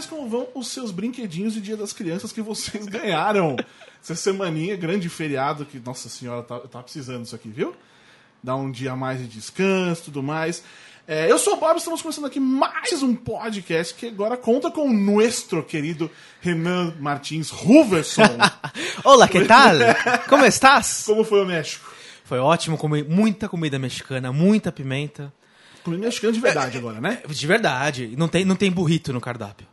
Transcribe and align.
Vocês, 0.00 0.06
como 0.06 0.26
vão 0.26 0.48
os 0.54 0.68
seus 0.68 0.90
brinquedinhos 0.90 1.52
de 1.52 1.60
Dia 1.60 1.76
das 1.76 1.92
Crianças 1.92 2.32
que 2.32 2.40
vocês 2.40 2.86
ganharam? 2.88 3.54
Essa 4.02 4.14
semaninha, 4.14 4.74
grande 4.74 5.10
feriado, 5.10 5.66
que, 5.66 5.78
nossa 5.78 6.08
senhora, 6.08 6.42
tá, 6.42 6.58
tá 6.60 6.82
precisando 6.82 7.24
disso 7.24 7.36
aqui, 7.36 7.50
viu? 7.50 7.76
Dar 8.42 8.56
um 8.56 8.70
dia 8.70 8.92
a 8.92 8.96
mais 8.96 9.18
de 9.20 9.26
descanso 9.26 10.04
tudo 10.04 10.22
mais. 10.22 10.64
É, 11.06 11.30
eu 11.30 11.38
sou 11.38 11.54
o 11.54 11.56
Bob, 11.58 11.76
estamos 11.76 12.00
começando 12.00 12.24
aqui 12.24 12.40
mais 12.40 13.02
um 13.02 13.14
podcast 13.14 13.92
que 13.94 14.06
agora 14.06 14.38
conta 14.38 14.70
com 14.70 14.88
o 14.88 14.92
nosso 14.92 15.62
querido 15.64 16.10
Renan 16.40 16.94
Martins 16.98 17.50
Ruverson. 17.50 18.22
Olá, 19.04 19.28
que 19.28 19.44
tal? 19.44 19.74
Como 20.30 20.46
estás? 20.46 21.02
Como 21.04 21.24
foi 21.24 21.42
o 21.42 21.46
México? 21.46 21.92
Foi 22.24 22.38
ótimo, 22.38 22.78
comi 22.78 23.02
muita 23.02 23.50
comida 23.50 23.78
mexicana, 23.78 24.32
muita 24.32 24.72
pimenta. 24.72 25.30
Comida 25.84 26.04
mexicana 26.04 26.32
de 26.32 26.40
verdade 26.40 26.78
agora, 26.78 27.02
né? 27.02 27.22
De 27.28 27.46
verdade, 27.46 28.14
não 28.16 28.28
tem, 28.28 28.46
não 28.46 28.56
tem 28.56 28.70
burrito 28.70 29.12
no 29.12 29.20
cardápio. 29.20 29.68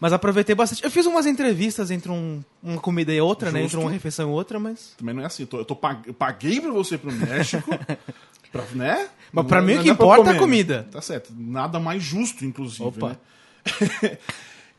Mas 0.00 0.12
aproveitei 0.12 0.54
bastante. 0.54 0.84
Eu 0.84 0.90
fiz 0.90 1.04
umas 1.06 1.26
entrevistas 1.26 1.90
entre 1.90 2.10
um- 2.10 2.42
uma 2.62 2.80
comida 2.80 3.12
e 3.12 3.20
outra, 3.20 3.50
né? 3.50 3.60
Entre 3.60 3.72
Justo. 3.72 3.84
uma 3.84 3.90
refeição 3.90 4.28
e 4.30 4.32
outra, 4.32 4.58
mas. 4.58 4.94
Também 4.98 5.14
não 5.14 5.22
é 5.22 5.26
assim. 5.26 5.42
Eu, 5.44 5.46
tô- 5.46 5.58
eu 5.58 5.64
tô 5.64 5.74
pag- 5.76 6.02
eu 6.06 6.14
paguei 6.14 6.60
pra 6.60 6.70
você 6.70 6.94
ir 6.96 6.98
pro 6.98 7.12
México. 7.12 7.68
pra, 8.52 8.62
né? 8.74 9.08
Mas 9.32 9.46
pra 9.46 9.60
Não- 9.60 9.66
mim 9.66 9.74
o 9.74 9.82
que 9.82 9.90
é 9.90 9.94
pra 9.94 10.04
importa 10.06 10.28
é 10.28 10.30
a 10.30 10.32
né? 10.34 10.38
comida. 10.38 10.88
Tá 10.90 11.00
certo. 11.00 11.32
Nada 11.36 11.78
mais 11.78 12.02
justo, 12.02 12.44
inclusive. 12.44 12.82
Opa. 12.84 13.08
né? 13.10 13.16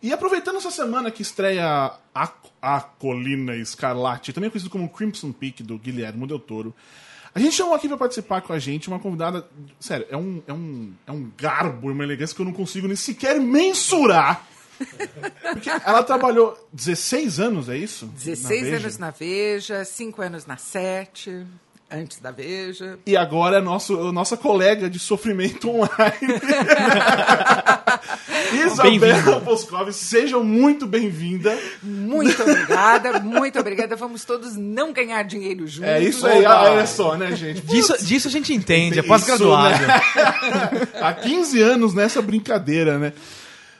e 0.01 0.11
aproveitando 0.13 0.57
essa 0.57 0.71
semana 0.71 1.11
que 1.11 1.21
estreia 1.21 1.93
a, 2.15 2.31
a 2.61 2.79
Colina 2.81 3.55
Escarlate, 3.55 4.33
também 4.33 4.49
conhecido 4.49 4.71
como 4.71 4.89
Crimson 4.89 5.31
Peak, 5.31 5.61
do 5.61 5.77
Guilherme 5.77 6.25
Del 6.25 6.39
Toro, 6.39 6.73
a 7.35 7.39
gente 7.39 7.53
chamou 7.55 7.75
aqui 7.75 7.87
pra 7.87 7.95
participar 7.95 8.41
com 8.41 8.51
a 8.53 8.57
gente 8.59 8.87
uma 8.87 8.97
convidada. 8.99 9.45
Sério, 9.79 10.07
é 10.09 10.17
um, 10.17 10.41
é 10.47 10.53
um, 10.53 10.91
é 11.05 11.11
um 11.11 11.29
garbo 11.37 11.89
e 11.89 11.93
uma 11.93 12.03
elegância 12.03 12.35
que 12.35 12.41
eu 12.41 12.45
não 12.45 12.51
consigo 12.53 12.87
nem 12.87 12.95
sequer 12.95 13.39
mensurar. 13.39 14.47
Porque 15.53 15.69
ela 15.69 16.03
trabalhou 16.03 16.57
16 16.73 17.39
anos, 17.39 17.69
é 17.69 17.77
isso? 17.77 18.05
16 18.07 18.61
Na 18.69 18.77
anos 18.77 18.97
na 18.97 19.09
Veja, 19.11 19.83
5 19.85 20.21
anos 20.21 20.45
na 20.45 20.57
Sete, 20.57 21.45
antes 21.91 22.19
da 22.19 22.31
Veja. 22.31 22.99
E 23.05 23.17
agora 23.17 23.57
é 23.57 23.61
nosso, 23.61 24.11
nossa 24.11 24.37
colega 24.37 24.89
de 24.89 24.99
sofrimento 24.99 25.69
online. 25.69 25.89
Isabela 28.53 28.99
Bem-vinda. 28.99 29.39
Poscov, 29.41 29.91
seja 29.91 30.39
muito 30.39 30.87
bem-vinda. 30.87 31.57
Muito 31.83 32.41
obrigada, 32.41 33.19
muito 33.19 33.59
obrigada. 33.59 33.95
Vamos 33.95 34.25
todos 34.25 34.55
não 34.55 34.91
ganhar 34.91 35.23
dinheiro 35.23 35.67
juntos. 35.67 35.89
É 35.89 36.01
isso 36.01 36.25
aí, 36.25 36.45
olha 36.45 36.85
só, 36.87 37.15
né, 37.15 37.35
gente? 37.35 37.61
Disso, 37.61 38.03
disso 38.03 38.27
a 38.27 38.31
gente 38.31 38.53
entende, 38.53 38.97
é 38.97 39.01
Isso, 39.01 39.07
pós-graduado. 39.07 39.85
né? 39.85 40.01
Há 41.01 41.13
15 41.13 41.61
anos 41.61 41.93
nessa 41.93 42.21
brincadeira, 42.21 42.97
né? 42.97 43.13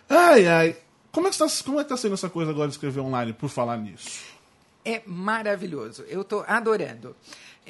Ai, 0.07 0.47
ai. 0.47 0.75
Como 1.11 1.27
é, 1.27 1.31
que 1.31 1.37
tá, 1.37 1.47
como 1.65 1.79
é 1.79 1.83
tá 1.83 1.97
sendo 1.97 2.13
essa 2.13 2.29
coisa 2.29 2.51
agora 2.51 2.67
de 2.67 2.75
escrever 2.75 2.99
online, 3.01 3.33
por 3.33 3.49
falar 3.49 3.77
nisso? 3.77 4.38
É 4.83 5.01
maravilhoso. 5.05 6.03
Eu 6.07 6.21
estou 6.21 6.43
adorando. 6.47 7.15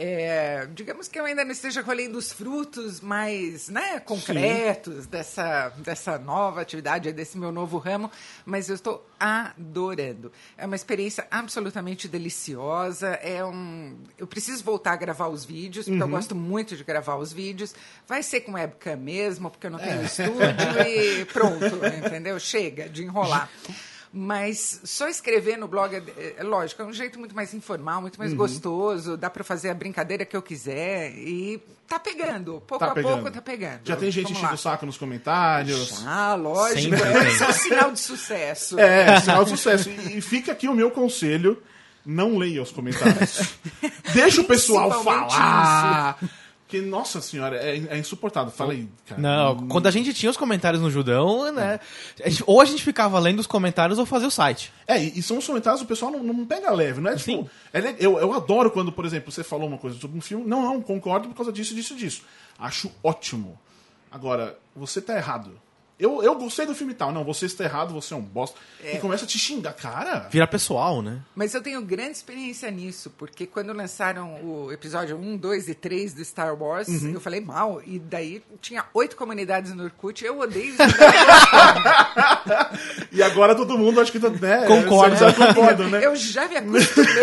É, 0.01 0.65
digamos 0.73 1.09
que 1.09 1.19
eu 1.19 1.25
ainda 1.25 1.43
não 1.43 1.51
esteja 1.51 1.83
colhendo 1.83 2.17
os 2.17 2.31
frutos 2.31 3.01
mais 3.01 3.67
né, 3.67 3.99
concretos 3.99 5.05
dessa, 5.05 5.73
dessa 5.79 6.17
nova 6.17 6.61
atividade, 6.61 7.11
desse 7.11 7.37
meu 7.37 7.51
novo 7.51 7.77
ramo, 7.77 8.09
mas 8.45 8.69
eu 8.69 8.75
estou 8.75 9.05
adorando. 9.19 10.31
É 10.57 10.65
uma 10.65 10.77
experiência 10.77 11.27
absolutamente 11.29 12.07
deliciosa. 12.07 13.09
É 13.15 13.43
um, 13.43 13.97
eu 14.17 14.25
preciso 14.25 14.63
voltar 14.63 14.93
a 14.93 14.95
gravar 14.95 15.27
os 15.27 15.43
vídeos, 15.43 15.85
porque 15.85 16.01
eu 16.01 16.07
gosto 16.07 16.33
muito 16.33 16.77
de 16.77 16.83
gravar 16.85 17.17
os 17.17 17.33
vídeos. 17.33 17.75
Vai 18.07 18.23
ser 18.23 18.39
com 18.39 18.53
webcam 18.53 18.95
mesmo, 18.95 19.51
porque 19.51 19.67
eu 19.67 19.71
não 19.71 19.79
tenho 19.79 20.01
estúdio 20.01 20.39
e 20.87 21.25
pronto, 21.25 21.85
entendeu? 22.05 22.39
Chega 22.39 22.87
de 22.87 23.03
enrolar. 23.03 23.49
Mas 24.11 24.81
só 24.83 25.07
escrever 25.07 25.55
no 25.57 25.67
blog, 25.67 25.95
é, 25.95 26.35
é 26.37 26.43
lógico, 26.43 26.81
é 26.81 26.85
um 26.85 26.91
jeito 26.91 27.19
muito 27.19 27.35
mais 27.35 27.53
informal, 27.53 28.01
muito 28.01 28.15
Uhum. 28.15 28.19
mais 28.25 28.33
gostoso, 28.33 29.15
dá 29.15 29.29
para 29.29 29.43
fazer 29.43 29.69
a 29.69 29.73
brincadeira 29.75 30.25
que 30.25 30.35
eu 30.35 30.41
quiser 30.41 31.11
e 31.15 31.61
tá 31.87 31.99
pegando. 31.99 32.61
Pouco 32.65 32.83
Tá 32.83 32.91
a 32.91 32.95
pegando. 32.95 33.13
pouco 33.13 33.29
tá 33.31 33.39
pegando. 33.41 33.81
Já 33.83 33.95
tem 33.95 34.09
gente 34.09 34.31
enchendo 34.31 34.55
o 34.55 34.57
saco 34.57 34.83
nos 34.87 34.97
comentários. 34.97 36.03
Ah, 36.07 36.33
lógico. 36.33 36.95
Esse 36.95 37.43
é 37.43 37.47
um 37.47 37.53
sinal 37.53 37.91
de 37.91 37.99
sucesso. 37.99 38.79
É, 38.79 39.19
sinal 39.21 39.43
de 39.43 39.51
sucesso. 39.51 39.89
E 39.91 40.19
fica 40.21 40.53
aqui 40.53 40.67
o 40.67 40.73
meu 40.73 40.89
conselho: 40.89 41.61
não 42.03 42.35
leia 42.35 42.63
os 42.63 42.71
comentários. 42.71 43.53
Deixa 44.11 44.41
o 44.41 44.45
pessoal 44.45 45.03
falar. 45.03 46.17
Porque, 46.69 46.81
nossa 46.85 47.19
senhora, 47.19 47.55
é, 47.57 47.77
é 47.89 47.97
insuportável. 47.97 48.51
Fala 48.51 48.73
aí, 48.73 48.87
cara. 49.07 49.19
Não, 49.19 49.67
quando 49.67 49.87
a 49.87 49.91
gente 49.91 50.13
tinha 50.13 50.29
os 50.29 50.37
comentários 50.37 50.79
no 50.79 50.91
Judão, 50.91 51.51
né? 51.51 51.79
gente- 52.23 52.43
ou 52.45 52.61
a 52.61 52.65
gente 52.65 52.83
ficava 52.83 53.17
lendo 53.17 53.39
os 53.39 53.47
comentários 53.47 53.97
ou 53.97 54.05
fazia 54.05 54.27
o 54.27 54.31
site. 54.31 54.71
É, 54.85 55.01
e, 55.01 55.19
são 55.23 55.39
os 55.39 55.47
comentários, 55.47 55.81
o 55.81 55.85
pessoal 55.87 56.11
não, 56.11 56.21
não 56.21 56.45
pega 56.45 56.69
leve, 56.71 57.01
não 57.01 57.09
é 57.09 57.15
tipo. 57.15 57.23
Sim. 57.41 57.49
é 57.73 57.81
le- 57.81 57.95
eu, 57.99 58.19
eu 58.19 58.31
adoro 58.33 58.69
quando, 58.69 58.91
por 58.91 59.03
exemplo, 59.03 59.31
você 59.31 59.43
falou 59.43 59.67
uma 59.67 59.79
coisa 59.79 59.99
sobre 59.99 60.15
um 60.15 60.21
filme. 60.21 60.45
Não, 60.45 60.61
não, 60.61 60.79
concordo 60.79 61.27
por 61.29 61.33
causa 61.37 61.51
disso, 61.51 61.73
disso, 61.73 61.95
disso. 61.95 62.21
Acho 62.59 62.91
ótimo. 63.03 63.59
Agora, 64.11 64.55
você 64.75 65.01
tá 65.01 65.17
errado. 65.17 65.59
Eu, 65.99 66.23
eu 66.23 66.33
gostei 66.35 66.65
do 66.65 66.73
filme 66.73 66.93
e 66.93 66.95
tal. 66.95 67.11
Não, 67.11 67.25
você 67.25 67.45
está 67.45 67.65
errado, 67.65 67.93
você 67.93 68.13
é 68.13 68.17
um 68.17 68.21
bosta. 68.21 68.57
E 68.81 68.97
começa 68.99 69.25
a 69.25 69.27
te 69.27 69.37
xingar. 69.37 69.73
Cara, 69.73 70.29
Vira 70.31 70.47
pessoal, 70.47 71.01
né? 71.01 71.19
Mas 71.35 71.53
eu 71.53 71.61
tenho 71.61 71.81
grande 71.81 72.11
experiência 72.11 72.71
nisso, 72.71 73.11
porque 73.17 73.45
quando 73.45 73.73
lançaram 73.73 74.35
o 74.41 74.71
episódio 74.71 75.17
1, 75.17 75.35
2 75.35 75.67
e 75.67 75.75
3 75.75 76.13
do 76.13 76.23
Star 76.23 76.55
Wars, 76.55 76.87
Uhum. 76.87 77.11
eu 77.13 77.19
falei 77.19 77.41
mal, 77.41 77.81
e 77.85 77.99
daí 77.99 78.41
tinha 78.61 78.85
oito 78.93 79.17
comunidades 79.17 79.73
no 79.73 79.83
Orkut, 79.83 80.23
eu 80.23 80.39
odeio 80.39 80.69
isso. 80.69 80.77
e 83.11 83.21
agora 83.21 83.53
todo 83.55 83.77
mundo 83.77 83.99
acho 83.99 84.11
que 84.11 84.19
tá. 84.19 84.29
Né, 84.29 84.65
Concorda. 84.67 85.15
já 85.17 85.33
concordam, 85.33 85.89
né? 85.89 86.05
Eu 86.05 86.15
já 86.15 86.47
me 86.47 86.57
acostumei. 86.57 87.13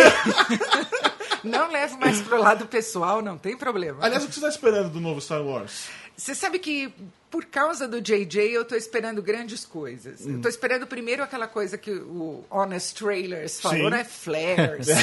Não 1.45 1.71
levo 1.71 1.97
mais 1.99 2.21
pro 2.21 2.41
lado 2.41 2.67
pessoal, 2.67 3.23
não 3.23 3.39
tem 3.39 3.57
problema. 3.57 3.99
Aliás, 4.01 4.25
o 4.25 4.27
que 4.27 4.35
você 4.35 4.41
tá 4.41 4.49
esperando 4.49 4.91
do 4.91 5.01
novo 5.01 5.21
Star 5.21 5.41
Wars? 5.41 5.85
Você 6.17 6.35
sabe 6.35 6.59
que 6.59 6.93
por 7.31 7.45
causa 7.47 7.87
do 7.89 8.01
JJ 8.01 8.53
eu 8.55 8.65
tô 8.65 8.75
esperando 8.77 9.21
grandes 9.23 9.65
coisas. 9.65 10.25
Eu 10.27 10.41
tô 10.41 10.49
esperando 10.49 10.87
primeiro 10.87 11.23
aquela 11.23 11.47
coisa 11.47 11.77
que 11.77 11.91
o 11.91 12.45
Honest 12.51 12.95
Trailers 12.95 13.61
falou, 13.61 13.77
Sim. 13.85 13.91
né? 13.91 14.05
Flares. 14.05 14.87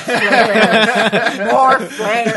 flares 0.63 1.51
more 1.51 1.85
flares. 1.87 2.33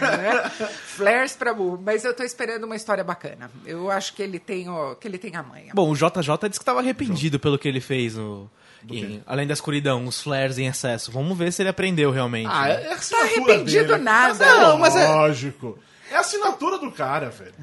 Né? 0.00 0.50
Flares 0.86 1.32
pra 1.36 1.52
burro. 1.54 1.80
Mas 1.84 2.04
eu 2.04 2.14
tô 2.14 2.22
esperando 2.22 2.64
uma 2.64 2.76
história 2.76 3.04
bacana. 3.04 3.50
Eu 3.64 3.90
acho 3.90 4.14
que 4.14 4.22
ele 4.22 4.38
tem, 4.38 4.68
o, 4.68 4.94
que 4.96 5.06
ele 5.06 5.18
tem 5.18 5.34
a 5.36 5.42
manha. 5.42 5.72
Bom, 5.74 5.90
o 5.90 5.94
JJ 5.94 6.10
disse 6.48 6.58
que 6.58 6.62
estava 6.62 6.80
arrependido 6.80 7.38
pelo 7.38 7.58
que 7.58 7.68
ele 7.68 7.80
fez 7.80 8.14
no. 8.16 8.50
em- 8.90 9.22
além 9.26 9.46
da 9.46 9.52
escuridão, 9.54 10.06
os 10.06 10.20
flares 10.22 10.58
em 10.58 10.66
excesso. 10.66 11.12
Vamos 11.12 11.36
ver 11.36 11.52
se 11.52 11.62
ele 11.62 11.68
aprendeu 11.68 12.10
realmente. 12.10 12.48
Ah, 12.50 12.68
né? 12.68 12.84
é, 12.84 12.92
assinatura 12.92 13.32
arrependido 13.52 13.88
dele. 13.92 14.02
nada. 14.02 14.46
Não, 14.46 14.78
mas 14.78 14.96
é- 14.96 15.06
Lógico. 15.08 15.78
É 16.10 16.16
a 16.16 16.20
assinatura 16.20 16.78
do 16.78 16.90
cara, 16.92 17.30
velho. 17.30 17.54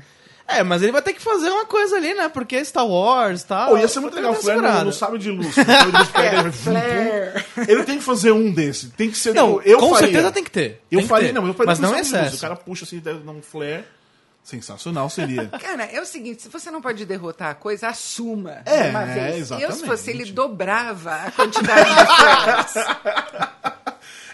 É, 0.57 0.63
mas 0.63 0.81
ele 0.81 0.91
vai 0.91 1.01
ter 1.01 1.13
que 1.13 1.21
fazer 1.21 1.49
uma 1.49 1.65
coisa 1.65 1.95
ali, 1.95 2.13
né? 2.13 2.29
Porque 2.29 2.63
Star 2.63 2.85
Wars 2.87 3.41
e 3.41 3.45
tal. 3.47 3.69
Pô, 3.69 3.77
ia 3.77 3.87
ser 3.87 3.99
muito 3.99 4.15
legal. 4.15 4.31
O 4.31 4.35
Flair 4.35 4.61
não, 4.61 4.85
não 4.85 4.91
sabe 4.91 5.17
de 5.17 5.29
luz. 5.31 5.53
Sabe 5.53 5.91
de 5.91 5.97
luz 5.97 6.09
pega, 6.13 6.53
ele, 7.67 7.83
tem 7.83 7.97
que 7.97 8.03
fazer 8.03 8.31
um 8.31 8.51
desse. 8.51 8.89
Tem 8.89 9.09
que 9.09 9.17
ser. 9.17 9.33
Não, 9.33 9.57
tipo, 9.57 9.69
eu 9.69 9.77
com 9.79 9.89
faria. 9.93 10.07
certeza 10.07 10.31
tem 10.31 10.43
que 10.43 10.51
ter. 10.51 10.81
Eu 10.91 10.97
Tem 10.99 11.01
que 11.01 11.07
faria, 11.07 11.27
ter. 11.29 11.33
não, 11.33 11.47
eu 11.47 11.53
faria 11.53 11.71
Mas 11.71 11.79
não 11.79 11.91
luz. 11.91 12.01
excesso. 12.01 12.35
O 12.37 12.39
cara 12.39 12.55
puxa 12.55 12.85
assim, 12.85 12.99
dá 12.99 13.11
um 13.31 13.41
flare. 13.41 13.83
Sensacional 14.43 15.09
seria. 15.09 15.47
Cara, 15.57 15.85
é 15.85 16.01
o 16.01 16.05
seguinte, 16.05 16.41
se 16.41 16.49
você 16.49 16.69
não 16.69 16.81
pode 16.81 17.05
derrotar 17.05 17.51
a 17.51 17.55
coisa, 17.55 17.87
assuma 17.87 18.57
É, 18.65 18.89
uma 18.89 19.05
vez. 19.05 19.37
exatamente. 19.37 19.71
Eu, 19.71 19.77
se 19.77 19.85
fosse 19.85 20.09
ele, 20.11 20.25
dobrava 20.33 21.15
a 21.15 21.31
quantidade 21.31 21.89
de 21.89 22.05
flares. 22.15 22.73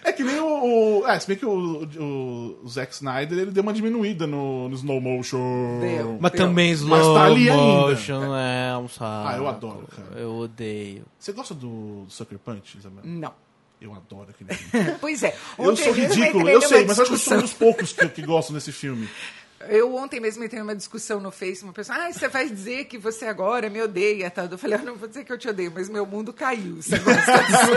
É 0.10 0.12
que 0.12 0.24
nem 0.24 0.40
o. 0.40 1.02
o 1.02 1.08
é, 1.08 1.20
se 1.20 1.28
bem 1.28 1.38
que 1.38 1.46
o, 1.46 1.84
o, 1.84 2.60
o 2.64 2.68
Zack 2.68 2.94
Snyder 2.94 3.38
ele 3.38 3.52
deu 3.52 3.62
uma 3.62 3.72
diminuída 3.72 4.26
no, 4.26 4.68
no 4.68 4.76
slow 4.76 5.00
motion. 5.00 5.80
Deu. 5.80 6.18
Mas 6.20 6.32
também 6.32 6.72
Mas 6.72 6.80
slow 6.80 7.14
tá 7.14 7.26
ali 7.26 7.50
ainda. 7.50 7.64
motion 7.64 8.36
é 8.36 8.78
um 8.78 8.88
saco. 8.88 9.28
Ah, 9.28 9.36
eu 9.38 9.48
adoro, 9.48 9.88
cara. 9.96 10.20
Eu 10.20 10.36
odeio. 10.36 11.04
Você 11.20 11.32
gosta 11.32 11.54
do, 11.54 12.06
do 12.06 12.12
Sucker 12.12 12.40
Punch, 12.40 12.78
Isabel? 12.78 13.02
Não. 13.04 13.34
Eu 13.80 13.94
adoro 13.94 14.30
aquele 14.30 14.52
filme. 14.58 14.96
Pois 15.00 15.24
é. 15.24 15.36
Eu 15.58 15.76
sou 15.76 15.94
ridículo, 15.94 16.50
eu 16.50 16.62
sei, 16.62 16.86
mas 16.86 17.00
acho 17.00 17.10
que 17.10 17.16
eu 17.16 17.20
sou 17.20 17.38
um 17.38 17.42
dos 17.42 17.54
poucos 17.54 17.94
que, 17.94 18.10
que 18.10 18.22
gostam 18.24 18.54
desse 18.56 18.72
filme. 18.72 19.08
Eu 19.68 19.94
ontem 19.96 20.20
mesmo 20.22 20.42
entrei 20.44 20.60
numa 20.62 20.76
discussão 20.76 21.20
no 21.20 21.32
Face, 21.32 21.64
uma 21.64 21.74
pessoa, 21.74 21.98
ah, 21.98 22.14
você 22.14 22.30
vai 22.30 22.50
dizer 22.50 22.86
que 22.86 22.98
você 22.98 23.26
agora 23.26 23.70
me 23.70 23.82
odeia, 23.82 24.30
tá? 24.32 24.48
Eu 24.50 24.58
falei, 24.58 24.80
eu 24.80 24.86
não 24.86 24.96
vou 24.96 25.08
dizer 25.08 25.26
que 25.26 25.34
eu 25.34 25.38
te 25.38 25.50
odeio, 25.50 25.72
mas 25.76 25.90
meu 25.90 26.06
mundo 26.06 26.32
caiu. 26.32 26.82
Você 26.82 26.98
gosta 27.00 27.44
disso? 27.44 27.72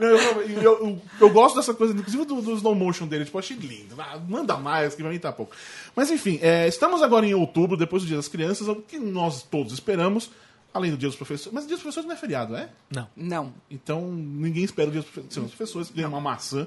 Não, 0.00 0.08
eu, 0.08 0.42
eu, 0.42 0.62
eu- 0.62 1.02
eu 1.20 1.30
gosto 1.30 1.56
dessa 1.56 1.74
coisa, 1.74 1.92
inclusive 1.92 2.24
do, 2.24 2.40
do 2.40 2.54
slow 2.54 2.74
motion 2.74 3.06
dele. 3.06 3.24
Tipo, 3.26 3.36
eu 3.36 3.40
achei 3.40 3.56
lindo. 3.56 3.94
Ah, 4.00 4.18
Manda 4.28 4.56
mais, 4.56 4.94
que 4.94 5.02
pra 5.02 5.10
mim 5.10 5.18
tá 5.18 5.32
pouco. 5.32 5.54
Mas 5.94 6.10
enfim, 6.10 6.38
é, 6.42 6.66
estamos 6.66 7.02
agora 7.02 7.26
em 7.26 7.34
outubro, 7.34 7.76
depois 7.76 8.02
do 8.02 8.06
Dia 8.08 8.16
das 8.16 8.28
Crianças, 8.28 8.66
o 8.68 8.76
que 8.76 8.98
nós 8.98 9.42
todos 9.42 9.72
esperamos, 9.72 10.30
além 10.72 10.90
do 10.90 10.96
Dia 10.96 11.08
dos 11.08 11.16
Professores. 11.16 11.52
Mas 11.52 11.64
o 11.64 11.66
Dia 11.66 11.76
dos 11.76 11.82
Professores 11.82 12.06
não 12.08 12.14
é 12.14 12.18
feriado, 12.18 12.56
é? 12.56 12.68
Não. 12.90 13.08
não. 13.16 13.52
Então 13.70 14.10
ninguém 14.10 14.64
espera 14.64 14.88
o 14.88 14.92
Dia 14.92 15.02
dos 15.02 15.10
Profe- 15.10 15.28
dos 15.28 15.54
Professores 15.54 15.90
ganhar 15.90 16.08
uma 16.08 16.20
maçã. 16.20 16.66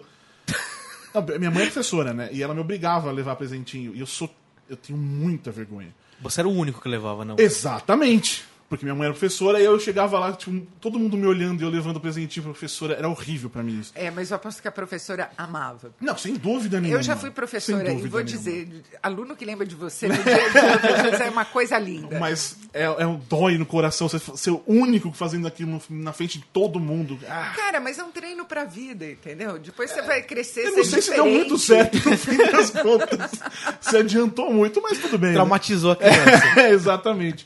Não, 1.14 1.22
minha 1.40 1.52
mãe 1.52 1.64
é 1.64 1.66
professora, 1.66 2.14
né? 2.14 2.30
E 2.32 2.42
ela 2.42 2.54
me 2.54 2.62
obrigava 2.62 3.10
a 3.10 3.12
levar 3.12 3.36
presentinho. 3.36 3.96
E 3.96 4.00
eu 4.00 4.06
sou. 4.06 4.30
Eu 4.70 4.78
tenho 4.78 4.98
muita 4.98 5.52
vergonha. 5.52 5.94
Você 6.22 6.40
era 6.40 6.48
o 6.48 6.52
único 6.52 6.82
que 6.82 6.88
levava, 6.88 7.26
não. 7.26 7.36
Exatamente. 7.38 8.46
Porque 8.72 8.86
minha 8.86 8.96
mãe 8.96 9.04
era 9.04 9.14
professora 9.14 9.60
e 9.60 9.66
eu 9.66 9.78
chegava 9.78 10.18
lá, 10.18 10.32
tipo, 10.32 10.66
todo 10.80 10.98
mundo 10.98 11.18
me 11.18 11.28
olhando 11.28 11.60
e 11.60 11.66
eu 11.66 11.70
levando 11.70 11.98
o 11.98 12.00
presentinho 12.00 12.44
pra 12.44 12.54
professora. 12.54 12.94
Era 12.94 13.10
horrível 13.10 13.50
pra 13.50 13.62
mim 13.62 13.82
isso. 13.82 13.92
É, 13.94 14.10
mas 14.10 14.32
eu 14.32 14.38
aposto 14.38 14.62
que 14.62 14.68
a 14.70 14.72
professora 14.72 15.30
amava. 15.38 15.94
Não, 16.00 16.18
sem 16.18 16.36
dúvida 16.36 16.80
nenhuma. 16.80 16.98
Eu 17.00 17.04
já 17.04 17.18
fui 17.18 17.32
professora 17.32 17.92
e 17.92 17.96
vou 17.96 18.22
nenhuma. 18.22 18.24
dizer, 18.24 18.82
aluno 19.04 19.36
que 19.36 19.44
lembra 19.44 19.66
de 19.68 19.76
você 19.76 20.08
no 20.08 20.14
dia 20.14 20.24
é 21.28 21.30
uma 21.30 21.44
coisa 21.44 21.78
linda. 21.78 22.18
Mas 22.18 22.56
é, 22.74 22.84
é 22.84 23.06
um 23.06 23.20
dói 23.30 23.58
no 23.58 23.66
coração 23.66 24.08
você 24.08 24.20
ser 24.38 24.52
o 24.52 24.64
único 24.66 25.12
fazendo 25.12 25.46
aquilo 25.48 25.82
na 25.90 26.14
frente 26.14 26.40
de 26.40 26.46
todo 26.46 26.80
mundo. 26.80 27.20
Ah, 27.28 27.52
Cara, 27.54 27.82
mas 27.82 28.00
é 28.00 28.04
um 28.06 28.12
treino 28.12 28.46
pra 28.46 28.64
vida, 28.64 29.06
entendeu? 29.06 29.60
Depois 29.60 29.92
você 29.92 30.02
vai 30.02 30.22
crescer, 30.22 30.68
eu 30.68 30.78
não 30.78 30.86
sei 30.86 31.02
se 31.02 31.10
deu 31.12 31.26
diferente. 31.26 31.36
muito 31.50 31.58
certo 31.58 32.10
no 32.10 32.18
fim 32.18 32.38
das 32.38 32.70
contas. 32.70 33.32
Se 33.82 33.98
adiantou 33.98 34.50
muito, 34.54 34.82
mas 34.82 34.98
tudo 34.98 35.18
bem. 35.18 35.32
né? 35.32 35.36
Traumatizou 35.36 35.92
a 35.92 35.96
criança. 35.98 36.60
É, 36.62 36.70
exatamente. 36.70 37.46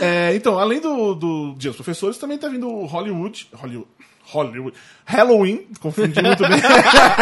É, 0.00 0.34
então, 0.34 0.58
além 0.58 0.80
do, 0.80 1.14
do 1.14 1.54
Dia 1.56 1.70
dos 1.70 1.76
Professores, 1.76 2.18
também 2.18 2.38
tá 2.38 2.48
vindo 2.48 2.68
o 2.68 2.86
Hollywood. 2.86 3.48
Hollywood. 3.54 3.88
Hollywood. 4.28 4.76
Halloween, 5.04 5.66
confundi 5.80 6.20
muito 6.20 6.42
bem. 6.42 6.58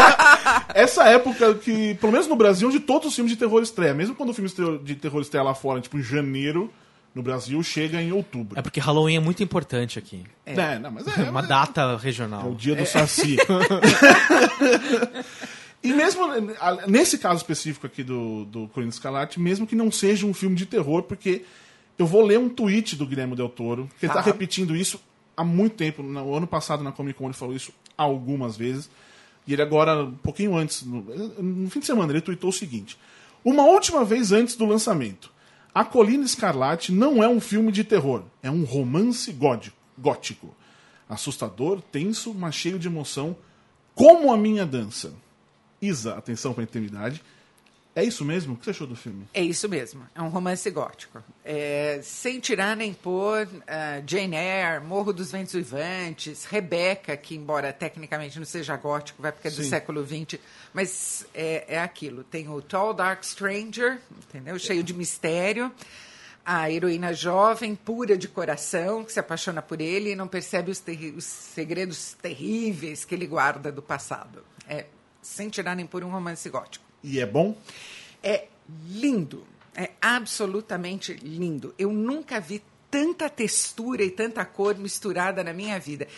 Essa 0.75 1.05
época 1.09 1.55
que, 1.55 1.95
pelo 1.97 2.13
menos 2.13 2.27
no 2.27 2.35
Brasil, 2.35 2.67
onde 2.69 2.81
todos 2.81 3.09
os 3.09 3.15
filmes 3.15 3.33
de 3.33 3.39
terror 3.39 3.63
estreiam. 3.63 3.95
Mesmo 3.95 4.15
quando 4.15 4.31
o 4.31 4.35
filme 4.35 4.49
estreia- 4.49 4.79
de 4.79 4.95
terror 4.95 5.21
estreia 5.21 5.45
lá 5.45 5.55
fora, 5.55 5.81
tipo 5.83 5.99
em 5.99 6.03
janeiro, 6.03 6.73
no 7.15 7.23
Brasil, 7.23 7.63
chega 7.63 8.01
em 8.01 8.11
outubro. 8.11 8.59
É 8.59 8.63
porque 8.63 8.81
Halloween 8.81 9.17
é 9.17 9.21
muito 9.21 9.43
importante 9.43 9.99
aqui. 9.99 10.25
É, 10.47 10.79
não, 10.79 10.91
mas 10.91 11.07
é, 11.19 11.21
É 11.21 11.25
uma 11.25 11.33
mas- 11.33 11.49
data 11.49 11.83
É 11.83 11.95
o 11.95 11.97
regional. 11.97 12.55
dia 12.55 12.75
do 12.75 12.87
Saci. 12.87 13.37
e 15.83 15.93
mesmo 15.93 16.23
nesse 16.89 17.19
caso 17.19 17.37
específico 17.37 17.87
aqui 17.87 18.03
do, 18.03 18.47
do 18.47 18.67
Corinthians 18.69 18.95
Escarlate, 18.97 19.39
mesmo 19.39 19.67
que 19.67 19.77
não 19.77 19.93
seja 19.93 20.27
um 20.27 20.33
filme 20.35 20.57
de 20.57 20.65
terror, 20.67 21.03
porque 21.03 21.45
eu 21.99 22.07
vou 22.07 22.23
ler 22.23 22.39
um 22.39 22.49
tweet 22.49 22.97
do 22.97 23.07
Guilherme 23.07 23.37
Del 23.37 23.49
Toro, 23.49 23.89
que 23.99 24.07
ele 24.07 24.13
tá 24.13 24.21
Tá. 24.23 24.25
repetindo 24.25 24.75
isso 24.75 25.01
há 25.37 25.45
muito 25.45 25.77
tempo. 25.77 26.03
No 26.03 26.35
ano 26.35 26.47
passado 26.47 26.83
na 26.83 26.93
Comic 26.93 27.19
Con 27.19 27.27
ele 27.27 27.35
falou 27.35 27.55
isso 27.55 27.73
algumas 27.97 28.57
vezes. 28.57 28.91
E 29.47 29.53
ele 29.53 29.63
agora, 29.63 30.05
um 30.05 30.15
pouquinho 30.15 30.57
antes, 30.57 30.83
no, 30.83 31.03
no 31.43 31.71
fim 31.71 31.81
de 31.81 31.87
semana, 31.87 32.13
ele 32.13 32.21
tweetou 32.21 32.51
o 32.51 32.53
seguinte: 32.53 32.99
Uma 33.45 33.65
última 33.65 34.05
vez 34.05 34.33
antes 34.33 34.57
do 34.57 34.65
lançamento. 34.65 35.33
A 35.75 35.85
Colina 35.85 36.25
Escarlate 36.25 36.93
não 36.93 37.23
é 37.23 37.29
um 37.29 37.41
filme 37.41 37.73
de 37.73 37.83
terror, 37.83 38.23
é 38.43 38.51
um 38.51 38.65
romance 38.65 39.33
gótico. 39.33 39.77
gótico. 39.99 40.55
Assustador, 41.09 41.83
tenso, 41.93 42.33
mas 42.33 42.55
cheio 42.55 42.79
de 42.79 42.87
emoção, 42.89 43.37
como 43.95 44.33
a 44.33 44.37
minha 44.37 44.65
dança. 44.65 45.13
Isa, 45.83 46.15
atenção 46.15 46.55
para 46.55 46.63
a 46.63 46.65
intimidade. 46.65 47.21
É 47.97 48.03
isso 48.03 48.25
mesmo? 48.25 48.55
O 48.55 48.57
que 48.57 48.65
você 48.65 48.71
achou 48.73 48.87
do 48.89 48.97
filme? 48.97 49.25
É 49.33 49.41
isso 49.41 49.69
mesmo, 49.69 50.05
é 50.15 50.21
um 50.21 50.29
romance 50.29 50.69
gótico. 50.71 51.23
É, 51.45 52.01
sem 52.03 52.41
tirar 52.41 52.77
nem 52.77 52.93
pôr, 52.93 53.49
ah, 53.69 54.03
Jane 54.05 54.35
Eyre, 54.37 54.85
Morro 54.85 55.13
dos 55.13 55.31
Ventos 55.31 55.53
Vivantes, 55.53 56.45
Rebecca, 56.45 57.17
que 57.17 57.37
embora 57.37 57.73
tecnicamente 57.73 58.37
não 58.39 58.45
seja 58.47 58.77
gótico, 58.77 59.23
vai 59.23 59.31
porque 59.31 59.47
é 59.47 59.51
do 59.53 59.63
Sim. 59.63 59.69
século 59.69 60.05
XX, 60.05 60.41
mas 60.73 61.25
é, 61.33 61.65
é 61.77 61.79
aquilo. 61.81 62.25
Tem 62.25 62.49
o 62.49 62.61
Tall 62.61 62.93
Dark 62.95 63.23
Stranger, 63.23 64.01
entendeu? 64.27 64.59
Cheio 64.59 64.83
de 64.83 64.93
mistério. 64.93 65.71
A 66.47 66.71
heroína 66.71 67.15
jovem, 67.15 67.75
pura 67.75 68.19
de 68.19 68.29
coração, 68.29 69.03
que 69.05 69.13
se 69.13 69.19
apaixona 69.21 69.63
por 69.63 69.81
ele 69.81 70.11
e 70.11 70.17
não 70.17 70.29
percebe 70.29 70.71
os, 70.71 70.79
terri- 70.79 71.15
os 71.17 71.25
segredos 71.25 72.13
terríveis 72.21 73.03
que 73.05 73.15
ele 73.15 73.27
guarda 73.27 73.73
do 73.73 73.81
passado. 73.81 74.45
É, 74.69 74.85
sem 75.23 75.49
tirar 75.49 75.75
nem 75.75 75.87
pôr 75.87 76.05
um 76.05 76.11
romance 76.11 76.47
gótico. 76.51 76.84
E 77.05 77.21
é 77.21 77.27
bom? 77.27 77.55
É 78.23 78.47
lindo. 78.89 79.47
É 79.77 79.91
absolutamente 80.01 81.13
lindo. 81.13 81.75
Eu 81.79 81.93
nunca 81.93 82.41
vi 82.41 82.63
tanta 82.91 83.29
textura 83.29 84.03
e 84.03 84.11
tanta 84.11 84.45
cor 84.45 84.77
misturada 84.77 85.45
na 85.45 85.53
minha 85.53 85.79
vida. 85.79 86.09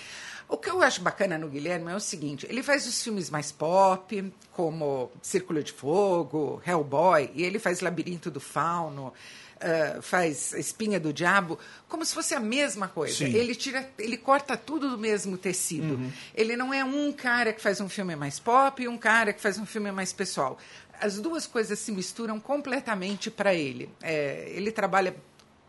O 0.49 0.57
que 0.57 0.71
eu 0.71 0.81
acho 0.81 1.01
bacana 1.01 1.37
no 1.37 1.49
Guilherme 1.49 1.91
é 1.91 1.97
o 1.97 2.01
seguinte: 2.01 2.47
ele 2.49 2.63
faz 2.63 2.87
os 2.87 3.03
filmes 3.03 3.29
mais 3.31 3.51
pop, 3.51 4.33
como 4.53 5.11
Círculo 5.21 5.61
de 5.61 5.73
Fogo, 5.73 6.63
Hellboy, 6.65 7.33
e 7.35 7.43
ele 7.43 7.59
faz 7.59 7.81
Labirinto 7.81 8.31
do 8.31 8.39
Fauno. 8.39 9.13
Ah, 9.61 10.01
faz 10.03 10.53
Espinha 10.53 11.01
do 11.01 11.13
Diabo, 11.13 11.59
como 11.89 12.05
se 12.05 12.15
fosse 12.15 12.35
a 12.35 12.41
mesma 12.41 12.89
coisa. 12.89 13.17
Sim. 13.17 13.35
Ele 13.35 13.55
tira, 13.55 13.89
ele 13.99 14.17
corta 14.17 14.57
tudo 14.57 14.91
do 14.91 14.99
mesmo 14.99 15.39
tecido. 15.39 16.13
Ele 16.35 16.57
não 16.57 16.73
é 16.73 16.85
um 16.85 17.13
cara 17.13 17.53
que 17.53 17.61
faz 17.61 17.81
um 17.81 17.89
filme 17.89 18.15
mais 18.17 18.39
pop 18.39 18.83
e 18.83 18.89
um 18.89 18.99
cara 18.99 19.33
que 19.33 19.41
faz 19.41 19.59
um 19.59 19.67
filme 19.67 19.91
mais 19.91 20.13
pessoal. 20.13 20.59
As 21.01 21.19
duas 21.19 21.47
coisas 21.47 21.79
se 21.79 21.93
misturam 21.93 22.41
completamente 22.41 23.31
para 23.31 23.55
ele. 23.55 23.91
É, 24.03 24.51
ele 24.55 24.71
trabalha 24.71 25.15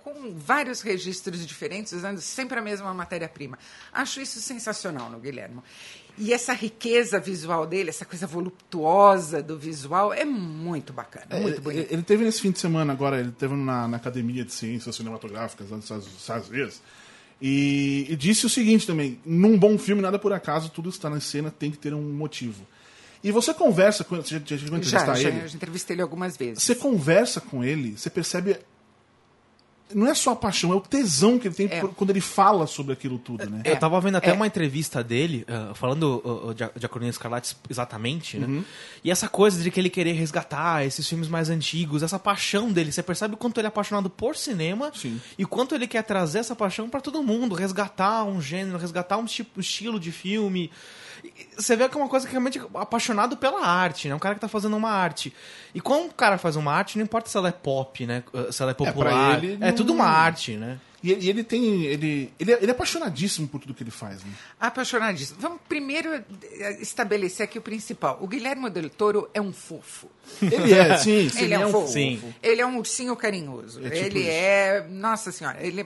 com 0.03 0.33
vários 0.33 0.81
registros 0.81 1.45
diferentes, 1.45 1.91
usando 1.91 2.21
sempre 2.21 2.57
a 2.57 2.61
mesma 2.61 2.93
matéria-prima. 2.93 3.59
Acho 3.91 4.21
isso 4.21 4.39
sensacional 4.39 5.09
no 5.09 5.19
Guilherme. 5.19 5.61
E 6.17 6.33
essa 6.33 6.51
riqueza 6.53 7.19
visual 7.19 7.67
dele, 7.67 7.89
essa 7.89 8.03
coisa 8.05 8.25
voluptuosa 8.25 9.41
do 9.41 9.57
visual, 9.57 10.13
é 10.13 10.25
muito 10.25 10.91
bacana, 10.91 11.27
muito 11.39 11.57
É, 11.59 11.61
bonito. 11.61 11.93
Ele 11.93 12.01
teve 12.01 12.23
nesse 12.25 12.41
fim 12.41 12.51
de 12.51 12.59
semana 12.59 12.91
agora, 12.91 13.19
ele 13.19 13.31
teve 13.31 13.55
na, 13.55 13.87
na 13.87 13.97
Academia 13.97 14.43
de 14.43 14.51
Ciências 14.51 14.95
Cinematográficas 14.95 15.69
lá 15.69 15.77
nos 15.77 15.85
Estados- 16.17 16.49
Unidos. 16.49 16.81
E, 17.41 18.07
e 18.09 18.15
disse 18.15 18.45
o 18.45 18.49
seguinte 18.49 18.87
também: 18.87 19.19
num 19.25 19.57
bom 19.59 19.77
filme, 19.77 20.01
nada 20.01 20.17
por 20.17 20.33
acaso, 20.33 20.69
tudo 20.69 20.89
está 20.89 21.07
na 21.09 21.19
cena, 21.19 21.51
tem 21.51 21.69
que 21.69 21.77
ter 21.77 21.93
um 21.93 22.01
motivo. 22.01 22.65
E 23.23 23.31
você 23.31 23.53
conversa 23.53 24.03
com 24.03 24.15
ele, 24.15 24.23
você 24.23 24.35
já, 24.39 24.39
já 24.45 24.57
Já, 24.57 24.65
entrevistar 24.65 25.15
já, 25.15 25.29
ele? 25.29 25.41
eu 25.43 25.47
já 25.47 25.55
entrevistei 25.55 25.93
ele 25.95 26.01
algumas 26.01 26.35
vezes. 26.37 26.63
Você 26.63 26.73
conversa 26.75 27.39
com 27.41 27.63
ele, 27.63 27.95
você 27.97 28.09
percebe. 28.09 28.57
Não 29.93 30.07
é 30.07 30.13
só 30.13 30.31
a 30.31 30.35
paixão, 30.35 30.73
é 30.73 30.75
o 30.75 30.81
tesão 30.81 31.39
que 31.39 31.47
ele 31.47 31.55
tem 31.55 31.67
É. 31.71 31.79
por- 31.79 31.93
quando 31.93 32.09
ele 32.09 32.19
fala 32.19 32.67
sobre 32.67 32.91
aquilo 32.93 33.17
tudo, 33.17 33.49
né? 33.49 33.61
Eu 33.63 33.77
tava 33.79 33.99
vendo 34.01 34.15
até 34.17 34.31
é. 34.31 34.33
uma 34.33 34.45
entrevista 34.45 35.03
dele, 35.03 35.45
ah, 35.47 35.71
falando 35.73 36.21
uh, 36.25 36.49
uh, 36.49 36.53
de, 36.53 36.69
de 36.77 36.85
A 36.85 36.89
Colina 36.89 37.09
Escarlate 37.09 37.55
exatamente, 37.69 38.37
né? 38.37 38.47
Uhum. 38.47 38.63
E 39.03 39.09
essa 39.09 39.29
coisa 39.29 39.61
de 39.63 39.71
que 39.71 39.79
ele 39.79 39.89
querer 39.89 40.11
resgatar 40.13 40.85
esses 40.85 41.07
filmes 41.07 41.27
mais 41.29 41.49
antigos, 41.49 42.03
essa 42.03 42.19
paixão 42.19 42.71
dele. 42.71 42.91
Você 42.91 43.01
percebe 43.01 43.35
o 43.35 43.37
quanto 43.37 43.59
ele 43.59 43.67
é 43.67 43.69
apaixonado 43.69 44.09
por 44.09 44.35
cinema 44.35 44.91
Sim. 44.93 45.21
e 45.37 45.45
o 45.45 45.47
quanto 45.47 45.73
ele 45.73 45.87
quer 45.87 46.03
trazer 46.03 46.39
essa 46.39 46.55
paixão 46.55 46.89
pra 46.89 46.99
todo 46.99 47.23
mundo, 47.23 47.55
resgatar 47.55 48.25
um 48.25 48.41
gênero, 48.41 48.77
resgatar 48.77 49.17
um 49.17 49.25
tipo, 49.25 49.59
estilo 49.61 49.99
de 49.99 50.11
filme. 50.11 50.69
Você 51.57 51.75
vê 51.75 51.89
que 51.89 51.97
é 51.97 51.99
uma 52.01 52.07
coisa 52.09 52.25
que 52.25 52.31
realmente 52.31 52.61
apaixonado 52.75 53.35
pela 53.37 53.65
arte, 53.65 54.07
né? 54.07 54.15
Um 54.15 54.19
cara 54.19 54.35
que 54.35 54.41
tá 54.41 54.47
fazendo 54.47 54.77
uma 54.77 54.91
arte. 54.91 55.33
E 55.73 55.81
quando 55.81 56.03
um 56.05 56.09
cara 56.09 56.37
faz 56.37 56.55
uma 56.55 56.71
arte, 56.71 56.97
não 56.97 57.03
importa 57.03 57.29
se 57.29 57.37
ela 57.37 57.49
é 57.49 57.51
pop, 57.51 58.05
né? 58.05 58.23
Se 58.51 58.61
ela 58.61 58.71
é 58.71 58.73
pra 58.73 58.85
popular. 58.87 59.43
ele, 59.43 59.57
é 59.61 59.67
não- 59.69 59.75
tudo 59.75 59.91
uma 59.93 60.05
arte, 60.05 60.53
né? 60.55 60.79
E, 61.03 61.11
ele- 61.11 61.25
e 61.25 61.29
ele 61.29 61.43
tem. 61.43 61.83
Ele, 61.85 62.33
ele, 62.39 62.51
é, 62.53 62.57
ele 62.59 62.67
é 62.67 62.71
apaixonadíssimo 62.71 63.47
por 63.47 63.59
tudo 63.61 63.73
que 63.73 63.83
ele 63.83 63.91
faz, 63.91 64.23
né? 64.23 64.31
Apaixonadíssimo. 64.59 65.39
Vamos 65.39 65.59
primeiro 65.69 66.11
eh, 66.13 66.77
estabelecer 66.81 67.43
aqui 67.43 67.59
o 67.59 67.61
principal. 67.61 68.17
O 68.19 68.27
Guilherme 68.27 68.67
Del 68.71 68.89
Toro 68.89 69.29
é 69.31 69.39
um 69.39 69.53
fofo. 69.53 70.09
Ele 70.41 70.73
é, 70.73 70.97
sim, 70.97 71.29
sim. 71.29 71.43
ele 71.43 71.53
é 71.53 71.65
um 71.65 71.71
fofo. 71.71 71.93
Sim. 71.93 72.33
Ele 72.41 72.61
é 72.61 72.65
um 72.65 72.77
ursinho 72.79 73.15
carinhoso. 73.15 73.79
É 73.85 73.89
tipo 73.91 74.05
ele 74.05 74.19
isso. 74.21 74.29
é, 74.31 74.87
nossa 74.89 75.31
senhora, 75.31 75.57
ele 75.63 75.81
é 75.81 75.85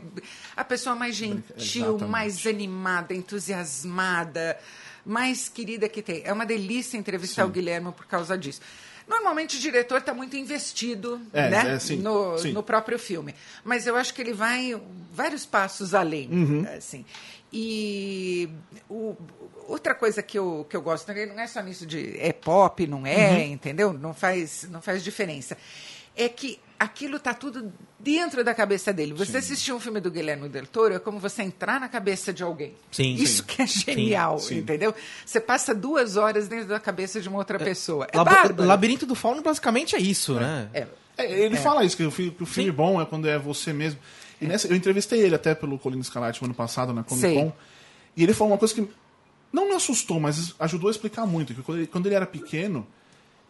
a 0.55 0.63
pessoa 0.63 0.95
mais 0.95 1.13
gentil, 1.15 1.43
Exatamente. 1.57 2.03
mais 2.05 2.47
animada, 2.47 3.13
entusiasmada, 3.13 4.57
mais 5.05 5.49
querida 5.49 5.89
que 5.89 6.01
tem. 6.01 6.21
É 6.23 6.31
uma 6.31 6.45
delícia 6.45 6.97
entrevistar 6.97 7.45
o 7.45 7.49
Guilherme 7.49 7.91
por 7.91 8.05
causa 8.05 8.37
disso. 8.37 8.61
Normalmente 9.11 9.57
o 9.57 9.59
diretor 9.59 9.97
está 9.97 10.13
muito 10.13 10.37
investido 10.37 11.21
É, 11.33 11.49
né, 11.49 11.75
é, 11.75 11.79
sim, 11.79 11.97
no, 11.97 12.37
sim. 12.37 12.53
no 12.53 12.63
próprio 12.63 12.97
filme. 12.97 13.35
Mas 13.63 13.85
eu 13.85 13.95
acho 13.97 14.13
que 14.13 14.21
ele 14.21 14.33
vai 14.33 14.79
vários 15.11 15.45
passos 15.45 15.93
além. 15.93 16.29
Uhum. 16.31 16.65
Assim. 16.77 17.05
E 17.51 18.49
o- 18.89 19.15
outra 19.67 19.93
coisa 19.93 20.23
que 20.23 20.39
eu, 20.39 20.65
que 20.69 20.75
eu 20.77 20.81
gosto, 20.81 21.11
não 21.13 21.39
é 21.41 21.47
só 21.47 21.61
nisso 21.61 21.85
de 21.85 22.17
é 22.19 22.31
pop, 22.31 22.87
não 22.87 23.05
é, 23.05 23.31
Uhum. 23.33 23.39
entendeu? 23.53 23.91
Não 23.93 24.13
faz, 24.13 24.65
não 24.71 24.81
faz 24.81 25.03
diferença. 25.03 25.57
É 26.15 26.29
que 26.29 26.59
aquilo 26.83 27.19
tá 27.19 27.33
tudo 27.33 27.71
dentro 27.99 28.43
da 28.43 28.53
cabeça 28.55 28.91
dele. 28.91 29.13
Você 29.13 29.37
assistir 29.37 29.71
um 29.71 29.79
filme 29.79 29.99
do 29.99 30.09
Guilherme 30.09 30.49
Del 30.49 30.65
Toro 30.65 30.95
é 30.95 30.99
como 30.99 31.19
você 31.19 31.43
entrar 31.43 31.79
na 31.79 31.87
cabeça 31.87 32.33
de 32.33 32.41
alguém. 32.43 32.73
Sim, 32.91 33.13
Isso 33.13 33.37
sim. 33.37 33.43
que 33.47 33.61
é 33.61 33.67
genial, 33.67 34.39
sim. 34.39 34.57
entendeu? 34.57 34.93
Você 35.25 35.39
passa 35.39 35.75
duas 35.75 36.17
horas 36.17 36.47
dentro 36.47 36.67
da 36.67 36.79
cabeça 36.79 37.21
de 37.21 37.29
uma 37.29 37.37
outra 37.37 37.59
pessoa. 37.59 38.07
É 38.11 38.17
Lab- 38.17 38.29
bárbaro. 38.29 38.67
Labirinto 38.67 39.05
do 39.05 39.13
Fauno 39.13 39.41
basicamente 39.41 39.95
é 39.95 39.99
isso, 39.99 40.33
né? 40.35 40.69
É. 40.73 40.87
É, 41.17 41.31
ele 41.43 41.55
fala 41.57 41.83
isso, 41.85 41.95
que 41.95 42.03
o, 42.03 42.09
fi- 42.09 42.31
que 42.31 42.41
o 42.41 42.45
filme 42.45 42.71
bom 42.71 42.99
é 42.99 43.05
quando 43.05 43.27
é 43.27 43.37
você 43.37 43.71
mesmo. 43.71 43.99
E 44.41 44.45
nessa, 44.47 44.67
eu 44.67 44.75
entrevistei 44.75 45.19
ele 45.21 45.35
até 45.35 45.53
pelo 45.53 45.77
Colina 45.77 46.01
Escalate 46.01 46.41
no 46.41 46.47
ano 46.47 46.55
passado 46.55 46.91
na 46.93 47.03
Comic. 47.03 47.35
Con. 47.35 47.53
E 48.17 48.23
ele 48.23 48.33
falou 48.33 48.53
uma 48.53 48.57
coisa 48.57 48.73
que 48.73 48.89
não 49.53 49.69
me 49.69 49.75
assustou, 49.75 50.19
mas 50.19 50.55
ajudou 50.59 50.87
a 50.87 50.91
explicar 50.91 51.27
muito. 51.27 51.53
Que 51.53 51.61
quando 51.61 51.77
ele, 51.77 51.87
quando 51.87 52.05
ele 52.07 52.15
era 52.15 52.25
pequeno, 52.25 52.87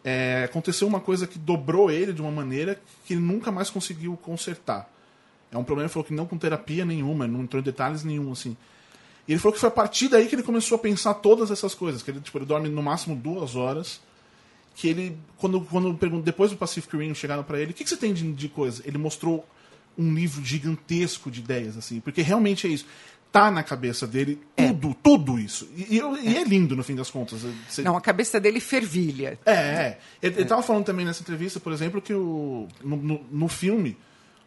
é, 0.04 0.44
aconteceu 0.44 0.86
uma 0.88 1.00
coisa 1.00 1.26
que 1.26 1.38
dobrou 1.38 1.90
ele 1.90 2.12
de 2.12 2.20
uma 2.20 2.30
maneira 2.30 2.80
que 3.04 3.14
ele 3.14 3.20
nunca 3.20 3.50
mais 3.52 3.70
conseguiu 3.70 4.16
consertar. 4.16 4.90
É 5.50 5.58
um 5.58 5.64
problema, 5.64 5.86
ele 5.86 5.92
falou 5.92 6.04
que 6.04 6.14
não 6.14 6.26
com 6.26 6.38
terapia 6.38 6.84
nenhuma, 6.84 7.26
não 7.26 7.42
entrou 7.42 7.60
em 7.60 7.64
detalhes 7.64 8.02
nenhum, 8.02 8.32
assim. 8.32 8.56
E 9.28 9.32
ele 9.32 9.38
falou 9.38 9.52
que 9.52 9.60
foi 9.60 9.68
a 9.68 9.72
partir 9.72 10.08
daí 10.08 10.26
que 10.26 10.34
ele 10.34 10.42
começou 10.42 10.76
a 10.76 10.78
pensar 10.78 11.14
todas 11.14 11.50
essas 11.50 11.74
coisas. 11.74 12.02
Que 12.02 12.10
ele, 12.10 12.20
tipo, 12.20 12.38
ele 12.38 12.46
dorme 12.46 12.68
no 12.68 12.82
máximo 12.82 13.14
duas 13.14 13.54
horas 13.54 14.00
que 14.74 14.88
ele, 14.88 15.18
quando, 15.36 15.60
quando 15.60 15.92
depois 16.22 16.50
do 16.50 16.56
Pacific 16.56 16.96
Rim 16.96 17.14
chegaram 17.14 17.44
pra 17.44 17.60
ele, 17.60 17.72
o 17.72 17.74
que, 17.74 17.84
que 17.84 17.90
você 17.90 17.96
tem 17.96 18.12
de, 18.12 18.32
de 18.32 18.48
coisa? 18.48 18.82
Ele 18.86 18.98
mostrou 18.98 19.46
um 19.96 20.14
livro 20.14 20.42
gigantesco 20.44 21.30
de 21.30 21.40
ideias, 21.40 21.76
assim, 21.76 22.00
porque 22.00 22.22
realmente 22.22 22.66
é 22.66 22.70
isso. 22.70 22.86
Tá 23.32 23.50
na 23.50 23.62
cabeça 23.62 24.06
dele 24.06 24.38
É. 24.56 24.66
tudo, 24.68 24.94
tudo 25.02 25.38
isso. 25.38 25.66
E, 25.74 25.98
e- 25.98 26.28
e 26.30 26.36
é 26.36 26.44
lindo, 26.44 26.76
no 26.76 26.84
fim 26.84 26.94
das 26.94 27.10
contas. 27.10 27.40
Você- 27.66 27.80
Não, 27.82 27.96
a 27.96 28.00
cabeça 28.00 28.38
dele 28.38 28.60
fervilha. 28.60 29.38
é, 29.46 29.52
é. 29.54 29.98
Ele, 30.22 30.34
ele 30.40 30.44
tava 30.44 30.62
falando 30.62 30.84
também 30.84 31.06
nessa 31.06 31.22
entrevista, 31.22 31.58
por 31.58 31.72
exemplo, 31.72 32.02
que 32.02 32.12
o, 32.12 32.68
no, 32.84 32.96
no, 32.96 33.26
no 33.30 33.48
filme, 33.48 33.96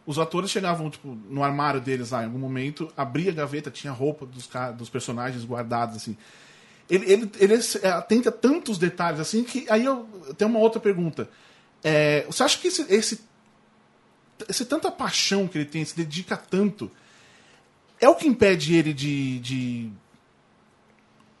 os 0.06 0.20
atores 0.20 0.52
chegavam, 0.52 0.88
tipo, 0.88 1.18
no 1.28 1.42
armário 1.42 1.80
deles 1.80 2.12
lá, 2.12 2.22
em 2.22 2.26
algum 2.26 2.38
momento, 2.38 2.88
abria 2.96 3.32
a 3.32 3.34
gaveta, 3.34 3.72
tinha 3.72 3.92
roupa 3.92 4.24
dos, 4.24 4.48
dos 4.78 4.88
personagens 4.88 5.44
guardados, 5.44 5.96
assim. 5.96 6.16
Ele, 6.88 7.10
ele, 7.12 7.30
ele 7.40 7.54
é, 7.82 7.88
atenta 7.88 8.28
a 8.28 8.32
tantos 8.32 8.78
detalhes, 8.78 9.18
assim, 9.18 9.42
que 9.42 9.66
aí 9.68 9.84
eu 9.84 10.06
tenho 10.38 10.48
uma 10.48 10.60
outra 10.60 10.78
pergunta. 10.80 11.28
É, 11.82 12.24
você 12.28 12.44
acha 12.44 12.56
que 12.56 12.68
esse, 12.68 12.82
esse, 12.88 13.20
esse 14.48 14.64
tanta 14.64 14.92
paixão 14.92 15.48
que 15.48 15.58
ele 15.58 15.64
tem, 15.64 15.84
se 15.84 15.96
dedica 15.96 16.36
tanto, 16.36 16.88
é 18.00 18.08
o 18.08 18.14
que 18.14 18.26
impede 18.28 18.74
ele 18.74 18.92
de, 18.92 19.38
de 19.40 19.90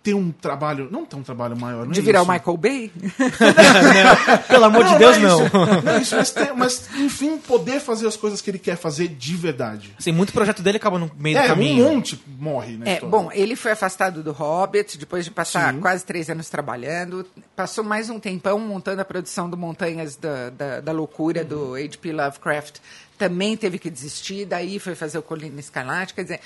ter 0.02 0.14
um 0.14 0.30
trabalho, 0.30 0.88
não 0.90 1.04
ter 1.04 1.16
um 1.16 1.22
trabalho 1.22 1.56
maior, 1.56 1.84
não 1.84 1.90
é 1.90 1.94
De 1.94 2.00
virar 2.00 2.20
isso. 2.22 2.30
o 2.30 2.32
Michael 2.32 2.56
Bay? 2.56 2.92
Pelo 4.48 4.64
amor 4.64 4.84
de 4.84 4.96
Deus, 4.98 5.18
não. 5.18 5.40
é 5.40 5.44
isso. 5.46 5.56
Não 5.84 5.92
é 5.92 6.00
isso, 6.00 6.16
mas, 6.16 6.30
ter- 6.30 6.52
mas, 6.54 6.88
enfim, 6.96 7.38
poder 7.38 7.80
fazer 7.80 8.06
as 8.06 8.16
coisas 8.16 8.40
que 8.40 8.50
ele 8.50 8.58
quer 8.58 8.76
fazer 8.76 9.08
de 9.08 9.34
verdade. 9.36 9.94
Assim, 9.98 10.12
muito 10.12 10.32
projeto 10.32 10.62
dele 10.62 10.76
acaba 10.76 10.98
no 10.98 11.10
meio 11.18 11.36
do 11.36 11.42
É, 11.42 11.46
caminho. 11.48 11.86
um 11.88 11.94
monte 11.96 12.22
morre 12.38 12.78
É, 12.84 12.94
história. 12.94 13.08
bom, 13.08 13.30
ele 13.32 13.56
foi 13.56 13.72
afastado 13.72 14.22
do 14.22 14.32
Hobbit 14.32 14.96
depois 14.98 15.24
de 15.24 15.30
passar 15.30 15.74
Sim. 15.74 15.80
quase 15.80 16.04
três 16.04 16.30
anos 16.30 16.48
trabalhando. 16.48 17.26
Passou 17.54 17.82
mais 17.82 18.08
um 18.10 18.18
tempão 18.20 18.58
montando 18.60 19.00
a 19.00 19.04
produção 19.04 19.50
do 19.50 19.56
Montanhas 19.56 20.14
da, 20.16 20.50
da, 20.50 20.80
da 20.80 20.92
Loucura, 20.92 21.44
do 21.44 21.74
H.P. 21.74 22.12
Lovecraft. 22.12 22.76
Também 23.18 23.56
teve 23.56 23.78
que 23.78 23.90
desistir, 23.90 24.44
daí 24.44 24.78
foi 24.78 24.94
fazer 24.94 25.18
o 25.18 25.22
Colina 25.22 25.58
Escarlate. 25.58 26.14
Quer 26.14 26.22
dizer, 26.22 26.40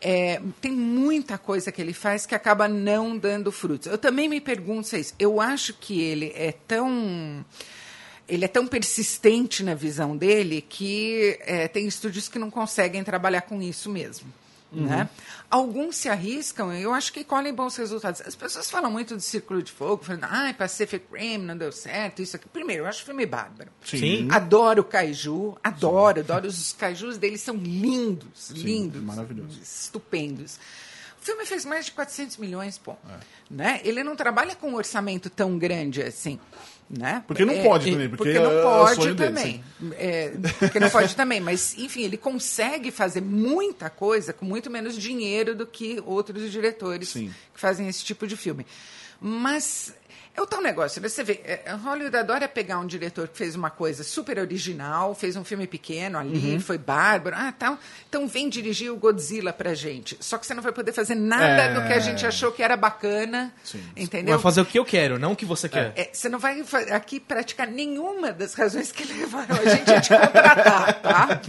é, 0.00 0.40
tem 0.60 0.72
muita 0.72 1.38
coisa 1.38 1.70
que 1.70 1.80
ele 1.80 1.92
faz 1.92 2.26
que 2.26 2.34
acaba 2.34 2.68
não 2.68 3.16
dando 3.16 3.50
frutos. 3.52 3.86
Eu 3.86 3.98
também 3.98 4.28
me 4.28 4.40
pergunto 4.40 4.88
se 4.88 4.96
é 4.96 5.00
isso. 5.00 5.14
Eu 5.18 5.40
acho 5.40 5.74
que 5.74 6.00
ele 6.00 6.32
é 6.34 6.52
tão 6.66 7.44
ele 8.28 8.44
é 8.44 8.48
tão 8.48 8.66
persistente 8.66 9.62
na 9.62 9.74
visão 9.74 10.16
dele 10.16 10.60
que 10.60 11.38
é, 11.42 11.68
tem 11.68 11.86
estúdios 11.86 12.28
que 12.28 12.38
não 12.38 12.50
conseguem 12.50 13.04
trabalhar 13.04 13.42
com 13.42 13.62
isso 13.62 13.88
mesmo. 13.88 14.26
Né? 14.72 15.08
Alguns 15.48 15.96
se 15.96 16.08
arriscam, 16.08 16.72
eu 16.74 16.92
acho 16.92 17.12
que 17.12 17.22
colhem 17.22 17.54
bons 17.54 17.76
resultados. 17.76 18.20
As 18.20 18.34
pessoas 18.34 18.70
falam 18.70 18.90
muito 18.90 19.16
de 19.16 19.22
Círculo 19.22 19.62
de 19.62 19.70
Fogo, 19.70 20.04
falando, 20.04 20.24
ah, 20.24 20.52
Pacific 20.56 21.06
Rim 21.12 21.38
não 21.38 21.56
deu 21.56 21.70
certo, 21.70 22.20
isso 22.20 22.36
aqui. 22.36 22.48
Primeiro, 22.48 22.82
eu 22.82 22.86
acho 22.86 23.02
o 23.02 23.06
filme 23.06 23.24
bárbaro. 23.24 23.70
Sim. 23.84 24.28
Adoro 24.30 24.82
o 24.82 24.84
Kaiju, 24.84 25.56
adoro, 25.62 26.20
adoro. 26.20 26.48
Os 26.48 26.72
kaijus 26.72 27.16
deles 27.16 27.40
são 27.40 27.56
lindos, 27.56 28.50
lindos. 28.50 29.00
maravilhoso. 29.02 29.58
Estupendos. 29.62 30.58
O 31.20 31.24
filme 31.24 31.46
fez 31.46 31.64
mais 31.64 31.86
de 31.86 31.92
400 31.92 32.36
milhões, 32.36 32.78
pô. 32.78 32.92
É. 32.92 33.18
Né? 33.48 33.80
Ele 33.84 34.02
não 34.02 34.14
trabalha 34.14 34.54
com 34.54 34.70
um 34.70 34.74
orçamento 34.74 35.30
tão 35.30 35.58
grande 35.58 36.02
assim. 36.02 36.38
Né? 36.88 37.24
Porque 37.26 37.44
não 37.44 37.62
pode 37.64 37.90
também, 37.90 38.08
porque 38.08 38.38
não 38.38 38.50
é 38.52 38.62
pode 38.62 38.94
sonho 38.94 39.14
dele, 39.16 39.34
também. 39.34 39.64
É, 39.94 40.32
porque 40.60 40.78
não 40.78 40.88
pode 40.88 41.16
também. 41.16 41.40
Mas, 41.40 41.76
enfim, 41.76 42.04
ele 42.04 42.16
consegue 42.16 42.92
fazer 42.92 43.20
muita 43.20 43.90
coisa 43.90 44.32
com 44.32 44.44
muito 44.44 44.70
menos 44.70 44.96
dinheiro 44.96 45.54
do 45.56 45.66
que 45.66 46.00
outros 46.06 46.50
diretores 46.52 47.08
Sim. 47.08 47.34
que 47.52 47.60
fazem 47.60 47.88
esse 47.88 48.04
tipo 48.04 48.24
de 48.24 48.36
filme. 48.36 48.64
Mas 49.20 49.94
é 50.36 50.42
o 50.42 50.46
tal 50.46 50.60
negócio? 50.60 51.00
Você 51.00 51.24
vê, 51.24 51.40
é, 51.44 51.72
Hollywood 51.82 52.16
adora 52.16 52.46
pegar 52.46 52.78
um 52.78 52.86
diretor 52.86 53.26
que 53.28 53.36
fez 53.38 53.54
uma 53.54 53.70
coisa 53.70 54.04
super 54.04 54.38
original, 54.38 55.14
fez 55.14 55.34
um 55.36 55.44
filme 55.44 55.66
pequeno 55.66 56.18
ali, 56.18 56.54
Uhum. 56.54 56.60
foi 56.60 56.76
bárbaro, 56.78 57.34
ah, 57.38 57.52
tal. 57.58 57.78
Então 58.08 58.28
vem 58.28 58.48
dirigir 58.48 58.92
o 58.92 58.96
Godzilla 58.96 59.52
pra 59.52 59.74
gente. 59.74 60.16
Só 60.20 60.36
que 60.38 60.46
você 60.46 60.54
não 60.54 60.62
vai 60.62 60.72
poder 60.72 60.92
fazer 60.92 61.14
nada 61.14 61.62
É. 61.62 61.74
do 61.74 61.86
que 61.86 61.92
a 61.92 61.98
gente 61.98 62.26
achou 62.26 62.52
que 62.52 62.62
era 62.62 62.76
bacana, 62.76 63.52
Sim. 63.64 63.82
entendeu? 63.96 64.34
Vai 64.34 64.42
fazer 64.42 64.60
o 64.60 64.66
que 64.66 64.78
eu 64.78 64.84
quero, 64.84 65.18
não 65.18 65.32
o 65.32 65.36
que 65.36 65.44
você 65.46 65.68
quer. 65.68 65.92
É, 65.96 66.10
você 66.12 66.28
não 66.28 66.38
vai 66.38 66.62
aqui 66.92 67.18
praticar 67.18 67.66
nenhuma 67.66 68.32
das 68.32 68.54
razões 68.54 68.92
que 68.92 69.04
levaram 69.04 69.56
a 69.56 69.64
gente 69.74 69.90
a 69.90 70.00
te 70.00 70.08
contratar, 70.10 71.00
tá? 71.02 71.40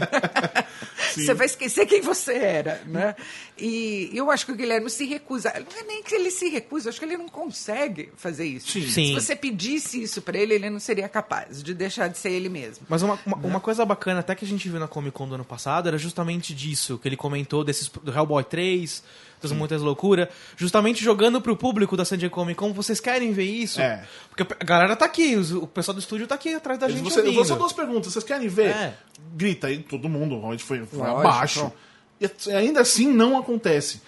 Você 1.16 1.34
vai 1.34 1.46
esquecer 1.48 1.86
quem 1.88 2.02
você 2.02 2.34
era, 2.34 2.82
né? 2.86 3.16
E 3.58 4.12
eu 4.14 4.30
acho 4.30 4.46
que 4.46 4.52
o 4.52 4.56
Guilherme 4.56 4.90
se 4.90 5.06
recusa. 5.06 5.52
Não 5.54 5.80
é 5.80 5.84
nem 5.84 6.04
que 6.04 6.14
ele 6.14 6.30
se 6.30 6.48
recusa, 6.50 6.90
acho 6.90 7.00
que 7.00 7.06
ele 7.06 7.18
não 7.18 7.28
consegue 7.28 8.12
fazer 8.16 8.46
isso. 8.46 8.68
Sim. 8.84 8.90
Sim. 8.92 9.06
Se 9.08 9.14
você 9.14 9.36
pedisse 9.36 10.02
isso 10.02 10.22
pra 10.22 10.38
ele, 10.38 10.54
ele 10.54 10.70
não 10.70 10.80
seria 10.80 11.08
capaz 11.10 11.62
de 11.64 11.74
deixar 11.74 12.08
de 12.08 12.18
ser 12.18 12.32
ele 12.32 12.50
mesmo. 12.50 12.86
Mas 12.90 13.02
uma, 13.02 13.20
uma, 13.26 13.38
uma 13.38 13.60
coisa 13.60 13.86
bacana, 13.86 14.20
até 14.22 14.36
que 14.36 14.44
a 14.46 14.48
gente 14.48 14.70
viu 14.70 14.80
na 14.80 14.88
Comic 14.88 15.12
Con 15.16 15.28
do 15.28 15.36
ano 15.36 15.46
passado, 15.46 15.88
era 15.88 15.98
justamente 15.98 16.54
disso, 16.54 16.98
que 16.98 17.08
ele 17.08 17.18
comentou 17.18 17.64
desses, 17.64 17.88
do 17.88 18.12
Hellboy 18.12 18.44
3, 18.44 19.04
das 19.42 19.52
Muitas 19.52 19.82
Loucuras, 19.82 20.28
justamente 20.56 21.04
jogando 21.04 21.40
pro 21.40 21.56
público 21.56 21.96
da 21.96 22.04
San 22.04 22.18
Diego 22.18 22.34
Comic 22.34 22.58
Con, 22.58 22.74
vocês 22.74 23.00
querem 23.00 23.32
ver 23.34 23.44
isso? 23.46 23.80
É. 23.80 24.04
Porque 24.30 24.42
a 24.60 24.64
galera 24.66 24.96
tá 24.96 25.06
aqui, 25.06 25.36
o 25.36 25.68
pessoal 25.68 25.94
do 25.94 26.00
estúdio 26.00 26.26
tá 26.26 26.36
aqui 26.36 26.54
atrás 26.54 26.80
da 26.80 26.88
Eles- 26.88 26.98
gente 27.00 27.12
você, 27.14 27.20
eu 27.22 27.34
vou 27.34 27.46
só 27.46 27.56
duas 27.56 27.72
perguntas. 27.74 28.12
Vocês 28.14 28.26
querem 28.26 28.48
ver? 28.48 28.72
É. 28.72 28.98
Grita 29.36 29.68
aí, 29.68 29.80
todo 29.80 30.10
mundo. 30.10 30.36
O 30.36 30.40
Hobbit 30.40 30.64
foi, 30.64 30.86
foi 30.86 31.00
Lógico. 31.00 31.20
abaixo. 31.20 31.72
E 32.20 32.52
ainda 32.52 32.82
assim 32.82 33.08
não 33.12 33.38
acontece. 33.38 34.02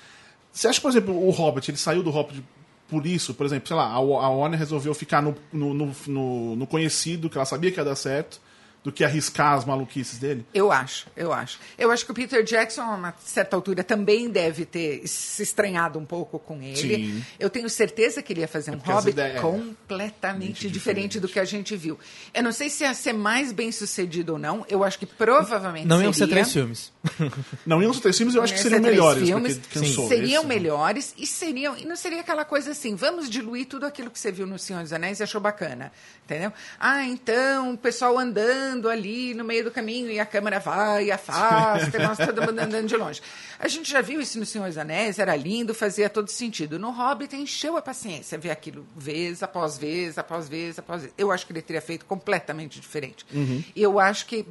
Você 0.52 0.68
acha, 0.68 0.82
por 0.82 0.90
exemplo, 0.90 1.16
o 1.16 1.30
Hobbit, 1.30 1.70
ele 1.70 1.78
saiu 1.78 2.02
do 2.02 2.10
Hobbit 2.10 2.44
por 2.90 3.06
isso? 3.06 3.34
Por 3.34 3.46
exemplo, 3.46 3.68
sei 3.68 3.78
lá, 3.78 3.86
a 3.92 4.00
Wa- 4.00 4.24
a 4.26 4.30
Warner 4.30 4.60
resolveu 4.60 4.94
ficar 4.94 5.22
no, 5.22 5.36
no, 5.54 5.74
no- 6.08 6.56
no 6.56 6.68
conhecido, 6.68 7.30
que 7.30 7.38
ela 7.38 7.46
sabia 7.46 7.72
que 7.72 7.80
ia 7.80 7.84
dar 7.86 7.96
certo, 7.96 8.42
do 8.84 8.92
que 8.92 9.04
arriscar 9.04 9.54
as 9.54 9.66
maluquices 9.66 10.18
dele? 10.20 10.46
Eu 10.54 10.72
acho, 10.72 11.08
eu 11.16 11.34
acho. 11.34 11.60
Eu 11.78 11.92
acho 11.92 12.06
que 12.06 12.12
o 12.12 12.14
Peter 12.14 12.44
Jackson, 12.44 12.82
a 12.82 12.96
uma 12.96 13.14
certa 13.24 13.56
altura, 13.56 13.84
também 13.84 14.30
deve 14.30 14.66
ter 14.66 15.06
se 15.08 15.44
estranhado 15.44 16.00
um 16.00 16.06
pouco 16.06 16.40
com 16.40 16.62
ele. 16.62 16.76
Sim. 16.78 17.26
Eu 17.38 17.50
tenho 17.50 17.70
certeza 17.70 18.22
que 18.22 18.32
ele 18.32 18.40
ia 18.42 18.48
fazer 18.48 18.72
um 18.72 18.76
porque 18.78 18.90
as 18.90 18.96
Hobbit 18.98 19.12
ideias- 19.12 19.36
é, 19.38 19.40
completamente 19.42 20.54
diferente. 20.68 20.72
diferente 20.72 21.20
do 21.20 21.28
que 21.28 21.40
a 21.40 21.46
gente 21.46 21.76
viu. 21.76 22.00
Eu 22.34 22.42
não 22.42 22.52
sei 22.54 22.70
se 22.70 22.84
ia 22.84 22.94
ser 22.94 23.14
mais 23.14 23.52
bem 23.52 23.72
sucedido 23.72 24.34
ou 24.34 24.40
não. 24.40 24.66
Eu 24.70 24.84
acho 24.84 24.98
que 24.98 25.06
provavelmente 25.06 25.86
Não 25.88 26.02
iam 26.02 26.14
ser 26.14 26.28
três 26.28 26.52
filmes. 26.54 26.92
Não 27.66 27.82
iam 27.84 27.94
ser 27.94 28.02
três 28.02 28.18
filmes, 28.18 28.36
eu 28.36 28.42
acho 28.42 28.54
que 28.54 28.60
Iam 28.60 28.64
seriam 28.70 28.82
melhores. 28.82 29.24
filmes, 29.28 29.60
cansou. 29.74 30.08
seriam 30.08 30.40
Esse- 30.44 30.48
melhores 30.48 31.14
e 31.18 31.28
seriam 31.28 31.78
e 31.78 31.86
não 31.86 31.96
seria 31.96 32.22
aquela 32.22 32.46
coisa 32.46 32.72
assim, 32.72 32.96
vamos 32.96 33.30
diluir 33.30 33.66
tudo 33.68 33.86
aquilo 33.86 34.10
que 34.10 34.20
você 34.20 34.32
viu 34.32 34.48
no 34.48 34.58
Senhor 34.58 34.82
dos 34.84 34.94
Anéis 34.94 35.20
e 35.20 35.24
achou 35.24 35.42
bacana, 35.42 35.92
entendeu? 36.24 36.54
Ah, 36.80 37.04
então 37.06 37.74
o 37.74 37.78
pessoal 37.78 38.18
andando 38.18 38.69
ali 38.90 39.34
no 39.34 39.44
meio 39.44 39.64
do 39.64 39.72
caminho 39.72 40.12
e 40.12 40.20
a 40.20 40.26
câmera 40.26 40.60
vai 40.60 41.06
e 41.06 41.12
afasta, 41.12 41.98
e 41.98 42.02
nós 42.02 42.18
todo 42.18 42.42
mundo 42.42 42.60
andando 42.60 42.88
de 42.88 42.96
longe. 42.96 43.22
A 43.58 43.68
gente 43.68 43.90
já 43.90 44.02
viu 44.02 44.22
isso 44.22 44.38
no 44.40 44.46
Senhor 44.46 44.68
dos 44.68 44.78
Anéis, 44.78 45.18
era 45.18 45.36
lindo, 45.36 45.74
fazia 45.74 46.10
todo 46.10 46.30
sentido. 46.30 46.78
No 46.78 46.92
Hobbit 46.92 47.36
encheu 47.36 47.78
a 47.78 47.82
paciência 47.82 48.38
ver 48.38 48.52
aquilo 48.52 48.86
vez 48.96 49.42
após 49.42 49.78
vez, 49.78 50.18
após 50.18 50.48
vez, 50.48 50.78
após 50.78 51.02
vez. 51.02 51.14
Eu 51.18 51.32
acho 51.32 51.46
que 51.46 51.54
ele 51.54 51.62
teria 51.62 51.82
feito 51.82 52.06
completamente 52.06 52.80
diferente. 52.80 53.26
E 53.76 53.82
eu 53.82 54.00
acho 54.00 54.26
que 54.26 54.46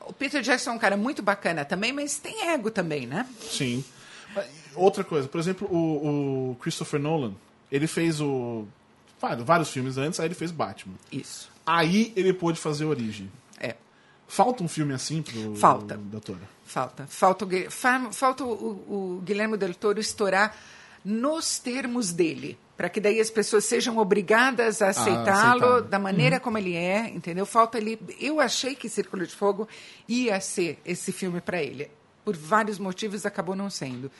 o 0.00 0.12
Peter 0.12 0.40
Jackson 0.40 0.70
é 0.70 0.72
um 0.72 0.78
cara 0.78 0.96
muito 0.96 1.22
bacana 1.22 1.64
também, 1.64 1.92
mas 1.92 2.18
tem 2.18 2.48
ego 2.48 2.70
também, 2.70 3.06
né? 3.06 3.26
Sim. 3.50 3.84
Outra 4.74 5.04
coisa, 5.04 5.28
por 5.28 5.38
exemplo, 5.38 5.68
o, 5.70 6.52
o 6.52 6.56
Christopher 6.56 7.00
Nolan, 7.00 7.34
ele 7.70 7.86
fez 7.86 8.20
o. 8.20 8.66
Vários 9.44 9.70
filmes 9.70 9.98
antes, 9.98 10.20
aí 10.20 10.26
ele 10.26 10.34
fez 10.34 10.52
Batman. 10.52 10.94
Isso. 11.10 11.50
Aí 11.68 12.14
ele 12.16 12.32
pôde 12.32 12.58
fazer 12.58 12.86
Origem. 12.86 13.30
É. 13.60 13.74
Falta 14.26 14.64
um 14.64 14.68
filme 14.68 14.94
assim 14.94 15.20
pro 15.20 15.54
Falta. 15.54 15.98
doutora. 15.98 16.48
Falta. 16.64 17.06
Falta, 17.06 17.44
o, 17.44 17.70
falta 18.10 18.44
o, 18.44 19.16
o 19.18 19.22
Guilherme 19.22 19.56
Del 19.58 19.74
Toro 19.74 20.00
estourar 20.00 20.56
nos 21.04 21.58
termos 21.58 22.10
dele. 22.10 22.58
Para 22.74 22.88
que 22.88 23.00
daí 23.00 23.20
as 23.20 23.28
pessoas 23.28 23.64
sejam 23.64 23.98
obrigadas 23.98 24.80
a 24.80 24.90
aceitá-lo 24.90 25.64
aceitá-lo. 25.64 25.82
da 25.82 25.98
maneira 25.98 26.38
como 26.40 26.56
ele 26.56 26.74
é, 26.74 27.08
entendeu? 27.08 27.44
Falta 27.44 27.76
ali. 27.76 27.98
Eu 28.20 28.40
achei 28.40 28.74
que 28.74 28.88
Círculo 28.88 29.26
de 29.26 29.34
Fogo 29.34 29.68
ia 30.08 30.40
ser 30.40 30.78
esse 30.86 31.10
filme 31.12 31.40
para 31.40 31.62
ele. 31.62 31.90
Por 32.28 32.36
vários 32.36 32.78
motivos 32.78 33.24
acabou 33.24 33.56
não 33.56 33.70
sendo. 33.70 34.10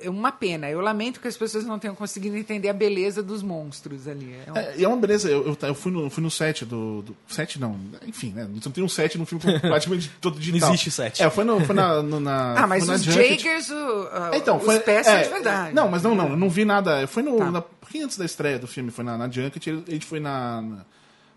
É 0.00 0.08
uma 0.08 0.30
pena. 0.30 0.70
Eu 0.70 0.80
lamento 0.80 1.18
que 1.18 1.26
as 1.26 1.36
pessoas 1.36 1.64
não 1.64 1.76
tenham 1.76 1.94
conseguido 1.96 2.36
entender 2.36 2.68
a 2.68 2.72
beleza 2.72 3.20
dos 3.20 3.42
monstros 3.42 4.06
ali. 4.06 4.32
É 4.46 4.52
um- 4.52 4.56
É, 4.56 4.82
é 4.82 4.86
uma 4.86 4.96
beleza, 4.96 5.28
eu, 5.28 5.44
eu, 5.44 5.58
eu 5.60 5.74
fui, 5.74 5.90
no, 5.90 6.08
fui 6.08 6.22
no 6.22 6.30
set 6.30 6.64
do, 6.64 7.02
do. 7.02 7.16
Set 7.26 7.58
não, 7.58 7.76
enfim, 8.06 8.30
né? 8.32 8.46
Não 8.64 8.70
tem 8.70 8.84
um 8.84 8.88
set 8.88 9.18
no 9.18 9.26
filme 9.26 9.42
praticamente 9.58 10.08
todo 10.20 10.38
digital. 10.38 10.68
Não 10.68 10.74
existe 10.74 10.90
set. 10.92 11.20
É, 11.20 11.28
foi, 11.30 11.42
no, 11.42 11.58
foi 11.64 11.74
na. 11.74 12.00
no- 12.00 12.20
na 12.20 12.60
ah, 12.62 12.66
mas 12.68 12.88
os 12.88 13.02
Junket. 13.02 13.40
Jaegers, 13.42 13.70
o, 13.70 14.08
a- 14.12 14.30
Então, 14.36 14.58
os 14.58 14.64
foi, 14.64 14.78
pés 14.78 15.04
é, 15.04 15.14
são 15.14 15.22
de 15.22 15.28
verdade. 15.30 15.74
Não, 15.74 15.88
mas 15.88 16.02
não, 16.04 16.14
não, 16.14 16.28
eu 16.28 16.36
não 16.36 16.48
vi 16.48 16.64
nada. 16.64 17.04
Foi 17.08 17.24
no. 17.24 17.36
Tá. 17.38 17.50
Na, 17.50 17.64
antes 18.04 18.16
da 18.16 18.24
estreia 18.24 18.58
do 18.60 18.68
filme, 18.68 18.92
foi 18.92 19.04
na, 19.04 19.18
na 19.18 19.28
Junket, 19.28 19.68
a 19.68 19.90
gente 19.90 20.06
foi 20.06 20.20
na, 20.20 20.62
na, 20.62 20.78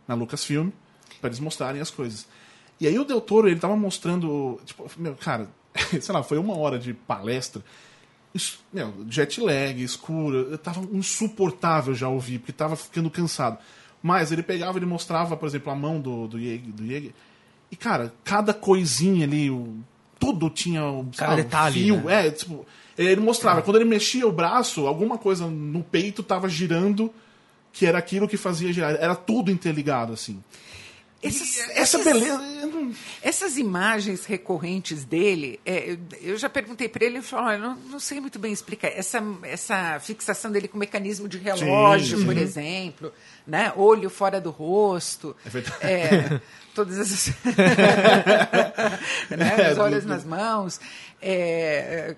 na 0.09 0.13
Lucasfilm, 0.15 0.69
pra 1.19 1.29
eles 1.29 1.39
mostrarem 1.39 1.81
as 1.81 1.89
coisas. 1.89 2.27
E 2.81 2.85
aí 2.87 2.99
o 2.99 3.05
Del 3.05 3.21
Toro, 3.21 3.47
ele 3.47 3.59
tava 3.61 3.77
mostrando. 3.77 4.59
Tipo, 4.65 4.91
meu, 4.97 5.15
cara, 5.15 5.47
sei 6.01 6.13
lá, 6.13 6.23
foi 6.23 6.37
uma 6.37 6.57
hora 6.57 6.77
de 6.77 6.93
palestra. 6.93 7.63
Isso, 8.33 8.59
meu, 8.71 8.93
jet 9.09 9.41
lag, 9.41 9.83
escuro, 9.83 10.51
eu 10.51 10.57
tava 10.57 10.81
insuportável 10.93 11.93
já 11.93 12.07
ouvir, 12.07 12.39
porque 12.39 12.53
tava 12.53 12.75
ficando 12.75 13.09
cansado. 13.09 13.57
Mas 14.01 14.31
ele 14.31 14.41
pegava, 14.41 14.77
ele 14.77 14.85
mostrava, 14.85 15.35
por 15.35 15.47
exemplo, 15.47 15.71
a 15.71 15.75
mão 15.75 15.99
do, 15.99 16.27
do 16.27 16.39
Jäger, 16.39 16.73
do 16.73 16.85
Jäger. 16.85 17.11
E, 17.69 17.75
cara, 17.75 18.13
cada 18.23 18.53
coisinha 18.53 19.25
ali, 19.25 19.49
o, 19.49 19.77
tudo 20.19 20.49
tinha 20.49 20.83
um 20.83 21.09
detalhe, 21.35 21.83
fio. 21.83 22.01
né? 22.01 22.27
É, 22.27 22.31
tipo, 22.31 22.65
ele 22.97 23.21
mostrava, 23.21 23.61
quando 23.61 23.77
ele 23.77 23.85
mexia 23.85 24.27
o 24.27 24.31
braço, 24.31 24.87
alguma 24.87 25.17
coisa 25.17 25.47
no 25.47 25.83
peito 25.83 26.23
tava 26.23 26.47
girando, 26.47 27.13
que 27.71 27.85
era 27.85 27.97
aquilo 27.97 28.27
que 28.27 28.37
fazia 28.37 28.71
girar. 28.73 28.95
Era 28.99 29.15
tudo 29.15 29.51
interligado, 29.51 30.13
assim. 30.13 30.43
Essas, 31.23 31.59
Essa 31.59 31.71
essas- 31.97 32.03
beleza. 32.03 32.41
Essas 33.21 33.57
imagens 33.57 34.25
recorrentes 34.25 35.03
dele, 35.05 35.59
é, 35.65 35.95
eu, 36.21 36.35
já 36.37 36.49
perguntei 36.49 36.89
para 36.89 37.05
ele, 37.05 37.17
ele 37.17 37.21
falou, 37.23 37.45
olha, 37.45 37.57
não, 37.59 37.75
não 37.75 37.99
sei 37.99 38.19
muito 38.19 38.39
bem 38.39 38.51
explicar. 38.51 38.87
Essa, 38.87 39.23
essa 39.43 39.99
fixação 39.99 40.51
dele 40.51 40.67
com 40.67 40.77
mecanismo 40.77 41.27
de 41.29 41.37
relógio, 41.37 42.17
Sim, 42.17 42.25
por 42.25 42.33
sim. 42.33 42.41
exemplo, 42.41 43.13
né? 43.45 43.71
olho 43.75 44.09
fora 44.09 44.41
do 44.41 44.49
rosto, 44.49 45.35
É 45.45 45.49
verdade. 45.49 45.77
é, 45.85 46.41
todas 46.73 46.97
essas... 46.99 47.33
né? 49.29 49.55
É, 49.67 49.71
Os 49.73 49.77
olhos 49.77 50.05
nas 50.05 50.23
mãos, 50.25 50.79
é, 51.21 52.15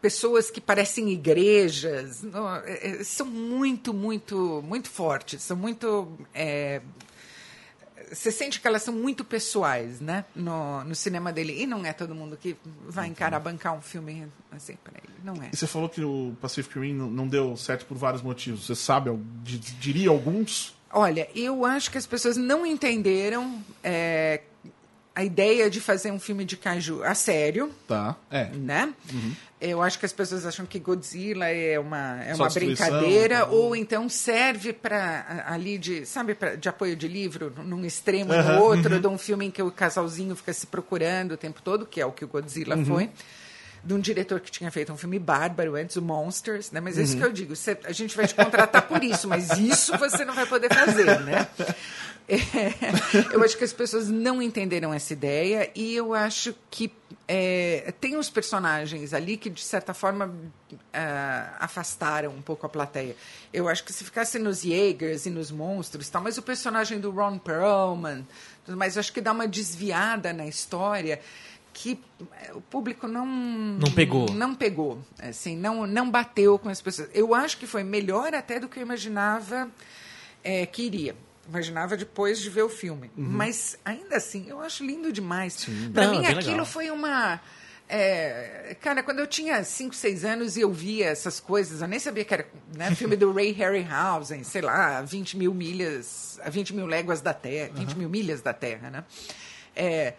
pessoas 0.00 0.50
que 0.50 0.60
parecem 0.60 1.10
igrejas, 1.10 2.22
não, 2.22 2.54
é, 2.56 2.98
é, 3.00 3.04
são 3.04 3.26
muito, 3.26 3.92
muito, 3.94 4.62
muito 4.66 4.90
fortes, 4.90 5.42
são 5.42 5.56
muito... 5.56 6.12
você 8.12 8.30
sente 8.30 8.60
que 8.60 8.66
elas 8.66 8.82
são 8.82 8.94
muito 8.94 9.24
pessoais, 9.24 10.00
né? 10.00 10.24
No, 10.34 10.84
no 10.84 10.94
cinema 10.94 11.32
dele. 11.32 11.62
E 11.62 11.66
não 11.66 11.84
é 11.84 11.92
todo 11.92 12.14
mundo 12.14 12.36
que 12.36 12.56
vai 12.88 13.06
encarar 13.06 13.40
bancar 13.40 13.74
um 13.74 13.80
filme 13.80 14.26
assim 14.50 14.76
para 14.82 14.94
ele. 15.02 15.14
Não 15.22 15.42
é. 15.42 15.50
E 15.52 15.56
você 15.56 15.66
falou 15.66 15.88
que 15.88 16.02
o 16.02 16.36
Pacific 16.40 16.78
Rim 16.78 16.94
não, 16.94 17.26
deu 17.26 17.56
certo 17.56 17.86
por 17.86 17.96
vários 17.96 18.22
motivos. 18.22 18.66
Você 18.66 18.74
sabe, 18.74 19.10
diria 19.42 20.10
alguns? 20.10 20.74
Olha, 20.92 21.28
eu 21.34 21.64
acho 21.64 21.90
que 21.90 21.98
as 21.98 22.06
pessoas 22.06 22.36
não 22.36 22.64
entenderam 22.64 23.60
é, 23.82 24.42
a 25.14 25.22
ideia 25.22 25.70
de 25.70 25.80
fazer 25.80 26.10
um 26.10 26.18
filme 26.18 26.44
de 26.44 26.56
kaiju 26.56 27.02
a 27.04 27.14
sério, 27.14 27.70
Tá. 27.86 28.16
É. 28.30 28.46
né? 28.46 28.92
Eu 29.60 29.80
acho 29.82 29.98
que 29.98 30.04
as 30.04 30.12
pessoas 30.12 30.44
acham 30.44 30.66
que 30.66 30.78
Godzilla 30.78 31.46
é 31.48 31.78
uma, 31.78 32.22
é 32.22 32.34
Só 32.34 32.42
uma 32.42 32.50
brincadeira, 32.50 33.38
acabou. 33.38 33.62
ou 33.66 33.76
então 33.76 34.08
serve 34.08 34.72
para 34.74 35.44
ali 35.46 35.78
de, 35.78 36.04
sabe, 36.04 36.34
pra, 36.34 36.54
de 36.56 36.68
apoio 36.68 36.94
de 36.96 37.08
livro, 37.08 37.50
num 37.64 37.84
extremo 37.84 38.32
Aham, 38.32 38.56
no 38.56 38.62
outro, 38.62 39.00
de 39.00 39.06
um 39.06 39.16
filme 39.16 39.46
em 39.46 39.50
que 39.50 39.62
o 39.62 39.70
casalzinho 39.70 40.34
fica 40.36 40.52
se 40.52 40.66
procurando 40.66 41.32
o 41.32 41.36
tempo 41.36 41.62
todo, 41.62 41.86
que 41.86 42.00
é 42.00 42.04
o 42.04 42.12
que 42.12 42.24
o 42.24 42.28
Godzilla 42.28 42.76
foi. 42.84 43.08
De 43.82 43.92
um 43.94 44.00
diretor 44.00 44.40
que 44.40 44.50
tinha 44.50 44.70
feito 44.70 44.90
um 44.92 44.96
filme 44.96 45.18
bárbaro 45.18 45.76
antes, 45.76 45.96
o 45.96 46.02
Monsters, 46.02 46.70
né? 46.70 46.80
Mas 46.80 46.98
é 46.98 47.02
isso 47.02 47.16
que 47.18 47.22
eu 47.24 47.30
digo, 47.32 47.54
você- 47.54 47.78
a 47.84 47.92
gente 47.92 48.16
vai 48.16 48.26
te 48.26 48.34
contratar 48.34 48.82
por 48.88 49.04
isso, 49.04 49.28
mas 49.28 49.50
isso 49.58 49.96
você 49.98 50.24
não 50.24 50.34
vai 50.34 50.46
poder 50.46 50.72
fazer, 50.74 51.20
né? 51.20 51.46
É, 52.26 52.38
eu 53.34 53.42
acho 53.42 53.56
que 53.58 53.64
as 53.64 53.72
pessoas 53.72 54.08
não 54.08 54.40
entenderam 54.40 54.94
essa 54.94 55.12
ideia 55.12 55.70
e 55.74 55.94
eu 55.94 56.14
acho 56.14 56.54
que 56.70 56.90
é, 57.28 57.92
tem 58.00 58.16
uns 58.16 58.30
personagens 58.30 59.12
ali 59.12 59.36
que, 59.36 59.50
de 59.50 59.60
certa 59.60 59.92
forma, 59.92 60.34
ah, 60.92 61.56
afastaram 61.60 62.30
um 62.30 62.40
pouco 62.40 62.64
a 62.64 62.68
plateia. 62.68 63.14
Eu 63.52 63.68
acho 63.68 63.84
que 63.84 63.92
se 63.92 64.04
ficasse 64.04 64.38
nos 64.38 64.62
Jaegers 64.62 65.26
e 65.26 65.30
nos 65.30 65.50
monstros, 65.50 66.08
tal, 66.08 66.22
mas 66.22 66.38
o 66.38 66.42
personagem 66.42 66.98
do 66.98 67.10
Ron 67.10 67.38
Perlman, 67.38 68.26
tudo 68.64 68.76
mais, 68.78 68.96
eu 68.96 69.00
acho 69.00 69.12
que 69.12 69.20
dá 69.20 69.32
uma 69.32 69.46
desviada 69.46 70.32
na 70.32 70.46
história 70.46 71.20
que 71.74 71.98
eh, 72.40 72.52
o 72.54 72.60
público 72.60 73.06
não 73.08 73.26
Não 73.26 73.90
pegou. 73.92 74.30
não 74.30 74.54
pegou 74.54 74.98
assim 75.18 75.56
não 75.56 75.84
não 75.88 76.08
bateu 76.08 76.56
com 76.56 76.68
as 76.68 76.80
pessoas 76.80 77.10
eu 77.12 77.34
acho 77.34 77.58
que 77.58 77.66
foi 77.66 77.82
melhor 77.82 78.32
até 78.32 78.60
do 78.60 78.68
que 78.68 78.78
eu 78.78 78.82
imaginava 78.84 79.68
eh, 80.44 80.66
que 80.66 80.84
iria 80.84 81.16
imaginava 81.48 81.96
depois 81.96 82.40
de 82.40 82.50
ver 82.50 82.62
o 82.62 82.68
filme. 82.68 83.10
Mas 83.16 83.78
ainda 83.84 84.16
assim 84.16 84.48
eu 84.48 84.60
acho 84.60 84.84
lindo 84.84 85.12
demais. 85.12 85.66
Para 85.92 86.04
é 86.04 86.08
mim 86.08 86.20
bem 86.20 86.30
aquilo 86.30 86.50
legal. 86.50 86.66
foi 86.66 86.90
uma 86.90 87.40
é, 87.88 88.76
cara, 88.80 89.02
quando 89.02 89.18
eu 89.18 89.26
tinha 89.26 89.62
5, 89.62 89.94
6 89.94 90.24
anos 90.24 90.56
e 90.56 90.62
eu 90.62 90.72
via 90.72 91.06
essas 91.06 91.38
coisas, 91.38 91.82
eu 91.82 91.88
nem 91.88 91.98
sabia 91.98 92.24
que 92.24 92.32
era 92.32 92.46
né, 92.74 92.90
filme 92.96 93.14
do 93.14 93.30
Ray 93.32 93.52
Harryhausen, 93.52 94.42
sei 94.42 94.62
lá, 94.62 95.02
20 95.02 95.36
mil 95.36 95.52
milhas, 95.52 96.40
a 96.42 96.48
20 96.48 96.74
mil 96.74 96.86
léguas 96.86 97.20
da 97.20 97.34
Terra, 97.34 97.70
20 97.74 97.94
mil 97.94 98.08
milhas 98.08 98.40
da 98.40 98.54
Terra, 98.54 98.90
né? 98.90 99.04
É, 99.76 100.14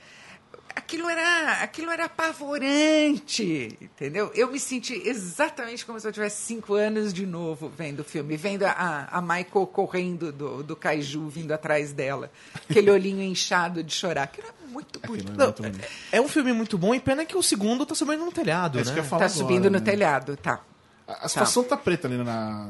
aquilo 0.76 1.10
era, 1.10 1.62
aquilo 1.64 1.90
era 1.92 2.06
apavorante, 2.06 3.78
entendeu? 3.82 4.32
Eu 4.34 4.52
me 4.52 4.60
senti 4.60 4.94
exatamente 5.08 5.86
como 5.86 6.00
se 6.00 6.08
eu 6.08 6.12
tivesse 6.12 6.42
cinco 6.44 6.74
anos 6.74 7.14
de 7.14 7.26
novo 7.26 7.70
vendo 7.76 8.00
o 8.02 8.04
filme, 8.04 8.36
vendo 8.38 8.64
a, 8.64 9.08
a 9.12 9.22
Michael 9.22 9.68
correndo 9.68 10.32
do, 10.32 10.64
do 10.64 10.76
kaiju 10.76 11.28
vindo 11.30 11.52
atrás 11.54 11.94
dela, 11.94 12.32
aquele 12.70 12.90
olhinho 12.92 13.22
inchado 13.24 13.84
de 13.84 13.94
chorar, 13.94 14.24
aquilo 14.24 14.48
era 14.48 14.56
muito 14.70 15.00
bonito. 15.00 15.32
Não, 15.34 15.46
muito 15.46 15.62
bonito. 15.62 15.88
é 16.12 16.22
um 16.22 16.28
filme 16.28 16.54
muito 16.54 16.78
bom 16.78 16.94
e 16.94 17.00
pena 17.00 17.26
que 17.26 17.38
o 17.38 17.44
segundo 17.44 17.86
tá 17.86 17.96
subindo 17.96 18.26
no 18.26 18.32
telhado, 18.32 18.80
É 18.80 18.84
né? 18.84 18.94
que 18.94 19.02
Tá 19.02 19.16
agora, 19.16 19.30
subindo 19.30 19.66
no 19.70 19.80
né? 19.80 19.86
telhado, 19.86 20.36
tá. 20.38 20.62
A 21.08 21.26
a 21.26 21.28
situação 21.30 21.64
tá 21.64 21.78
preta 21.78 22.08
ali 22.08 22.18
na. 22.18 22.70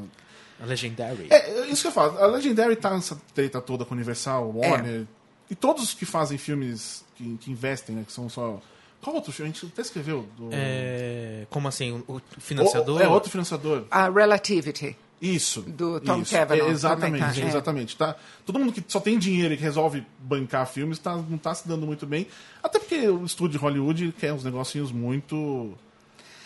A 0.59 0.65
Legendary. 0.65 1.27
É, 1.29 1.67
isso 1.67 1.81
que 1.83 1.87
eu 1.87 1.91
falo. 1.91 2.17
A 2.21 2.27
Legendary 2.27 2.75
tá 2.75 2.89
nessa 2.93 3.17
treta 3.33 3.61
toda 3.61 3.85
com 3.85 3.93
Universal, 3.93 4.51
Warner. 4.55 5.05
E 5.49 5.55
todos 5.55 5.83
os 5.83 5.93
que 5.93 6.05
fazem 6.05 6.37
filmes 6.37 7.04
que, 7.15 7.37
que 7.37 7.51
investem, 7.51 7.95
né? 7.95 8.03
Que 8.05 8.11
são 8.13 8.29
só. 8.29 8.59
Qual 9.01 9.15
outro 9.15 9.31
filme? 9.31 9.51
A 9.51 9.53
gente 9.53 9.65
até 9.71 9.81
escreveu. 9.81 10.27
Do... 10.37 10.49
É, 10.51 11.45
como 11.49 11.67
assim? 11.67 12.03
O, 12.07 12.21
financiador? 12.39 12.99
O- 12.99 13.03
é 13.03 13.07
outro 13.07 13.29
financiador. 13.29 13.85
A 13.91 14.09
Relativity. 14.09 14.97
Isso. 15.21 15.61
Do 15.61 15.99
Tom 16.01 16.21
isso. 16.21 16.31
Cavanaugh 16.33 16.67
É, 16.67 16.71
exatamente, 16.71 17.39
tá, 17.39 17.41
é. 17.41 17.47
exatamente. 17.47 17.97
Tá, 17.97 18.15
todo 18.45 18.59
mundo 18.59 18.73
que 18.73 18.83
só 18.87 18.99
tem 18.99 19.17
dinheiro 19.17 19.53
e 19.53 19.57
que 19.57 19.63
resolve 19.63 20.05
bancar 20.19 20.67
filmes 20.67 20.99
tá, 20.99 21.15
não 21.15 21.37
tá 21.37 21.55
se 21.55 21.67
dando 21.67 21.85
muito 21.85 22.05
bem. 22.05 22.27
Até 22.61 22.79
porque 22.79 23.07
o 23.07 23.23
estúdio 23.25 23.57
de 23.57 23.63
Hollywood 23.63 24.13
quer 24.19 24.33
uns 24.33 24.43
negocinhos 24.43 24.91
muito 24.91 25.73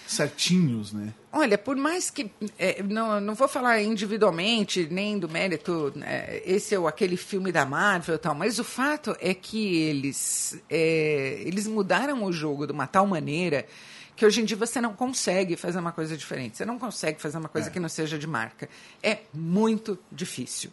certinhos, 0.09 0.91
né? 0.91 1.13
Olha, 1.31 1.57
por 1.57 1.75
mais 1.75 2.09
que. 2.09 2.31
é, 2.57 2.81
não, 2.81 3.21
não 3.21 3.35
vou 3.35 3.47
falar 3.47 3.81
individualmente, 3.81 4.87
nem 4.89 5.19
do 5.19 5.29
mérito, 5.29 5.93
é, 6.01 6.41
esse 6.45 6.75
ou 6.75 6.87
aquele 6.87 7.15
filme 7.15 7.51
da 7.51 7.63
Marvel 7.65 8.15
e 8.15 8.17
tal, 8.17 8.33
mas 8.33 8.57
o 8.57 8.63
fato 8.63 9.15
é 9.21 9.33
que 9.33 9.77
eles, 9.77 10.59
é, 10.69 11.43
eles 11.45 11.67
mudaram 11.67 12.23
o 12.23 12.31
jogo 12.33 12.65
de 12.65 12.73
uma 12.73 12.87
tal 12.87 13.05
maneira 13.05 13.67
que 14.15 14.25
hoje 14.25 14.41
em 14.41 14.45
dia 14.45 14.57
você 14.57 14.81
não 14.81 14.93
consegue 14.93 15.55
fazer 15.55 15.79
uma 15.79 15.91
coisa 15.93 16.17
diferente. 16.17 16.57
Você 16.57 16.65
não 16.65 16.77
consegue 16.79 17.21
fazer 17.21 17.37
uma 17.37 17.47
coisa 17.47 17.69
É. 17.69 17.71
que 17.71 17.79
não 17.79 17.87
seja 17.87 18.17
de 18.17 18.27
marca. 18.27 18.67
É 19.01 19.19
muito 19.33 19.97
difícil. 20.11 20.71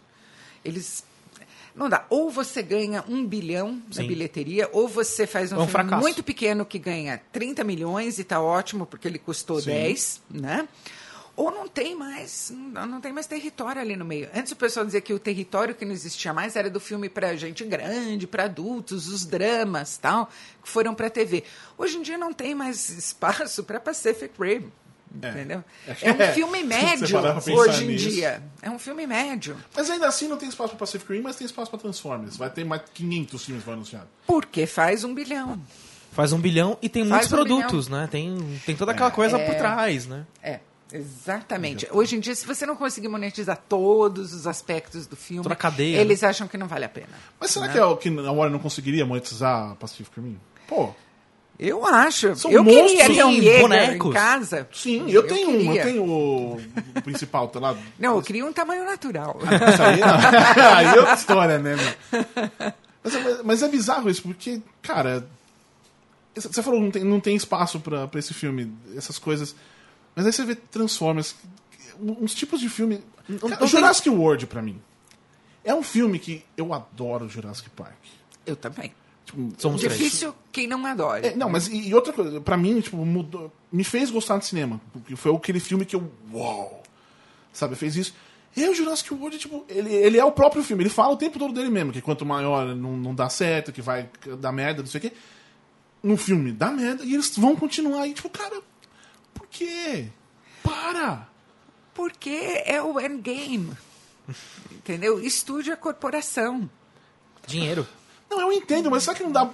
Eles. 0.65 1.05
Não 1.77 1.89
dá. 1.91 2.07
Ou 2.09 2.31
você 2.31 2.63
ganha 2.63 3.05
um 3.07 3.25
bilhão 3.27 3.81
na 3.89 4.01
Sim. 4.03 4.07
bilheteria, 4.07 4.69
ou 4.73 4.89
você 4.89 5.27
faz 5.27 5.53
um, 5.53 5.57
É 5.57 5.59
um 5.59 5.69
filme 5.69 5.73
fracasso. 5.73 6.01
muito 6.03 6.23
pequeno 6.25 6.65
que 6.65 6.79
ganha 6.79 7.21
30 7.31 7.63
milhões 7.63 8.19
e 8.19 8.25
tá 8.25 8.41
ótimo 8.41 8.87
porque 8.87 9.07
ele 9.07 9.19
custou 9.19 9.61
Sim. 9.61 9.71
10, 9.71 10.23
né? 10.31 10.67
Ou 11.37 11.51
não 11.51 11.69
tem 11.69 11.95
mais, 11.95 12.51
não 12.57 12.99
tem 12.99 13.13
mais 13.13 13.27
território 13.27 13.79
ali 13.79 13.95
no 13.95 14.07
meio. 14.07 14.27
Antes 14.35 14.53
o 14.53 14.57
pessoal 14.57 14.87
dizia 14.87 15.03
que 15.03 15.13
o 15.13 15.19
território 15.19 15.75
que 15.75 15.85
não 15.85 15.93
existia 15.93 16.33
mais 16.33 16.57
era 16.57 16.71
do 16.71 16.81
filme 16.81 17.11
para 17.11 17.37
gente 17.37 17.63
grande, 17.63 18.27
para 18.27 18.45
adultos, 18.45 19.07
os 19.07 19.27
dramas, 19.27 19.99
tal, 19.99 20.31
que 20.63 20.69
foram 20.71 20.95
para 20.95 21.11
TV. 21.11 21.45
Hoje 21.77 21.99
em 21.99 22.03
dia 22.03 22.17
não 22.17 22.33
tem 22.33 22.55
mais 22.55 22.89
espaço 22.89 23.63
para 23.65 23.79
Pacific 23.79 24.33
Rim. 24.41 24.73
É. 25.23 25.31
Entendeu? 25.31 25.65
É. 25.87 25.97
É 26.09 26.13
um 26.31 26.35
filme 26.35 26.63
médio 26.65 27.19
hoje 27.57 27.85
em 27.85 27.87
nisso. 27.89 28.09
dia. 28.11 28.43
É 28.63 28.71
um 28.71 28.79
filme 28.79 29.07
médio. 29.07 29.57
Mas 29.75 29.89
ainda 29.91 30.07
assim 30.09 30.29
não 30.29 30.37
tem 30.37 30.49
espaço 30.49 30.71
para 30.71 30.79
Pacific 30.79 31.13
Rim, 31.13 31.21
mas 31.23 31.37
tem 31.37 31.45
espaço 31.47 31.71
para 31.71 31.81
Transformers. 31.81 32.37
Vai 32.37 32.51
ter 32.51 32.65
mais 32.65 32.83
500 32.95 33.45
filmes 33.45 33.63
que 33.63 33.67
vão 33.67 33.75
anunciar. 33.75 34.07
Porque 34.27 34.67
faz 34.67 35.05
um 35.05 35.15
bilhão. 35.15 35.61
Faz 36.13 36.33
um 36.33 36.39
bilhão 36.41 36.79
e 36.81 36.89
tem 36.89 37.03
Faz 37.07 37.31
muitos 37.31 37.33
um 37.33 37.37
produtos, 37.37 37.89
né? 37.89 38.09
Tem, 38.11 38.61
tem 38.65 38.75
toda 38.75 38.93
aquela 38.93 39.11
coisa 39.11 39.39
por 39.39 39.53
É. 39.53 39.59
trás, 39.59 40.07
né? 40.07 40.25
É, 40.43 40.61
exatamente. 40.93 41.87
Hoje 41.91 42.17
em 42.17 42.21
dia, 42.21 42.35
se 42.35 42.47
você 42.47 42.65
não 42.65 42.77
conseguir 42.77 43.09
monetizar 43.09 43.59
todos 43.69 44.33
os 44.33 44.47
aspectos 44.47 45.07
do 45.07 45.17
filme, 45.17 45.43
Toda 45.43 45.55
a 45.55 45.57
cadeia, 45.59 45.99
eles 46.01 46.23
acham 46.25 46.49
que 46.49 46.57
não 46.57 46.67
vale 46.69 46.85
a 46.85 46.89
pena. 46.89 47.09
Mas 47.41 47.51
será 47.51 47.69
que 47.69 47.77
é 47.79 47.85
o 47.85 47.97
que 47.97 48.09
a 48.09 48.33
Warner 48.33 48.51
não 48.51 48.59
conseguiria 48.59 49.05
monetizar 49.05 49.75
Pacific 49.77 50.19
Rim? 50.21 50.39
Pô, 50.67 50.95
Eu 51.59 51.87
acho. 51.87 52.37
São 52.37 52.51
eu 52.51 52.63
queria 52.65 52.83
monstros, 52.83 53.17
ter 53.17 53.25
um 53.25 53.33
Jäger 53.35 53.61
bonecos. 53.63 54.11
em 54.11 54.13
casa. 54.13 54.69
sim, 54.73 55.11
eu, 55.11 55.27
tenho 55.27 55.49
um, 55.49 55.53
eu 55.55 55.59
queria. 55.67 55.83
tenho 55.85 56.05
o, 56.05 56.57
o 56.57 57.03
principal, 57.03 57.49
tá 57.49 57.59
lá. 57.59 57.77
Não, 57.99 58.17
eu 58.17 58.23
queria 58.23 58.45
um 58.45 58.53
tamanho 58.53 58.85
natural. 58.85 59.39
Isso 59.73 59.83
aí, 59.83 60.01
não. 60.01 60.09
aí 60.77 60.87
é 60.87 60.99
outra 60.99 61.15
história, 61.15 61.59
né? 61.59 61.77
Mas, 63.03 63.15
é- 63.15 63.43
mas 63.43 63.63
é 63.63 63.69
bizarro 63.69 64.11
isso, 64.11 64.23
porque, 64.23 64.61
cara. 64.83 65.27
Você 66.35 66.63
falou 66.63 66.83
não 66.83 66.91
tem, 66.91 67.03
não 67.03 67.19
tem 67.19 67.35
espaço 67.35 67.81
pra, 67.81 68.07
pra 68.07 68.21
esse 68.21 68.35
filme, 68.35 68.71
essas 68.95 69.19
coisas. 69.19 69.57
Mas 70.15 70.27
aí 70.27 70.33
você 70.33 70.45
vê 70.45 70.55
Transformers, 70.55 71.35
uns 71.99 72.35
tipos 72.35 72.61
de 72.61 72.69
filme. 72.69 73.03
Cara, 73.41 73.59
não 73.61 73.67
Jurassic 73.67 74.11
World, 74.11 74.47
pra 74.47 74.61
mim. 74.61 74.79
É 75.65 75.75
um 75.75 75.83
filme 75.83 76.19
que 76.19 76.45
eu 76.57 76.75
adoro 76.75 77.29
Jurassic 77.29 77.71
Park. 77.71 77.97
Eu 78.45 78.55
também. 78.55 78.93
Tipo, 79.27 79.53
Somos 79.59 79.81
três. 79.81 79.99
Difícil 79.99 80.35
quem 80.53 80.67
não 80.67 80.87
adora. 80.87 81.27
É, 81.27 81.37
não, 81.37 81.51
mas 81.51 81.67
e, 81.67 81.89
e 81.89 81.95
outra 81.95 82.13
coisa, 82.13 82.41
pra 82.41 82.57
mim, 82.57 82.81
tipo, 82.81 82.97
mudou, 83.05 83.53
me 83.71 83.83
fez 83.85 84.11
gostar 84.11 84.39
de 84.39 84.47
cinema. 84.47 84.81
Porque 84.93 85.17
foi 85.17 85.35
aquele 85.35 85.61
filme 85.61 85.85
que 85.85 85.97
eu. 85.97 86.11
Uau! 86.33 86.83
Sabe, 87.53 87.75
fez 87.75 87.97
isso. 87.97 88.15
E 88.57 88.63
aí 88.63 88.71
o 88.71 88.75
Jurassic 88.75 89.13
World, 89.13 89.37
tipo, 89.37 89.67
ele, 89.69 89.93
ele 89.93 90.19
é 90.19 90.25
o 90.25 90.33
próprio 90.33 90.63
filme. 90.63 90.83
Ele 90.83 90.91
fala 90.91 91.13
o 91.13 91.17
tempo 91.17 91.39
todo 91.39 91.53
dele 91.53 91.69
mesmo, 91.69 91.93
que 91.93 92.01
quanto 92.01 92.25
maior 92.25 92.75
não, 92.75 92.97
não 92.97 93.15
dá 93.15 93.29
certo, 93.29 93.73
que 93.73 93.83
vai 93.83 94.09
dar 94.41 94.53
merda, 94.53 94.81
não 94.81 94.89
sei 94.89 94.99
o 94.99 95.03
quê. 95.03 95.13
no 96.03 96.17
filme 96.17 96.53
dá 96.53 96.71
merda 96.71 97.05
e 97.05 97.13
eles 97.13 97.37
vão 97.37 97.55
continuar 97.57 98.03
aí, 98.03 98.15
tipo, 98.15 98.31
cara, 98.31 98.63
por 99.35 99.47
quê? 99.49 100.07
Para! 100.63 101.29
Porque 101.93 102.63
é 102.65 102.81
o 102.81 102.99
endgame. 103.01 103.73
Entendeu? 104.73 105.21
Estúdio 105.21 105.73
é 105.73 105.77
corporação. 105.77 106.69
Dinheiro. 107.47 107.87
Não, 108.31 108.41
eu 108.41 108.53
entendo, 108.53 108.91
mas 108.91 109.03
será 109.05 109.17
que 109.17 109.23
não 109.23 109.33
dá. 109.33 109.49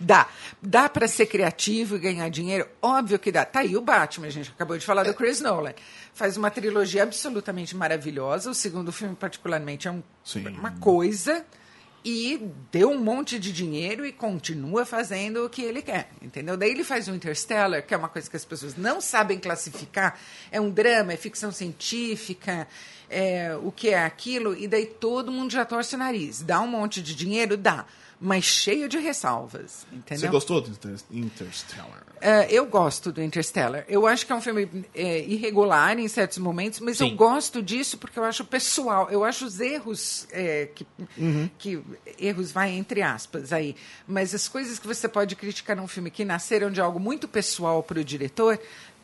Dá. 0.00 0.28
Dá 0.62 0.88
pra 0.88 1.06
ser 1.08 1.26
criativo 1.26 1.96
e 1.96 1.98
ganhar 1.98 2.28
dinheiro? 2.28 2.66
Óbvio 2.82 3.18
que 3.18 3.30
dá. 3.30 3.44
Tá 3.44 3.60
aí 3.60 3.76
o 3.76 3.80
Batman, 3.80 4.26
a 4.26 4.30
gente 4.30 4.50
acabou 4.50 4.76
de 4.76 4.84
falar 4.84 5.04
do 5.04 5.14
Chris 5.14 5.40
Nolan. 5.40 5.74
Faz 6.14 6.36
uma 6.36 6.50
trilogia 6.50 7.02
absolutamente 7.02 7.76
maravilhosa. 7.76 8.50
O 8.50 8.54
segundo 8.54 8.90
filme, 8.92 9.14
particularmente, 9.14 9.86
é 9.88 9.90
um- 9.90 10.02
uma 10.58 10.72
coisa. 10.72 11.44
E 12.04 12.40
deu 12.70 12.90
um 12.90 13.00
monte 13.00 13.36
de 13.38 13.52
dinheiro 13.52 14.06
e 14.06 14.12
continua 14.12 14.84
fazendo 14.86 15.44
o 15.44 15.50
que 15.50 15.60
ele 15.62 15.82
quer, 15.82 16.08
entendeu? 16.22 16.56
Daí 16.56 16.70
ele 16.70 16.84
faz 16.84 17.08
o 17.08 17.14
Interstellar, 17.14 17.82
que 17.84 17.92
é 17.92 17.96
uma 17.96 18.08
coisa 18.08 18.30
que 18.30 18.36
as 18.36 18.44
pessoas 18.44 18.76
não 18.76 19.00
sabem 19.00 19.40
classificar. 19.40 20.16
É 20.52 20.60
um 20.60 20.70
drama, 20.70 21.12
é 21.14 21.16
ficção 21.16 21.50
científica, 21.50 22.68
é 23.10 23.56
o 23.62 23.70
que 23.72 23.90
é 23.90 24.04
aquilo. 24.04 24.56
E 24.56 24.66
daí 24.68 24.86
todo 24.86 25.30
mundo 25.32 25.50
já 25.52 25.64
torce 25.64 25.94
o 25.94 25.98
nariz. 25.98 26.40
Dá 26.42 26.60
um 26.60 26.66
monte 26.68 27.02
de 27.02 27.14
dinheiro? 27.14 27.56
Dá. 27.56 27.84
Mas 28.18 28.44
cheio 28.44 28.88
de 28.88 28.96
ressalvas, 28.96 29.86
entendeu? 29.92 30.22
Você 30.22 30.28
gostou 30.28 30.60
do 30.62 30.70
Inter- 30.70 30.96
Interstellar? 31.10 32.02
É, 32.18 32.50
eu 32.50 32.64
gosto 32.64 33.12
do 33.12 33.22
Interstellar. 33.22 33.84
Eu 33.86 34.06
acho 34.06 34.24
que 34.24 34.32
é 34.32 34.34
um 34.34 34.40
filme 34.40 34.86
é, 34.94 35.20
irregular 35.20 35.98
em 35.98 36.08
certos 36.08 36.38
momentos, 36.38 36.80
mas 36.80 36.98
eu 36.98 37.08
Sim. 37.08 37.14
gosto 37.14 37.62
disso 37.62 37.98
porque 37.98 38.18
eu 38.18 38.24
acho 38.24 38.42
pessoal. 38.42 39.10
Eu 39.10 39.22
acho 39.22 39.44
os 39.44 39.60
erros 39.60 40.26
é, 40.32 40.70
que, 40.74 40.86
que 41.58 41.82
erros 42.18 42.50
vai 42.50 42.70
entre 42.70 43.02
aspas 43.02 43.52
aí, 43.52 43.76
mas 44.08 44.34
as 44.34 44.48
coisas 44.48 44.78
que 44.78 44.86
você 44.86 45.06
pode 45.06 45.36
criticar 45.36 45.76
num 45.76 45.86
filme 45.86 46.10
que 46.10 46.24
nasceram 46.24 46.70
de 46.70 46.80
algo 46.80 46.98
muito 46.98 47.28
pessoal 47.28 47.82
para 47.82 48.00
o 48.00 48.04
diretor 48.04 48.58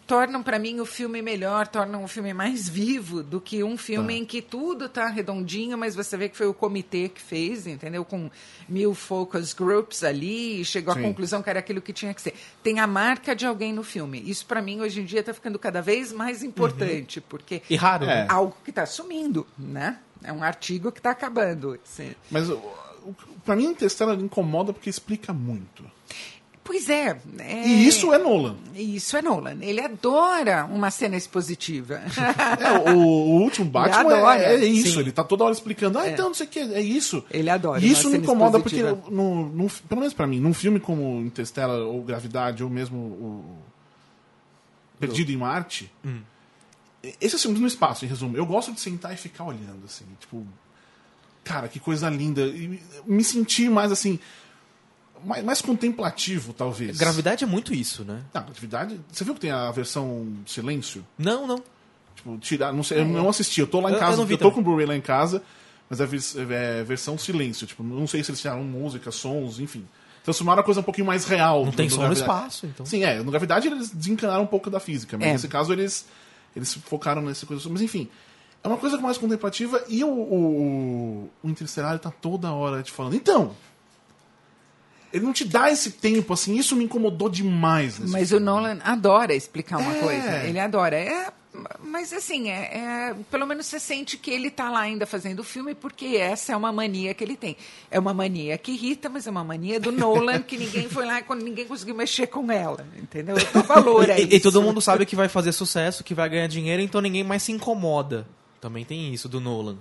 tornam 0.06 0.42
para 0.42 0.58
mim 0.58 0.80
o 0.80 0.84
filme 0.86 1.22
melhor, 1.22 1.66
tornam 1.68 2.04
o 2.04 2.08
filme 2.08 2.34
mais 2.34 2.68
vivo 2.68 3.22
do 3.22 3.40
que 3.40 3.62
um 3.64 3.76
filme 3.76 4.14
em 4.14 4.24
que 4.24 4.42
tudo 4.42 4.88
tá 4.88 5.06
redondinho, 5.06 5.78
mas 5.78 5.94
você 5.94 6.16
vê 6.16 6.28
que 6.28 6.36
foi 6.36 6.46
o 6.46 6.54
comitê 6.54 7.08
que 7.08 7.20
fez, 7.20 7.66
entendeu? 7.66 8.04
Com 8.04 8.30
mil 8.68 8.94
focus 8.94 9.52
groups 9.52 10.02
ali 10.04 10.60
e 10.60 10.64
chegou 10.64 10.92
à 10.92 10.96
Sim. 10.96 11.02
conclusão 11.02 11.42
que 11.42 11.48
era 11.50 11.60
aquilo 11.60 11.80
que 11.80 11.92
tinha 11.92 12.12
que 12.12 12.20
ser. 12.20 12.34
Tem 12.62 12.78
a 12.80 12.86
marca 12.86 13.34
de 13.34 13.46
alguém 13.46 13.72
no 13.72 13.82
filme. 13.82 14.20
Isso 14.28 14.44
para 14.46 14.60
mim 14.60 14.80
hoje 14.80 15.00
em 15.00 15.04
dia 15.04 15.20
está 15.20 15.32
ficando 15.32 15.58
cada 15.58 15.80
vez 15.80 16.12
mais 16.12 16.42
importante, 16.42 17.20
porque 17.20 17.62
E 17.70 17.76
raro, 17.76 18.04
É. 18.04 18.22
né? 18.22 18.26
algo 18.28 18.56
que 18.64 18.70
está 18.70 18.84
sumindo, 18.86 19.46
né? 19.56 19.98
É 20.22 20.32
um 20.32 20.42
artigo 20.42 20.92
que 20.92 20.98
está 21.00 21.10
acabando. 21.10 21.78
Sim. 21.84 22.12
Mas 22.30 22.48
o- 22.48 22.54
o- 23.04 23.14
pra 23.44 23.56
mim, 23.56 23.64
Interstellar 23.66 24.16
incomoda 24.20 24.72
porque 24.72 24.90
explica 24.90 25.32
muito. 25.32 25.84
Pois 26.64 26.88
é, 26.88 27.18
é. 27.40 27.66
E 27.66 27.88
isso 27.88 28.12
é 28.14 28.18
Nolan. 28.18 28.54
Isso 28.74 29.16
é 29.16 29.22
Nolan. 29.22 29.56
Ele 29.60 29.80
adora 29.80 30.64
uma 30.66 30.92
cena 30.92 31.16
expositiva. 31.16 32.00
É, 32.86 32.92
o, 32.92 32.98
o 32.98 33.42
último 33.42 33.68
Batman 33.68 34.14
adora. 34.16 34.40
é, 34.40 34.54
é 34.54 34.64
isso, 34.64 34.92
Sim. 34.94 35.00
ele 35.00 35.10
tá 35.12 35.24
toda 35.24 35.42
hora 35.42 35.52
explicando, 35.52 35.98
ah, 35.98 36.08
então 36.08 36.26
não 36.28 36.34
sei 36.34 36.46
o 36.46 36.48
que, 36.48 36.60
é 36.60 36.80
isso. 36.80 37.24
Ele 37.30 37.50
adora 37.50 37.80
E 37.84 37.90
isso 37.90 38.02
uma 38.06 38.10
me 38.10 38.16
cena 38.18 38.24
incomoda 38.24 38.60
porque, 38.60 38.76
expositiva. 38.76 39.10
no, 39.10 39.48
no- 39.48 39.68
pelo 39.88 40.00
menos 40.00 40.14
pra 40.14 40.26
mim, 40.26 40.38
num 40.38 40.54
filme 40.54 40.78
como 40.78 41.20
Interstellar 41.20 41.80
ou 41.80 42.00
Gravidade, 42.02 42.62
ou 42.62 42.70
mesmo 42.70 42.96
o 42.96 43.58
Perdido 45.00 45.32
em 45.32 45.36
Marte, 45.36 45.92
esses 47.20 47.42
filmes 47.42 47.60
no 47.60 47.66
espaço, 47.66 48.04
em 48.04 48.08
resumo, 48.08 48.36
eu 48.36 48.46
gosto 48.46 48.72
de 48.72 48.80
sentar 48.80 49.12
e 49.12 49.16
ficar 49.16 49.42
olhando, 49.44 49.82
assim, 49.84 50.04
tipo, 50.20 50.46
cara, 51.42 51.66
que 51.66 51.80
coisa 51.80 52.08
linda. 52.08 52.42
E 52.42 52.80
me 53.04 53.24
sentir 53.24 53.68
mais 53.68 53.90
assim, 53.90 54.20
mais, 55.24 55.44
mais 55.44 55.60
contemplativo, 55.62 56.52
talvez. 56.52 56.98
Gravidade 56.98 57.44
é 57.44 57.46
muito 57.46 57.72
isso, 57.74 58.04
né? 58.04 58.22
Não, 58.32 58.42
atividade. 58.42 59.00
Você 59.10 59.24
viu 59.24 59.34
que 59.34 59.40
tem 59.40 59.50
a 59.50 59.70
versão 59.70 60.26
silêncio? 60.46 61.04
Não, 61.18 61.46
não. 61.46 61.62
Tipo, 62.16 62.38
tirar. 62.38 62.72
Não 62.72 62.82
sei, 62.82 63.00
eu 63.00 63.04
não 63.06 63.28
assisti, 63.28 63.60
eu 63.60 63.66
tô 63.66 63.80
lá 63.80 63.90
em 63.90 63.94
Eu- 63.94 63.98
casa, 64.00 64.16
eu 64.18 64.22
eu, 64.22 64.26
vi 64.26 64.36
tô 64.36 64.44
também. 64.50 64.54
com 64.54 64.60
o 64.60 64.64
Blu-ray 64.64 64.86
lá 64.86 64.96
em 64.96 65.00
casa, 65.00 65.42
mas 65.88 66.00
é, 66.00 66.06
vers- 66.06 66.36
é 66.36 66.82
versão 66.84 67.16
silêncio. 67.18 67.66
Tipo, 67.66 67.82
não 67.82 68.06
sei 68.06 68.22
se 68.22 68.30
eles 68.30 68.40
tiraram 68.40 68.62
música, 68.64 69.10
sons, 69.10 69.58
enfim. 69.60 69.86
Transformaram 70.24 70.60
a 70.60 70.64
coisa 70.64 70.80
um 70.80 70.84
pouquinho 70.84 71.06
mais 71.06 71.24
real. 71.24 71.64
Não 71.64 71.72
tem 71.72 71.88
som 71.88 71.96
no 71.96 72.02
Gravidade. 72.02 72.20
espaço, 72.30 72.66
então. 72.66 72.86
Sim, 72.86 73.02
é. 73.04 73.20
No 73.22 73.30
Gravidade 73.30 73.66
eles 73.66 73.90
desencanaram 73.90 74.44
um 74.44 74.46
pouco 74.46 74.70
da 74.70 74.78
física, 74.78 75.18
mas 75.18 75.28
É. 75.28 75.32
nesse 75.32 75.48
caso 75.48 75.72
eles, 75.72 76.06
eles 76.54 76.72
focaram 76.74 77.20
nessa 77.22 77.44
coisa. 77.44 77.68
Mas 77.68 77.82
enfim, 77.82 78.08
é 78.62 78.68
uma 78.68 78.76
coisa 78.76 78.96
mais 78.98 79.18
contemplativa 79.18 79.82
e 79.88 80.04
o, 80.04 80.08
o, 80.08 81.30
o 81.42 81.48
Interstellar 81.48 81.98
tá 81.98 82.10
toda 82.12 82.52
hora 82.52 82.82
te 82.82 82.92
falando. 82.92 83.14
Então. 83.16 83.54
Ele 85.12 85.24
não 85.24 85.32
te 85.32 85.44
dá 85.44 85.70
esse 85.70 85.90
tempo, 85.90 86.32
assim, 86.32 86.56
isso 86.56 86.74
me 86.74 86.84
incomodou 86.84 87.28
demais. 87.28 87.98
Nesse 87.98 88.12
Mas 88.12 88.28
o 88.28 88.36
filme. 88.36 88.46
Nolan 88.46 88.78
adora 88.82 89.34
explicar 89.34 89.78
uma 89.78 89.94
É. 89.96 90.00
coisa. 90.00 90.36
Ele 90.44 90.58
adora. 90.58 90.96
É, 90.96 91.30
mas 91.84 92.12
assim, 92.14 92.48
é, 92.48 93.10
é- 93.10 93.14
pelo 93.30 93.46
menos 93.46 93.66
você 93.66 93.78
sente 93.78 94.16
que 94.16 94.30
ele 94.30 94.48
está 94.48 94.70
lá 94.70 94.80
ainda 94.80 95.04
fazendo 95.04 95.40
o 95.40 95.44
filme, 95.44 95.74
porque 95.74 96.16
essa 96.16 96.52
é 96.52 96.56
uma 96.56 96.72
mania 96.72 97.12
que 97.12 97.22
ele 97.22 97.36
tem. 97.36 97.58
É 97.90 97.98
uma 97.98 98.14
mania 98.14 98.56
que 98.56 98.72
irrita, 98.72 99.10
mas 99.10 99.26
é 99.26 99.30
uma 99.30 99.44
mania 99.44 99.78
do 99.78 99.92
Nolan 99.92 100.40
que 100.40 100.56
ninguém 100.56 100.88
foi 100.88 101.04
lá 101.04 101.20
e 101.20 101.24
ninguém 101.44 101.66
conseguiu 101.66 101.94
mexer 101.94 102.26
com 102.28 102.50
ela. 102.50 102.86
Entendeu? 102.96 103.36
Eu 103.36 103.46
dou 103.52 103.62
valor 103.64 104.10
a 104.10 104.18
E, 104.18 104.36
e 104.36 104.40
todo 104.40 104.62
mundo 104.62 104.80
sabe 104.80 105.04
que 105.04 105.14
vai 105.14 105.28
fazer 105.28 105.52
sucesso, 105.52 106.02
que 106.02 106.14
vai 106.14 106.28
ganhar 106.30 106.46
dinheiro, 106.46 106.80
então 106.80 107.02
ninguém 107.02 107.22
mais 107.22 107.42
se 107.42 107.52
incomoda. 107.52 108.26
Também 108.62 108.84
tem 108.84 109.12
isso 109.12 109.28
do 109.28 109.40
Nolan. 109.40 109.76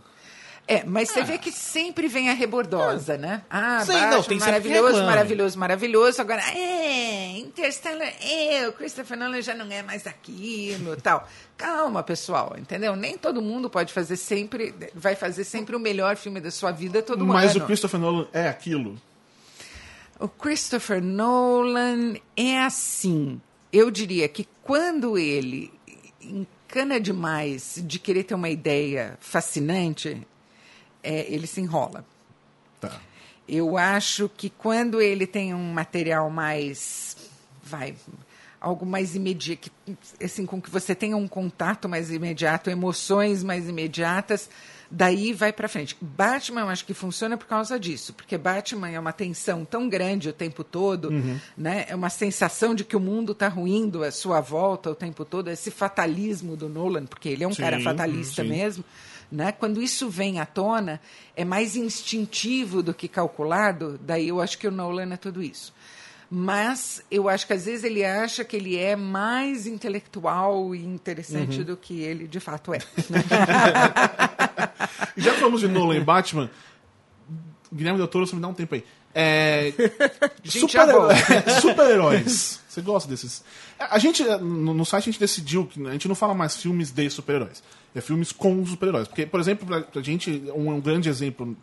É, 0.67 0.83
mas 0.85 1.09
você 1.09 1.23
vê 1.23 1.37
que 1.37 1.51
sempre 1.51 2.07
vem 2.07 2.29
a 2.29 2.33
rebordosa, 2.33 3.17
né? 3.17 3.43
Ah, 3.49 3.83
Sim, 3.85 3.93
Batman, 3.93 4.11
não, 4.11 4.23
tem 4.23 4.39
maravilhoso, 4.39 5.03
maravilhoso, 5.03 5.59
maravilhoso. 5.59 6.21
Agora, 6.21 6.41
é, 6.55 7.37
Interstellar, 7.39 8.13
é, 8.21 8.67
o 8.67 8.73
Christopher 8.73 9.17
Nolan 9.17 9.41
já 9.41 9.53
não 9.53 9.69
é 9.69 9.83
mais 9.83 10.07
aquilo 10.07 10.95
tal. 10.95 11.27
Calma, 11.57 12.03
pessoal, 12.03 12.55
entendeu? 12.57 12.95
Nem 12.95 13.17
todo 13.17 13.41
mundo 13.41 13.69
pode 13.69 13.91
fazer 13.91 14.15
sempre, 14.15 14.73
vai 14.95 15.15
fazer 15.15 15.43
sempre 15.43 15.75
o 15.75 15.79
melhor 15.79 16.15
filme 16.15 16.39
da 16.39 16.51
sua 16.51 16.71
vida 16.71 17.01
todo 17.01 17.25
Mas 17.25 17.55
ano. 17.55 17.63
o 17.63 17.67
Christopher 17.67 17.99
Nolan 17.99 18.27
é 18.31 18.47
aquilo. 18.47 18.97
O 20.19 20.27
Christopher 20.27 21.01
Nolan 21.01 22.15
é 22.37 22.59
assim. 22.59 23.41
Eu 23.73 23.89
diria 23.89 24.27
que 24.29 24.47
quando 24.63 25.17
ele 25.17 25.73
encana 26.21 26.99
demais 26.99 27.81
de 27.85 27.99
querer 27.99 28.23
ter 28.23 28.35
uma 28.35 28.49
ideia 28.49 29.17
fascinante, 29.19 30.25
é, 31.03 31.25
ele 31.31 31.47
se 31.47 31.61
enrola. 31.61 32.05
Tá. 32.79 32.99
Eu 33.47 33.77
acho 33.77 34.29
que 34.29 34.49
quando 34.49 35.01
ele 35.01 35.27
tem 35.27 35.53
um 35.53 35.73
material 35.73 36.29
mais. 36.29 37.17
Vai. 37.63 37.95
Algo 38.59 38.85
mais 38.85 39.15
imediato, 39.15 39.71
assim, 40.23 40.45
com 40.45 40.61
que 40.61 40.69
você 40.69 40.93
tenha 40.93 41.17
um 41.17 41.27
contato 41.27 41.89
mais 41.89 42.11
imediato, 42.11 42.69
emoções 42.69 43.43
mais 43.43 43.67
imediatas, 43.67 44.47
daí 44.89 45.33
vai 45.33 45.51
pra 45.51 45.67
frente. 45.67 45.97
Batman, 45.99 46.61
eu 46.61 46.69
acho 46.69 46.85
que 46.85 46.93
funciona 46.93 47.35
por 47.35 47.47
causa 47.47 47.79
disso, 47.79 48.13
porque 48.13 48.37
Batman 48.37 48.91
é 48.91 48.99
uma 48.99 49.11
tensão 49.11 49.65
tão 49.65 49.89
grande 49.89 50.29
o 50.29 50.33
tempo 50.33 50.63
todo, 50.63 51.09
né? 51.57 51.85
É 51.89 51.95
uma 51.95 52.11
sensação 52.11 52.75
de 52.75 52.83
que 52.83 52.95
o 52.95 52.99
mundo 52.99 53.31
está 53.31 53.47
ruindo 53.47 54.03
à 54.03 54.11
sua 54.11 54.39
volta 54.41 54.91
o 54.91 54.95
tempo 54.95 55.25
todo, 55.25 55.49
esse 55.49 55.71
fatalismo 55.71 56.55
do 56.55 56.69
Nolan, 56.69 57.07
porque 57.07 57.29
ele 57.29 57.43
é 57.43 57.47
um 57.47 57.53
Sim, 57.55 57.63
cara 57.63 57.79
fatalista 57.79 58.43
sim. 58.43 58.49
mesmo 58.49 58.83
né? 59.31 59.51
Quando 59.51 59.81
isso 59.81 60.09
vem 60.09 60.39
à 60.39 60.45
tona, 60.45 60.99
é 61.35 61.45
mais 61.45 61.75
instintivo 61.75 62.83
do 62.83 62.93
que 62.93 63.07
calculado, 63.07 63.99
daí 64.03 64.27
eu 64.27 64.41
acho 64.41 64.57
que 64.57 64.67
o 64.67 64.71
Nolan 64.71 65.13
é 65.13 65.17
tudo 65.17 65.41
isso. 65.41 65.73
Mas 66.33 67.03
eu 67.11 67.27
acho 67.27 67.45
que 67.45 67.51
às 67.53 67.65
vezes 67.65 67.83
ele 67.83 68.05
acha 68.05 68.45
que 68.45 68.55
ele 68.55 68.77
é 68.77 68.95
mais 68.95 69.67
intelectual 69.67 70.73
e 70.73 70.83
interessante 70.85 71.59
Uhum. 71.59 71.65
do 71.65 71.77
que 71.77 71.99
ele 72.01 72.25
de 72.27 72.39
fato 72.39 72.73
é. 72.73 72.79
Já 75.17 75.33
falamos 75.33 75.61
de 75.61 75.67
Nolan 75.67 75.97
e 75.97 76.03
Batman, 76.03 76.49
Guilherme 77.73 77.97
Del 77.97 78.07
Toro, 78.07 78.25
você 78.25 78.35
me 78.35 78.41
dá 78.41 78.47
um 78.47 78.53
tempo 78.53 78.75
aí. 78.75 78.83
É, 79.13 79.73
Gente, 80.43 80.71
já 80.73 80.85
super- 80.85 80.93
volto. 80.93 81.61
super-heróis. 81.61 82.59
Você 82.67 82.81
gosta 82.81 83.09
desses? 83.09 83.43
A 83.79 83.99
gente, 83.99 84.23
no, 84.23 84.73
no 84.73 84.85
site, 84.85 85.09
a 85.09 85.11
gente 85.11 85.19
decidiu 85.19 85.65
que 85.65 85.85
a 85.85 85.91
gente 85.91 86.07
não 86.07 86.15
fala 86.15 86.33
mais 86.33 86.55
filmes 86.55 86.91
de 86.91 87.09
super-heróis. 87.09 87.61
É 87.93 87.99
filmes 87.99 88.31
com 88.31 88.65
super-heróis. 88.65 89.07
Porque, 89.07 89.25
por 89.25 89.39
exemplo, 89.39 89.67
pra, 89.67 89.81
pra 89.81 90.01
gente, 90.01 90.41
um, 90.55 90.69
um 90.71 90.79
grande 90.79 91.09
exemplo 91.09 91.57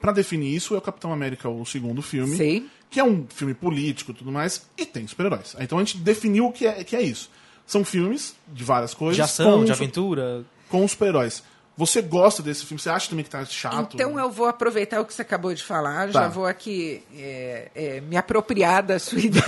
pra 0.00 0.12
definir 0.12 0.54
isso 0.54 0.74
é 0.74 0.78
o 0.78 0.80
Capitão 0.82 1.12
América, 1.12 1.48
o 1.48 1.64
segundo 1.64 2.02
filme. 2.02 2.36
Sei. 2.36 2.66
Que 2.90 3.00
é 3.00 3.04
um 3.04 3.24
filme 3.28 3.54
político 3.54 4.10
e 4.10 4.14
tudo 4.14 4.32
mais, 4.32 4.66
e 4.76 4.84
tem 4.84 5.06
super-heróis. 5.06 5.54
Então 5.60 5.78
a 5.78 5.84
gente 5.84 5.96
definiu 5.98 6.46
o 6.46 6.52
que 6.52 6.66
é, 6.66 6.84
que 6.84 6.96
é 6.96 7.02
isso. 7.02 7.30
São 7.66 7.84
filmes 7.84 8.34
de 8.48 8.64
várias 8.64 8.92
coisas. 8.92 9.14
De 9.16 9.22
ação, 9.22 9.60
com 9.60 9.64
de 9.64 9.72
aventura. 9.72 10.44
Com 10.68 10.86
super-heróis. 10.88 11.42
Você 11.80 12.02
gosta 12.02 12.42
desse 12.42 12.66
filme? 12.66 12.78
Você 12.78 12.90
acha 12.90 13.08
também 13.08 13.24
que 13.24 13.30
tá 13.30 13.42
chato? 13.46 13.94
Então 13.94 14.18
eu 14.20 14.30
vou 14.30 14.46
aproveitar 14.46 15.00
o 15.00 15.04
que 15.06 15.14
você 15.14 15.22
acabou 15.22 15.54
de 15.54 15.62
falar, 15.62 16.08
já 16.08 16.20
Tá. 16.20 16.28
vou 16.28 16.44
aqui 16.44 17.02
é, 17.16 17.70
é, 17.74 18.00
me 18.02 18.18
apropriar 18.18 18.82
da 18.82 18.98
sua 18.98 19.18
ideia. 19.24 19.42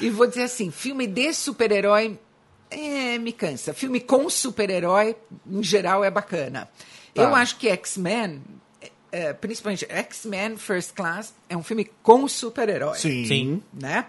e 0.00 0.10
vou 0.10 0.26
dizer 0.26 0.42
assim: 0.42 0.72
filme 0.72 1.06
de 1.06 1.32
super-herói 1.32 2.18
é, 2.68 3.16
me 3.16 3.32
cansa. 3.32 3.72
Filme 3.72 4.00
com 4.00 4.28
super-herói, 4.28 5.14
em 5.48 5.62
geral, 5.62 6.02
é 6.04 6.10
bacana. 6.10 6.68
Tá. 7.14 7.22
Eu 7.22 7.32
acho 7.36 7.58
que 7.58 7.68
X-Men 7.68 8.42
é, 9.12 9.32
principalmente 9.32 9.86
X-Men 9.88 10.56
First 10.56 10.94
Class, 10.94 11.32
é 11.48 11.56
um 11.56 11.62
filme 11.62 11.88
com 12.02 12.26
super-herói. 12.26 12.98
Sim. 12.98 13.24
Sim. 13.24 13.62
Né? 13.72 14.04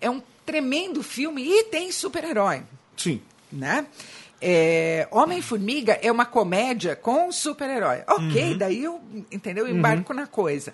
É 0.00 0.08
um 0.08 0.22
tremendo 0.46 1.02
filme 1.02 1.44
e 1.46 1.64
tem 1.64 1.92
super-herói. 1.92 2.62
Sim. 2.96 3.20
Né? 3.52 3.86
É, 4.42 5.06
Homem-Formiga 5.10 5.98
é 6.02 6.10
uma 6.10 6.24
comédia 6.24 6.96
com 6.96 7.30
super-herói. 7.30 8.02
Ok, 8.08 8.54
daí 8.56 8.84
eu, 8.84 9.00
entendeu? 9.30 9.66
Eu 9.66 9.76
embarco 9.76 10.14
na 10.14 10.26
coisa. 10.26 10.72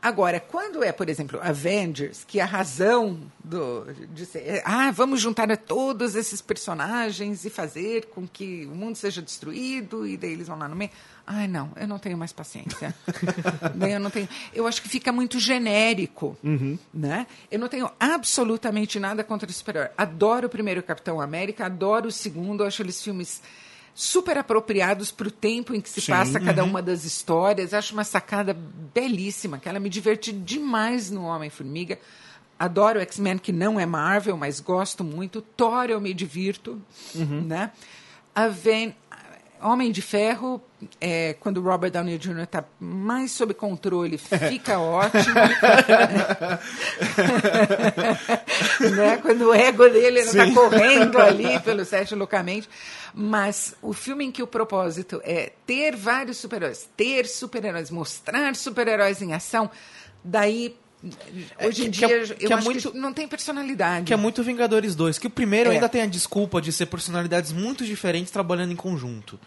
Agora, 0.00 0.38
quando 0.38 0.84
é, 0.84 0.92
por 0.92 1.08
exemplo, 1.08 1.40
Avengers, 1.42 2.24
que 2.24 2.40
a 2.40 2.44
razão 2.44 3.20
do, 3.42 3.84
de 4.14 4.24
ser. 4.24 4.38
é, 4.38 4.62
ah, 4.64 4.92
vamos 4.92 5.20
juntar 5.20 5.50
a 5.50 5.56
todos 5.56 6.14
esses 6.14 6.40
personagens 6.40 7.44
e 7.44 7.50
fazer 7.50 8.06
com 8.06 8.26
que 8.26 8.64
o 8.66 8.76
mundo 8.76 8.94
seja 8.94 9.20
destruído, 9.20 10.06
e 10.06 10.16
daí 10.16 10.32
eles 10.32 10.46
vão 10.46 10.56
lá 10.56 10.68
no 10.68 10.76
meio. 10.76 10.92
Ai, 11.26 11.48
não, 11.48 11.72
eu 11.74 11.88
não 11.88 11.98
tenho 11.98 12.16
mais 12.16 12.32
paciência. 12.32 12.94
daí 13.74 13.92
eu 13.94 14.00
não 14.00 14.08
tenho. 14.08 14.28
Eu 14.54 14.68
acho 14.68 14.80
que 14.80 14.88
fica 14.88 15.10
muito 15.10 15.40
genérico. 15.40 16.38
Né? 16.94 17.26
Eu 17.50 17.58
não 17.58 17.68
tenho 17.68 17.90
absolutamente 17.98 19.00
nada 19.00 19.24
contra 19.24 19.50
o 19.50 19.52
super-herói. 19.52 19.90
Adoro 19.98 20.46
o 20.46 20.50
primeiro 20.50 20.80
Capitão 20.80 21.20
América, 21.20 21.66
adoro 21.66 22.08
o 22.08 22.12
segundo, 22.12 22.62
acho 22.62 22.82
eles 22.82 23.02
filmes 23.02 23.42
super 23.98 24.38
apropriados 24.38 25.10
para 25.10 25.26
o 25.26 25.30
tempo 25.30 25.74
em 25.74 25.80
que 25.80 25.90
se 25.90 26.00
Sim, 26.00 26.12
passa 26.12 26.38
cada 26.38 26.62
uma 26.62 26.80
das 26.80 27.02
histórias. 27.02 27.74
Acho 27.74 27.94
uma 27.94 28.04
sacada 28.04 28.56
belíssima, 28.94 29.58
que 29.58 29.68
ela 29.68 29.80
me 29.80 29.88
diverti 29.88 30.30
demais 30.30 31.10
no 31.10 31.24
Homem-Formiga. 31.24 31.98
Adoro 32.56 33.00
X-Men, 33.00 33.38
que 33.38 33.50
não 33.50 33.78
é 33.78 33.84
Marvel, 33.84 34.36
mas 34.36 34.60
gosto 34.60 35.02
muito. 35.02 35.42
Thor 35.42 35.86
eu 35.90 36.00
me 36.00 36.14
divirto, 36.14 36.80
né? 37.44 37.72
Aven... 38.32 38.94
Homem 39.60 39.90
de 39.90 40.02
Ferro, 40.02 40.62
é, 41.00 41.34
quando 41.40 41.58
o 41.58 41.62
Robert 41.62 41.90
Downey 41.90 42.18
Jr. 42.18 42.40
está 42.40 42.64
mais 42.78 43.32
sob 43.32 43.54
controle, 43.54 44.18
fica 44.18 44.78
ótimo. 44.82 45.34
né? 48.96 49.16
Quando 49.18 49.48
o 49.48 49.54
ego 49.54 49.88
dele 49.88 50.20
está 50.20 50.50
correndo 50.52 51.18
ali 51.18 51.58
pelo 51.60 51.84
set 51.84 52.14
loucamente. 52.14 52.68
Mas 53.14 53.74
o 53.82 53.92
filme 53.92 54.26
em 54.26 54.32
que 54.32 54.42
o 54.42 54.46
propósito 54.46 55.20
é 55.24 55.52
ter 55.66 55.96
vários 55.96 56.36
super-heróis, 56.36 56.88
ter 56.96 57.26
super-heróis, 57.26 57.90
mostrar 57.90 58.54
super-heróis 58.54 59.22
em 59.22 59.34
ação, 59.34 59.70
daí. 60.22 60.76
Hoje 61.64 61.86
em 61.86 61.90
que- 61.90 62.00
que 62.00 62.06
dia, 62.06 62.16
é- 62.16 62.22
eu 62.22 62.36
que 62.48 62.52
é 62.52 62.56
muito- 62.60 62.90
que 62.92 62.98
não 62.98 63.12
tem 63.12 63.28
personalidade. 63.28 64.04
Que 64.06 64.12
é 64.12 64.16
muito 64.16 64.42
Vingadores 64.42 64.94
2. 64.94 65.18
Que 65.18 65.26
o 65.26 65.30
primeiro 65.30 65.70
É. 65.70 65.74
ainda 65.74 65.88
tem 65.88 66.02
a 66.02 66.06
desculpa 66.06 66.60
de 66.60 66.72
ser 66.72 66.86
personalidades 66.86 67.52
muito 67.52 67.84
diferentes 67.84 68.30
trabalhando 68.32 68.72
em 68.72 68.76
conjunto. 68.76 69.38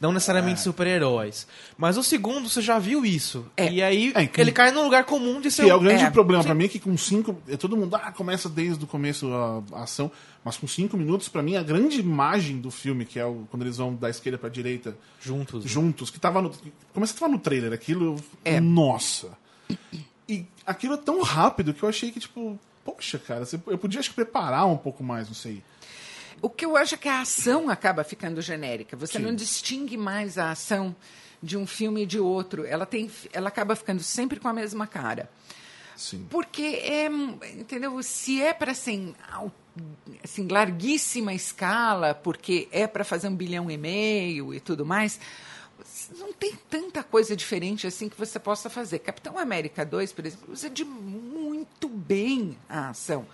Não 0.00 0.12
necessariamente 0.12 0.60
super-heróis. 0.62 1.46
Mas 1.76 1.98
o 1.98 2.02
segundo, 2.02 2.48
você 2.48 2.62
já 2.62 2.78
viu 2.78 3.04
isso. 3.04 3.44
É. 3.54 3.70
E 3.70 3.82
aí, 3.82 4.12
É, 4.14 4.26
que- 4.26 4.40
ele 4.40 4.50
cai 4.50 4.70
num 4.70 4.82
lugar 4.84 5.04
comum 5.04 5.42
de 5.42 5.50
ser 5.50 5.64
Que 5.64 5.70
é 5.70 5.74
um- 5.74 5.76
o 5.76 5.80
grande 5.80 6.04
é, 6.04 6.10
problema 6.10 6.42
pra 6.42 6.54
mim 6.54 6.64
é 6.64 6.68
que 6.68 6.78
com 6.78 6.96
cinco. 6.96 7.36
é, 7.46 7.54
Todo 7.56 7.76
mundo 7.76 7.94
ah, 7.96 8.10
começa 8.10 8.48
desde 8.48 8.82
o 8.82 8.86
começo 8.86 9.30
a, 9.30 9.62
a 9.78 9.82
ação, 9.82 10.10
mas 10.42 10.56
com 10.56 10.66
cinco 10.66 10.96
minutos, 10.96 11.28
pra 11.28 11.42
mim, 11.42 11.54
a 11.56 11.62
grande 11.62 12.00
imagem 12.00 12.58
do 12.62 12.70
filme, 12.70 13.04
que 13.04 13.18
é 13.18 13.26
o, 13.26 13.46
quando 13.50 13.62
eles 13.62 13.76
vão 13.76 13.94
da 13.94 14.08
esquerda 14.08 14.38
pra 14.38 14.48
direita 14.48 14.96
juntos. 15.20 15.64
juntos, 15.64 16.08
que 16.08 16.18
tava 16.18 16.40
no. 16.40 16.48
que 16.48 16.72
Começa 16.94 17.14
a 17.14 17.18
tava 17.20 17.32
no 17.32 17.38
trailer, 17.38 17.70
aquilo. 17.74 18.16
É. 18.42 18.58
Nossa! 18.58 19.28
E 20.30 20.46
aquilo 20.64 20.94
é 20.94 20.96
tão 20.96 21.22
rápido 21.22 21.74
que 21.74 21.82
eu 21.82 21.88
achei 21.88 22.12
que, 22.12 22.20
tipo, 22.20 22.56
poxa, 22.84 23.18
cara, 23.18 23.42
eu 23.66 23.76
podia 23.76 23.98
acho 23.98 24.10
que 24.10 24.14
preparar 24.14 24.66
um 24.66 24.76
pouco 24.76 25.02
mais, 25.02 25.26
não 25.26 25.34
sei. 25.34 25.62
O 26.40 26.48
que 26.48 26.64
eu 26.64 26.76
acho 26.76 26.94
é 26.94 26.98
que 26.98 27.08
a 27.08 27.20
ação 27.20 27.68
acaba 27.68 28.04
ficando 28.04 28.40
genérica. 28.40 28.96
Você 28.96 29.18
Sim. 29.18 29.24
não 29.24 29.34
distingue 29.34 29.96
mais 29.96 30.38
a 30.38 30.52
ação 30.52 30.94
de 31.42 31.56
um 31.56 31.66
filme 31.66 32.04
e 32.04 32.06
de 32.06 32.18
outro. 32.20 32.64
Ela, 32.64 32.86
tem, 32.86 33.10
ela 33.32 33.48
acaba 33.48 33.74
ficando 33.74 34.02
sempre 34.02 34.38
com 34.38 34.46
a 34.48 34.52
mesma 34.52 34.86
cara. 34.86 35.28
Sim. 35.96 36.26
Porque 36.30 36.62
é, 36.62 37.06
entendeu? 37.58 38.00
Se 38.02 38.40
é 38.40 38.54
para 38.54 38.72
assim, 38.72 39.14
au- 39.32 39.52
assim, 40.24 40.46
larguíssima 40.48 41.34
escala, 41.34 42.14
porque 42.14 42.68
é 42.72 42.86
para 42.86 43.04
fazer 43.04 43.28
um 43.28 43.34
bilhão 43.36 43.70
e 43.70 43.76
meio 43.76 44.54
e 44.54 44.60
tudo 44.60 44.86
mais, 44.86 45.20
não 46.18 46.32
tem 46.32 46.54
tanta 46.68 47.02
coisa 47.02 47.34
diferente 47.36 47.86
assim 47.86 48.08
que 48.08 48.16
você 48.18 48.38
possa 48.38 48.68
fazer. 48.70 48.98
Capitão 49.00 49.38
América 49.38 49.84
2, 49.84 50.12
por 50.12 50.26
exemplo, 50.26 50.52
usa 50.52 50.68
de 50.70 50.84
muito 50.84 51.88
bem 51.88 52.56
a 52.68 52.90
ação. 52.90 53.26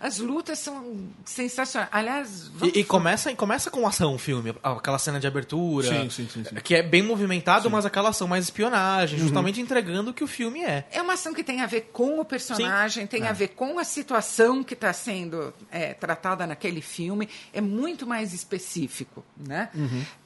As 0.00 0.18
lutas 0.18 0.58
são 0.58 1.08
sensacionais. 1.24 1.88
Aliás, 1.92 2.48
vamos 2.48 2.74
E, 2.74 2.80
e 2.80 2.84
começa, 2.84 3.30
e 3.30 3.36
começa 3.36 3.70
com 3.70 3.86
ação 3.86 4.14
o 4.14 4.18
filme, 4.18 4.54
aquela 4.62 4.98
cena 4.98 5.18
de 5.20 5.26
abertura. 5.26 5.88
Sim, 5.88 6.10
sim, 6.10 6.28
sim, 6.28 6.44
sim. 6.44 6.54
Que 6.56 6.76
é 6.76 6.82
bem 6.82 7.02
movimentado, 7.02 7.70
mas 7.70 7.84
aquela 7.86 8.10
ação 8.10 8.26
mais 8.28 8.44
espionagem, 8.44 9.18
justamente 9.18 9.60
entregando 9.60 10.10
o 10.10 10.14
que 10.14 10.24
o 10.24 10.26
filme 10.26 10.62
é. 10.62 10.86
É 10.90 11.00
uma 11.02 11.14
ação 11.14 11.32
que 11.34 11.44
tem 11.44 11.60
a 11.60 11.66
ver 11.66 11.90
com 11.92 12.20
o 12.20 12.24
personagem, 12.24 13.06
tem 13.06 13.26
a 13.26 13.32
ver 13.32 13.48
com 13.48 13.78
a 13.78 13.84
situação 13.84 14.62
que 14.62 14.74
está 14.74 14.92
sendo 14.92 15.52
é, 15.70 15.94
tratada 15.94 16.46
naquele 16.46 16.80
filme. 16.80 17.28
É 17.52 17.60
muito 17.60 18.06
mais 18.06 18.32
específico, 18.32 19.24
né? 19.36 19.70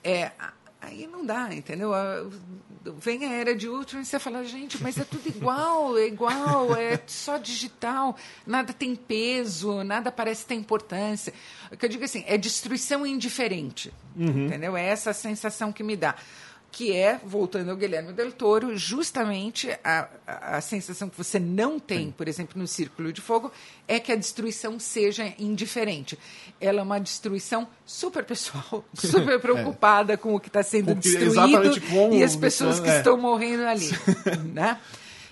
É, 0.02 0.30
a- 0.38 0.52
aí 0.80 1.06
não 1.06 1.24
dá, 1.24 1.52
entendeu? 1.54 1.92
A- 1.94 2.24
Vem 3.00 3.24
a 3.24 3.32
era 3.32 3.52
de 3.52 3.68
Ultron 3.68 3.98
e 4.00 4.04
você 4.04 4.16
fala, 4.16 4.44
gente, 4.44 4.80
mas 4.80 4.96
é 4.96 5.02
tudo 5.04 5.26
igual, 5.28 5.98
é 5.98 6.06
igual, 6.06 6.76
é 6.76 7.00
só 7.08 7.36
digital, 7.36 8.16
nada 8.46 8.72
tem 8.72 8.94
peso, 8.94 9.82
nada 9.82 10.12
parece 10.12 10.46
ter 10.46 10.54
importância. 10.54 11.34
O 11.72 11.76
que 11.76 11.84
eu 11.84 11.88
digo 11.90 12.04
assim, 12.04 12.22
é 12.28 12.38
destruição 12.38 13.04
indiferente, 13.04 13.92
entendeu? 14.46 14.76
É 14.76 14.86
essa 14.86 15.10
a 15.10 15.14
sensação 15.14 15.72
que 15.72 15.82
me 15.82 15.96
dá 15.96 16.14
que 16.76 16.92
é, 16.92 17.18
voltando 17.24 17.70
ao 17.70 17.76
Guilherme 17.76 18.12
Del 18.12 18.30
Toro, 18.30 18.76
justamente 18.76 19.70
a, 19.82 20.08
a, 20.26 20.56
a 20.58 20.60
sensação 20.60 21.08
que 21.08 21.16
você 21.16 21.40
não 21.40 21.80
tem, 21.80 22.10
por 22.10 22.28
exemplo, 22.28 22.60
no 22.60 22.66
Círculo 22.66 23.10
de 23.14 23.22
Fogo, 23.22 23.50
é 23.88 23.98
que 23.98 24.12
a 24.12 24.14
destruição 24.14 24.78
seja 24.78 25.32
indiferente. 25.38 26.18
Ela 26.60 26.80
é 26.80 26.82
uma 26.82 27.00
destruição 27.00 27.66
super 27.86 28.24
pessoal, 28.26 28.84
super 28.92 29.40
preocupada 29.40 30.18
com 30.18 30.34
o 30.34 30.38
que 30.38 30.48
está 30.48 30.62
sendo 30.62 30.88
Com 30.88 30.92
o 30.92 30.96
que- 30.96 31.08
destruído 31.08 31.32
exatamente 31.32 31.80
como 31.80 32.12
e 32.12 32.22
as 32.22 32.36
pessoas 32.36 32.78
que 32.78 32.90
é. 32.90 32.98
estão 32.98 33.16
morrendo 33.16 33.64
ali. 33.64 33.88
né? 34.52 34.78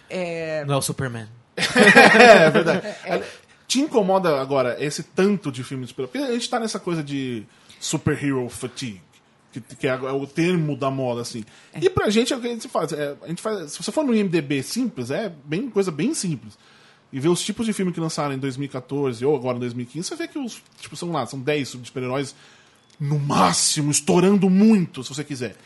É, 0.09 0.65
Não 0.65 0.77
é 0.77 0.79
o 0.79 0.83
Superman. 0.83 1.29
É, 1.59 2.47
é 2.47 2.51
verdade. 2.51 2.87
Te 3.69 3.81
incomoda 3.81 4.41
agora 4.41 4.83
esse 4.83 5.03
tanto 5.03 5.53
de 5.53 5.63
filme 5.63 5.85
de 5.85 5.91
super 5.91 6.07
Porque 6.09 6.25
a 6.25 6.33
gente 6.33 6.49
tá 6.49 6.59
nessa 6.59 6.81
coisa 6.81 7.05
de 7.05 7.45
superhero 7.79 8.49
fatigue. 8.49 9.03
Que, 9.61 9.77
que 9.77 9.87
é 9.87 9.95
o 9.97 10.27
termo 10.27 10.77
da 10.77 10.91
moda, 10.91 11.21
assim. 11.21 11.45
E 11.81 11.89
pra 11.89 12.11
gente 12.11 12.33
é 12.33 12.37
o 12.37 12.41
que 12.41 12.47
a 12.49 12.51
gente 12.51 12.69
faz. 12.69 12.93
é, 12.93 13.17
a 13.23 13.29
gente 13.29 13.41
faz 13.41 13.73
se 13.73 13.83
você 13.83 13.93
for 13.93 14.05
no 14.05 14.13
IMDB 14.15 14.63
simples, 14.63 15.11
é 15.13 15.33
bem, 15.45 15.71
coisa 15.71 15.91
bem 15.93 16.13
simples. 16.13 16.59
E 17.13 17.21
ver 17.21 17.29
os 17.29 17.41
tipos 17.41 17.65
de 17.65 17.73
filme 17.73 17.93
que 17.93 18.01
lançaram 18.01 18.35
em 18.35 18.39
2014 18.39 19.25
ou 19.25 19.37
agora 19.37 19.57
em 19.57 19.61
2015, 19.61 20.09
você 20.09 20.17
vê 20.17 20.27
que 20.27 20.39
os, 20.39 20.61
tipo, 20.81 20.97
são 20.97 21.13
lá, 21.13 21.25
são 21.27 21.39
10 21.39 21.69
super-heróis 21.69 22.35
no 22.99 23.19
máximo, 23.21 23.91
estourando 23.93 24.51
muito, 24.51 25.05
se 25.05 25.15
você 25.15 25.23
quiser. 25.23 25.57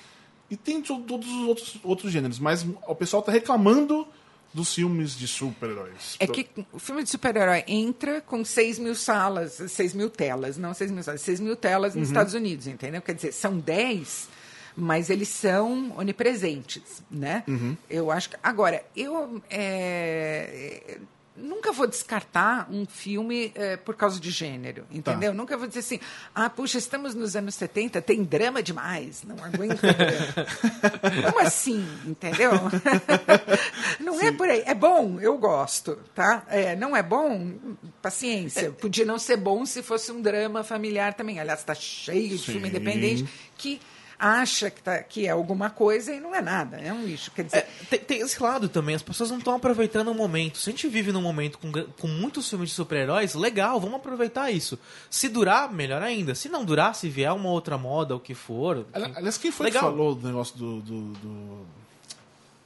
E 0.51 0.57
tem 0.57 0.83
to- 0.83 1.01
todos 1.07 1.27
os 1.27 1.47
outros, 1.49 1.77
outros 1.83 2.13
gêneros, 2.13 2.39
mas 2.39 2.67
o 2.87 2.95
pessoal 2.95 3.23
tá 3.23 3.33
reclamando 3.33 4.07
dos 4.53 4.75
filmes 4.75 5.17
de 5.17 5.29
super-heróis. 5.29 6.17
É 6.19 6.27
que 6.27 6.49
o 6.73 6.79
filme 6.79 7.03
de 7.05 7.11
super-herói 7.11 7.65
entra 7.69 8.21
com 8.21 8.45
6 8.45 8.79
mil 8.79 8.95
salas, 8.95 9.53
6 9.69 9.93
mil 9.95 10.09
telas, 10.11 10.57
não 10.57 10.73
6 10.75 10.91
mil 10.91 11.03
salas, 11.03 11.21
6 11.21 11.41
mil 11.41 11.55
telas 11.57 11.95
Uhum. 11.95 12.01
nos 12.01 12.09
Estados 12.09 12.35
Unidos, 12.35 12.67
entendeu? 12.67 13.03
Quer 13.03 13.15
dizer, 13.15 13.33
são 13.33 13.59
10, 13.59 14.29
mas 14.77 15.11
eles 15.11 15.29
são 15.29 15.93
onipresentes, 15.99 17.03
né? 17.11 17.45
Uhum. 17.47 17.77
Eu 17.91 18.11
acho 18.11 18.31
que. 18.31 18.37
Agora, 18.43 18.83
eu. 18.97 19.41
é, 19.51 20.99
Nunca 21.41 21.73
vou 21.73 21.87
descartar 21.87 22.69
um 22.71 22.85
filme 22.85 23.53
é, 23.55 23.77
por 23.77 23.95
causa 23.95 24.19
de 24.19 24.31
gênero, 24.31 24.83
Tá. 24.83 24.97
entendeu? 24.97 25.33
Nunca 25.33 25.57
vou 25.57 25.67
dizer 25.67 25.81
assim, 25.81 26.01
ah, 26.35 26.51
puxa, 26.51 26.79
estamos 26.79 27.15
nos 27.15 27.37
anos 27.37 27.55
70, 27.55 28.03
tem 28.03 28.25
drama 28.25 28.63
demais, 28.63 29.23
não 29.23 29.37
aguento. 29.45 29.81
Como 31.25 31.41
assim, 31.41 31.87
entendeu? 32.05 32.53
não 34.01 34.21
é 34.21 34.33
por 34.33 34.49
aí. 34.49 34.63
É 34.67 34.75
bom, 34.75 35.19
eu 35.21 35.37
gosto, 35.39 35.99
tá? 36.15 36.45
É, 36.49 36.75
não 36.77 36.97
é 36.97 37.03
bom, 37.03 37.55
paciência. 38.03 38.71
Podia 38.73 39.05
não 39.05 39.19
ser 39.19 39.37
bom 39.37 39.65
se 39.65 39.83
fosse 39.83 40.11
um 40.13 40.21
drama 40.21 40.63
familiar 40.63 41.15
também. 41.15 41.39
Aliás, 41.41 41.61
está 41.61 41.75
cheio 41.75 42.29
de 42.29 42.39
filme 42.39 42.63
Sim. 42.63 42.69
independente 42.69 43.29
que 43.57 43.81
acha 44.19 44.71
que, 44.71 44.83
tá, 44.83 45.03
que 45.03 45.27
é 45.27 45.31
alguma 45.31 45.71
coisa 45.71 46.13
e 46.13 46.19
não 46.19 46.35
é 46.35 46.43
nada, 46.43 46.77
é 46.79 46.93
um 46.93 47.05
lixo. 47.05 47.31
Quer 47.31 47.45
dizer, 47.45 47.59
É, 47.59 47.69
tem, 47.89 47.99
tem 48.01 48.21
esse 48.21 48.43
lado 48.43 48.69
também, 48.69 48.95
as 48.95 49.03
pessoas 49.03 49.31
não 49.31 49.39
estão 49.39 49.55
aproveitando 49.55 50.09
o 50.09 50.15
momento. 50.15 50.59
Se 50.59 50.69
a 50.69 50.73
gente 50.73 50.89
vive 50.89 51.13
num 51.13 51.23
momento 51.23 51.59
com, 51.59 51.71
com 51.73 52.09
muitos 52.09 52.49
filmes 52.49 52.71
de 52.71 52.75
super-heróis, 52.75 53.35
legal, 53.35 53.79
vamos 53.79 53.97
aproveitar 53.97 54.51
isso. 54.51 54.79
Se 55.09 55.29
durar, 55.29 55.73
melhor 55.73 56.03
ainda. 56.03 56.35
Se 56.35 56.49
não 56.49 56.65
durar, 56.65 56.95
se 56.95 57.09
vier 57.09 57.33
uma 57.33 57.51
outra 57.51 57.79
moda, 57.79 58.17
o 58.17 58.21
que 58.21 58.35
for. 58.35 58.87
Aliás, 58.93 59.39
quem 59.39 59.53
foi 59.53 59.67
Legal. 59.67 59.85
que 59.85 59.91
falou 59.91 60.15
do 60.15 60.27
negócio 60.27 60.57
do. 60.57 60.81
do, 60.81 61.13
do, 61.13 61.67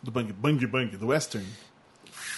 do 0.03 0.11
Bang 0.11 0.33
Bang 0.33 0.67
Bang, 0.67 0.97
do 0.97 1.09
Western? 1.09 1.47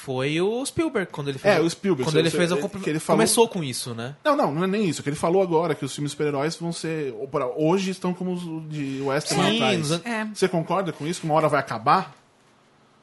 Foi 0.05 0.39
o 0.39 0.65
Spielberg 0.67 1.11
quando 1.11 1.29
ele 1.29 1.39
fez. 1.39 1.57
É, 1.57 1.61
o- 1.61 1.71
Spielberg, 1.71 2.05
Quando 2.11 2.19
ele 2.19 2.29
fez 2.31 2.53
o. 2.53 2.55
ele- 2.57 2.61
comp- 2.63 2.83
que 2.83 2.91
ele 2.91 2.99
falou- 2.99 3.17
Começou 3.19 3.49
com 3.49 3.65
isso, 3.65 3.95
né? 3.95 4.15
Não, 4.23 4.37
não, 4.37 4.55
não 4.55 4.65
é 4.65 4.67
nem 4.67 4.85
isso. 4.87 5.03
Que 5.03 5.09
ele 5.09 5.17
falou 5.17 5.41
agora 5.41 5.75
que 5.75 5.83
os 5.83 5.95
filmes 5.95 6.13
super-heróis 6.13 6.55
vão 6.57 6.73
ser. 6.73 7.15
Hoje 7.57 7.91
estão 7.91 8.13
como 8.13 8.35
os 8.35 8.69
de 8.69 9.01
Western 9.01 9.43
Sim, 9.43 9.57
atrás. 9.57 9.91
É. 10.05 10.25
Você 10.35 10.47
concorda 10.47 10.93
com 10.93 11.07
isso? 11.07 11.21
Que 11.21 11.27
uma 11.27 11.35
hora 11.35 11.49
vai 11.49 11.59
acabar? 11.61 12.15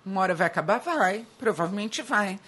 Uma 0.06 0.22
hora 0.22 0.36
vai 0.36 0.46
acabar? 0.46 0.78
Vai. 0.80 1.26
Provavelmente 1.40 2.04
vai. 2.04 2.40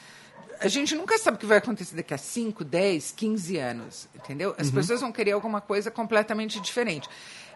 A 0.59 0.67
gente 0.67 0.95
nunca 0.95 1.17
sabe 1.17 1.35
o 1.35 1.39
que 1.39 1.45
vai 1.47 1.57
acontecer 1.57 1.95
daqui 1.95 2.13
a 2.13 2.17
5, 2.17 2.63
10, 2.63 3.11
15 3.11 3.57
anos, 3.57 4.07
entendeu? 4.15 4.55
As 4.57 4.69
pessoas 4.71 5.01
vão 5.01 5.11
querer 5.11 5.31
alguma 5.31 5.59
coisa 5.59 5.89
completamente 5.91 6.59
diferente. 6.59 7.09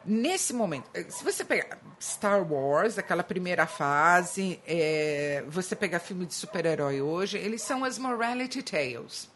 Nesse 0.08 0.54
momento, 0.54 0.89
eh, 0.93 1.06
se 1.10 1.22
você 1.22 1.43
pegar 1.43 1.78
Star 2.02 2.41
Wars, 2.50 2.98
aquela 2.98 3.24
primeira 3.24 3.67
fase, 3.67 4.58
eh, 4.65 5.43
você 5.50 5.76
pegar 5.76 6.00
filme 6.00 6.26
de 6.26 6.34
super-herói 6.34 7.02
hoje, 7.02 7.38
eles 7.38 7.62
são 7.62 7.84
as 7.84 7.98
morality 8.00 8.63
tales, 8.63 9.30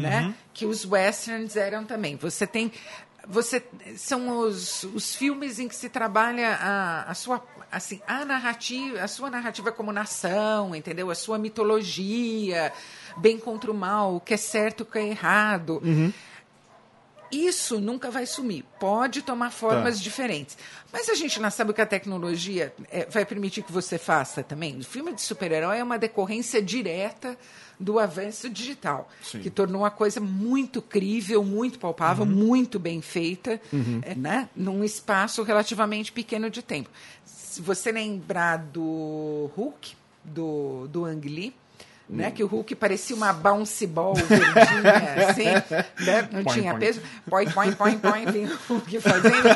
né? 0.00 0.34
Que 0.54 0.64
os 0.64 0.86
westerns 0.86 1.56
eram 1.56 1.84
também. 1.84 2.16
Você 2.16 2.46
tem 2.46 2.72
você 3.30 3.62
são 3.96 4.38
os, 4.38 4.84
os 4.84 5.14
filmes 5.14 5.58
em 5.58 5.68
que 5.68 5.76
se 5.76 5.90
trabalha 5.90 6.54
a, 6.54 7.10
a 7.10 7.14
sua 7.14 7.44
assim 7.70 8.00
a 8.06 8.24
narrativa 8.24 9.02
a 9.02 9.08
sua 9.08 9.28
narrativa 9.28 9.70
como 9.70 9.92
nação 9.92 10.74
entendeu? 10.74 11.10
A 11.10 11.14
sua 11.14 11.38
mitologia 11.38 12.72
bem 13.18 13.38
contra 13.38 13.70
o 13.70 13.74
mal 13.74 14.16
o 14.16 14.20
que 14.20 14.32
é 14.32 14.38
certo 14.38 14.80
o 14.80 14.86
que 14.86 14.98
é 14.98 15.08
errado 15.08 15.82
isso 17.30 17.80
nunca 17.80 18.10
vai 18.10 18.26
sumir. 18.26 18.64
Pode 18.80 19.22
tomar 19.22 19.50
formas 19.50 19.96
Tá. 19.98 20.02
diferentes. 20.02 20.56
Mas 20.92 21.08
a 21.08 21.14
gente 21.14 21.38
não 21.40 21.50
sabe 21.50 21.70
o 21.70 21.74
que 21.74 21.80
a 21.80 21.86
tecnologia 21.86 22.72
eh, 22.90 23.06
vai 23.10 23.24
permitir 23.26 23.62
que 23.62 23.72
você 23.72 23.98
faça 23.98 24.42
também. 24.42 24.78
O 24.78 24.84
filme 24.84 25.12
de 25.12 25.20
super-herói 25.22 25.78
é 25.78 25.84
uma 25.84 25.98
decorrência 25.98 26.62
direta 26.62 27.36
do 27.78 27.98
avanço 27.98 28.48
digital, 28.50 29.08
Sim. 29.22 29.40
que 29.40 29.50
tornou 29.50 29.84
a 29.84 29.90
coisa 29.90 30.18
muito 30.20 30.82
crível, 30.82 31.44
muito 31.44 31.78
palpável, 31.78 32.26
muito 32.26 32.78
bem 32.78 33.00
feita, 33.00 33.60
eh, 34.02 34.14
né? 34.16 34.48
num 34.56 34.82
espaço 34.82 35.42
relativamente 35.42 36.10
pequeno 36.10 36.50
de 36.50 36.62
tempo. 36.62 36.90
Se 37.24 37.60
você 37.62 37.92
lembrar 37.92 38.56
do 38.58 39.50
Hulk, 39.56 39.94
do, 40.24 40.88
do 40.88 41.04
Ang 41.04 41.28
Lee, 41.28 41.54
né? 42.08 42.30
Que 42.30 42.42
o 42.42 42.46
Hulk 42.46 42.74
parecia 42.74 43.14
uma 43.14 43.32
bouncy 43.32 43.86
ball 43.86 44.14
verdinha, 44.14 45.26
assim, 45.28 45.44
né? 46.04 46.28
Não 46.32 46.42
Põe, 46.44 46.54
tinha 46.54 46.70
põe. 46.72 46.80
peso. 46.80 47.00
Põe, 47.28 47.50
põe, 47.50 47.72
põe, 47.72 47.98
põe, 47.98 48.26
vem 48.26 48.46
o 48.46 48.58
Hulk 48.68 49.00
fazendo. 49.00 49.48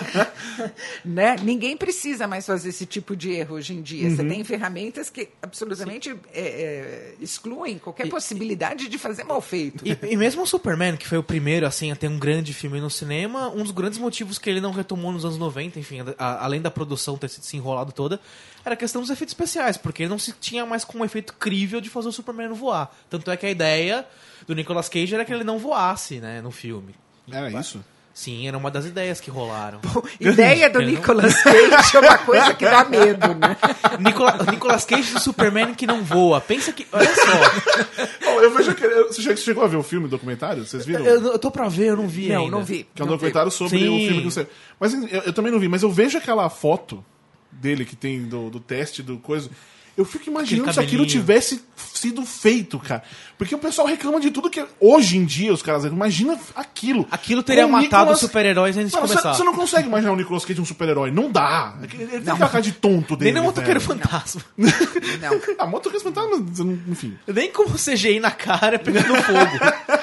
né? 1.05 1.37
Ninguém 1.43 1.77
precisa 1.77 2.27
mais 2.27 2.47
fazer 2.47 2.69
esse 2.71 2.87
tipo 2.87 3.17
de 3.17 3.31
erro 3.33 3.57
hoje 3.57 3.75
em 3.75 3.83
dia. 3.83 4.09
Uhum. 4.09 4.17
Você 4.17 4.25
tem 4.25 4.45
ferramentas 4.45 5.11
que 5.11 5.29
absolutamente 5.41 6.11
é, 6.33 6.41
é, 6.41 7.15
excluem 7.21 7.79
qualquer 7.79 8.09
possibilidade 8.09 8.89
de 8.89 8.99
fazer 8.99 9.25
mal 9.25 9.41
feito. 9.41 9.85
E, 9.87 9.97
e 10.13 10.17
mesmo 10.17 10.43
o 10.43 10.47
Superman, 10.47 10.97
que 10.97 11.07
foi 11.07 11.19
o 11.19 11.23
primeiro 11.23 11.67
assim 11.67 11.91
a 11.91 11.97
ter 11.97 12.09
um 12.09 12.19
grande 12.19 12.53
filme 12.53 12.81
no 12.81 12.91
cinema, 12.91 13.49
um 13.51 13.63
dos 13.63 13.71
grandes 13.71 13.99
motivos 13.99 14.39
que 14.39 14.49
ele 14.51 14.61
não 14.61 14.73
retomou 14.73 15.13
nos 15.13 15.25
anos 15.25 15.39
90, 15.39 15.79
enfim, 15.79 16.01
a- 16.19 16.45
além 16.45 16.61
da 16.61 16.71
produção 16.71 17.17
ter 17.17 17.29
se 17.29 17.43
se 17.43 17.57
enrolado 17.57 17.93
toda, 17.93 18.21
era 18.65 18.75
a 18.75 18.77
questão 18.77 19.01
dos 19.01 19.11
efeitos 19.11 19.33
especiais, 19.33 19.77
porque 19.77 20.05
ele 20.05 20.11
não 20.11 20.19
se 20.19 20.33
tinha 20.33 20.65
mais 20.65 20.85
com 20.85 20.99
um 20.99 21.05
efeito 21.05 21.35
crível 21.35 21.81
de 21.81 21.91
fazer 21.91 22.09
o 22.09 22.13
Superman 22.13 22.42
voar. 22.49 22.91
Tanto 23.11 23.31
é 23.31 23.37
que 23.37 23.47
a 23.47 23.51
ideia 23.51 24.07
do 24.47 24.55
Nicolas 24.55 24.89
Cage 24.89 25.15
era 25.15 25.25
que 25.25 25.33
ele 25.33 25.45
não 25.45 25.59
voasse, 25.59 26.21
né, 26.21 26.41
no 26.41 26.51
filme. 26.51 26.95
Era 27.31 27.51
isso? 27.61 27.83
Sim, 28.15 28.47
era 28.47 28.59
uma 28.59 28.71
das 28.71 28.85
ideias 28.85 29.21
que 29.23 29.31
rolaram. 29.31 29.81
Ideia 30.21 30.69
do 30.69 30.81
não- 30.81 30.87
Nicolas 30.87 31.35
Cage 31.43 31.97
é 31.97 31.99
uma 32.01 32.19
coisa 32.19 32.53
que 32.53 32.65
dá 32.67 32.85
medo, 32.85 33.29
né? 33.35 33.57
Nicola, 33.99 34.39
Nicolas 34.51 34.85
Cage 34.85 35.15
do 35.15 35.19
Superman 35.19 35.75
que 35.75 35.87
não 35.87 36.03
voa. 36.05 36.39
Pensa 36.39 36.75
que. 36.75 36.87
Olha 36.93 37.09
só. 37.15 38.27
Bom, 38.27 38.41
eu 38.43 38.51
vejo 38.55 38.75
que. 38.75 38.87
Você 38.87 39.23
che- 39.23 39.37
chegou 39.39 39.65
a 39.65 39.67
ver 39.67 39.77
o 39.79 39.83
filme, 39.83 40.07
o 40.07 40.09
documentário? 40.11 40.67
Vocês 40.67 40.85
viram? 40.85 41.07
Eu, 41.07 41.23
eu 41.33 41.39
tô 41.39 41.51
pra 41.51 41.69
ver, 41.71 41.87
eu 41.87 41.97
não 41.97 42.07
vi 42.07 42.29
Não, 42.29 42.43
ainda. 42.45 42.51
não 42.59 42.63
vi. 42.63 42.87
Que 42.95 43.01
é 43.01 43.05
um 43.05 43.09
não 43.09 43.15
vi. 43.15 43.19
documentário 43.19 43.51
sobre 43.51 43.79
Sim. 43.79 43.89
o 43.89 44.07
filme 44.07 44.19
que 44.25 44.31
você. 44.31 44.47
Mas 44.79 44.93
eu, 44.93 45.09
eu 45.23 45.33
também 45.33 45.51
não 45.51 45.59
vi, 45.59 45.69
mas 45.69 45.83
eu 45.83 45.91
vejo 45.91 46.19
aquela 46.19 46.51
foto 46.51 47.03
dele 47.51 47.87
que 47.87 47.97
tem 47.97 48.25
do, 48.25 48.51
do 48.51 48.61
teste 48.61 49.03
do 49.03 49.17
coisa. 49.21 49.49
Eu 49.97 50.05
fico 50.07 50.31
imaginando 50.31 50.73
se 50.73 50.81
aquilo 50.81 51.07
tivesse 51.07 51.63
sido 51.77 52.25
feito, 52.25 52.79
cara. 52.79 53.03
Porque 53.37 53.55
o 53.55 53.59
pessoal 53.59 53.87
reclama 53.87 54.19
de 54.21 54.31
tudo 54.31 54.49
que. 54.49 54.65
Hoje 54.81 55.19
em 55.19 55.25
dia, 55.25 55.53
os 55.53 55.61
caras. 55.63 55.85
Imagina 55.85 56.39
aquilo. 56.55 57.07
Aquilo 57.11 57.43
teria 57.43 57.65
Com 57.65 57.69
o 57.69 57.73
matado 57.73 57.89
Nicolas- 57.89 58.15
os 58.15 58.21
super-heróis 58.21 58.77
antes 58.79 58.93
de 58.93 58.97
começar. 58.99 59.35
você 59.35 59.45
não 59.45 59.55
consegue 59.55 59.89
imaginar 59.89 60.13
o 60.13 60.17
Nicolas 60.17 60.45
Cage 60.47 60.61
um 60.61 60.65
super-herói. 60.65 61.11
Não 61.11 61.31
dá. 61.31 61.75
Ele 61.83 62.07
tem 62.23 62.33
aquela 62.33 62.49
cara 62.49 62.63
de 62.63 62.73
tonto 62.73 63.17
dele. 63.17 63.33
Nem 63.33 63.41
no 63.43 63.47
motoqueiro 63.47 63.81
fantasma. 63.81 64.41
Não. 64.57 64.71
Ah, 65.59 65.67
motoqueiro 65.67 66.03
fantasma, 66.03 66.45
enfim. 66.89 67.17
Nem 67.27 67.51
como 67.53 67.75
CGI 67.79 68.19
na 68.21 68.31
cara 68.31 68.79
pegando 68.79 69.15
fogo. 69.23 69.59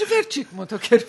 Eu 0.00 0.06
diverti 0.06 0.44
com 0.44 0.52
o 0.54 0.56
motoqueiro. 0.56 1.04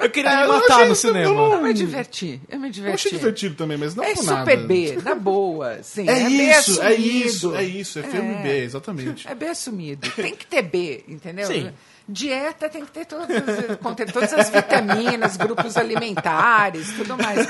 Eu 0.00 0.10
queria 0.10 0.30
É, 0.30 0.36
me 0.36 0.42
eu 0.42 0.48
matar 0.48 0.86
no 0.86 0.94
cinema. 0.94 1.24
eu 1.24 1.34
não- 1.34 1.52
Eu 1.54 1.62
me 1.62 1.72
diverti. 1.72 2.40
Eu 2.48 2.58
me 2.60 2.68
Eu 2.68 2.72
diverti. 2.72 2.94
achei 3.08 3.12
divertido 3.18 3.54
também, 3.54 3.76
mas 3.78 3.94
não 3.94 4.04
É 4.04 4.14
por 4.14 4.22
super 4.24 4.36
nada. 4.56 4.56
B, 4.56 4.98
na 5.02 5.14
boa. 5.14 5.82
Sim, 5.82 6.08
É, 6.08 6.14
bem 6.14 6.50
isso, 6.50 6.82
é 6.82 6.94
isso, 6.94 7.54
é 7.56 7.64
isso, 7.64 7.98
é 7.98 8.02
filme 8.02 8.34
É. 8.34 8.42
B, 8.42 8.58
exatamente. 8.64 9.26
É 9.26 9.34
bem 9.34 9.48
assumido. 9.48 10.08
Tem 10.10 10.34
que 10.34 10.46
ter 10.46 10.62
B, 10.62 11.04
entendeu? 11.08 11.46
Sim. 11.46 11.72
Dieta 12.10 12.68
tem 12.70 12.84
que 12.84 12.90
ter 12.90 13.04
todas 13.06 13.30
as, 13.48 13.76
conter 13.78 14.10
todas 14.10 14.32
as 14.32 14.48
vitaminas, 14.50 15.36
grupos 15.36 15.76
alimentares, 15.76 16.92
tudo 16.94 17.16
mais. 17.18 17.46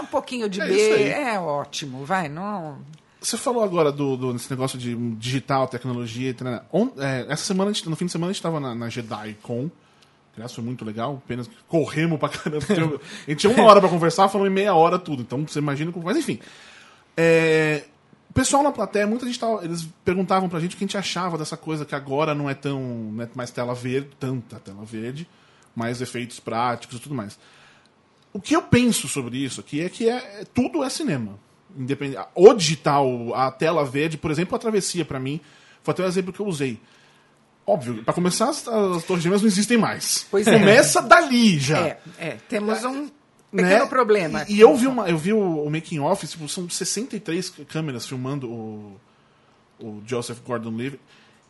Um 0.00 0.06
pouquinho 0.06 0.48
de 0.48 0.60
É 0.60 0.66
B 0.66 1.08
é 1.10 1.38
ótimo, 1.40 2.04
vai. 2.04 2.28
Não, 2.28 2.78
Você 3.26 3.36
falou 3.36 3.62
agora 3.64 3.90
do, 3.90 4.16
do- 4.16 4.32
desse 4.32 4.48
negócio 4.50 4.78
de 4.78 4.94
digital, 5.16 5.66
tecnologia. 5.66 6.34
On- 6.72 6.90
é, 6.98 7.26
essa 7.28 7.44
semana, 7.44 7.72
gente- 7.72 7.88
no 7.88 7.96
fim 7.96 8.06
de 8.06 8.12
semana, 8.12 8.30
a 8.30 8.32
gente 8.32 8.38
estava 8.38 8.60
na, 8.60 8.74
na 8.74 8.88
JediCon. 8.88 9.68
Aliás, 10.34 10.52
foi 10.54 10.62
muito 10.62 10.84
legal. 10.84 11.20
Apenas 11.24 11.48
corremos 11.66 12.18
pra 12.20 12.28
caramba. 12.28 12.64
A 13.26 13.30
gente 13.30 13.40
tinha 13.40 13.52
uma 13.52 13.64
hora 13.64 13.80
pra 13.80 13.88
conversar, 13.88 14.28
falando 14.28 14.46
em 14.48 14.54
meia 14.54 14.74
hora 14.74 14.98
tudo. 14.98 15.22
Então 15.22 15.46
você 15.46 15.58
imagina 15.58 15.90
como. 15.90 16.04
Mas 16.04 16.16
enfim. 16.16 16.38
É, 17.16 17.84
o 18.30 18.32
pessoal 18.32 18.62
na 18.62 18.70
plateia, 18.70 19.06
muita 19.06 19.26
gente 19.26 19.40
tava, 19.40 19.64
eles 19.64 19.88
perguntavam 20.04 20.48
pra 20.48 20.60
gente 20.60 20.74
o 20.74 20.78
que 20.78 20.84
a 20.84 20.86
gente 20.86 20.96
achava 20.98 21.36
dessa 21.38 21.56
coisa 21.56 21.84
que 21.84 21.94
agora 21.94 22.34
não 22.34 22.48
é 22.48 22.54
tão. 22.54 22.80
não 23.12 23.24
é 23.24 23.28
mais 23.34 23.50
tela 23.50 23.74
verde, 23.74 24.10
tanta 24.20 24.60
tela 24.60 24.84
verde, 24.84 25.26
mais 25.74 26.00
efeitos 26.00 26.38
práticos 26.38 26.98
e 26.98 27.00
tudo 27.00 27.14
mais. 27.14 27.38
O 28.32 28.40
que 28.40 28.54
eu 28.54 28.62
penso 28.62 29.08
sobre 29.08 29.38
isso 29.38 29.60
aqui 29.60 29.80
é 29.80 29.88
que 29.88 30.08
é, 30.08 30.44
tudo 30.54 30.84
é 30.84 30.90
cinema. 30.90 31.44
Independente, 31.76 32.20
o 32.34 32.54
digital, 32.54 33.34
a 33.34 33.50
tela 33.50 33.84
verde, 33.84 34.16
por 34.16 34.30
exemplo, 34.30 34.56
a 34.56 34.58
travessia 34.58 35.04
pra 35.04 35.18
mim, 35.20 35.40
foi 35.82 35.92
até 35.92 36.02
o 36.02 36.06
exemplo 36.06 36.32
que 36.32 36.40
eu 36.40 36.46
usei. 36.46 36.80
Óbvio, 37.66 38.02
pra 38.04 38.14
começar, 38.14 38.48
as, 38.48 38.66
as 38.68 39.04
torres 39.04 39.22
gêmeas 39.22 39.42
não 39.42 39.48
existem 39.48 39.76
mais. 39.76 40.26
Pois 40.30 40.46
é. 40.46 40.58
Começa 40.58 41.02
dali 41.02 41.58
já. 41.58 41.78
é, 41.80 41.98
é, 42.18 42.30
temos 42.48 42.82
um 42.84 43.10
né? 43.52 43.62
pequeno 43.64 43.88
problema. 43.88 44.44
E, 44.48 44.54
e 44.56 44.60
eu 44.60 44.76
vi, 44.76 44.86
uma, 44.86 45.08
eu 45.08 45.18
vi 45.18 45.32
o, 45.32 45.64
o 45.64 45.70
making 45.70 45.98
off, 45.98 46.26
tipo, 46.26 46.48
são 46.48 46.68
63 46.70 47.50
câmeras 47.68 48.06
filmando 48.06 48.48
o, 48.48 49.00
o 49.80 50.00
Joseph 50.06 50.38
Gordon-Levitt. 50.46 51.00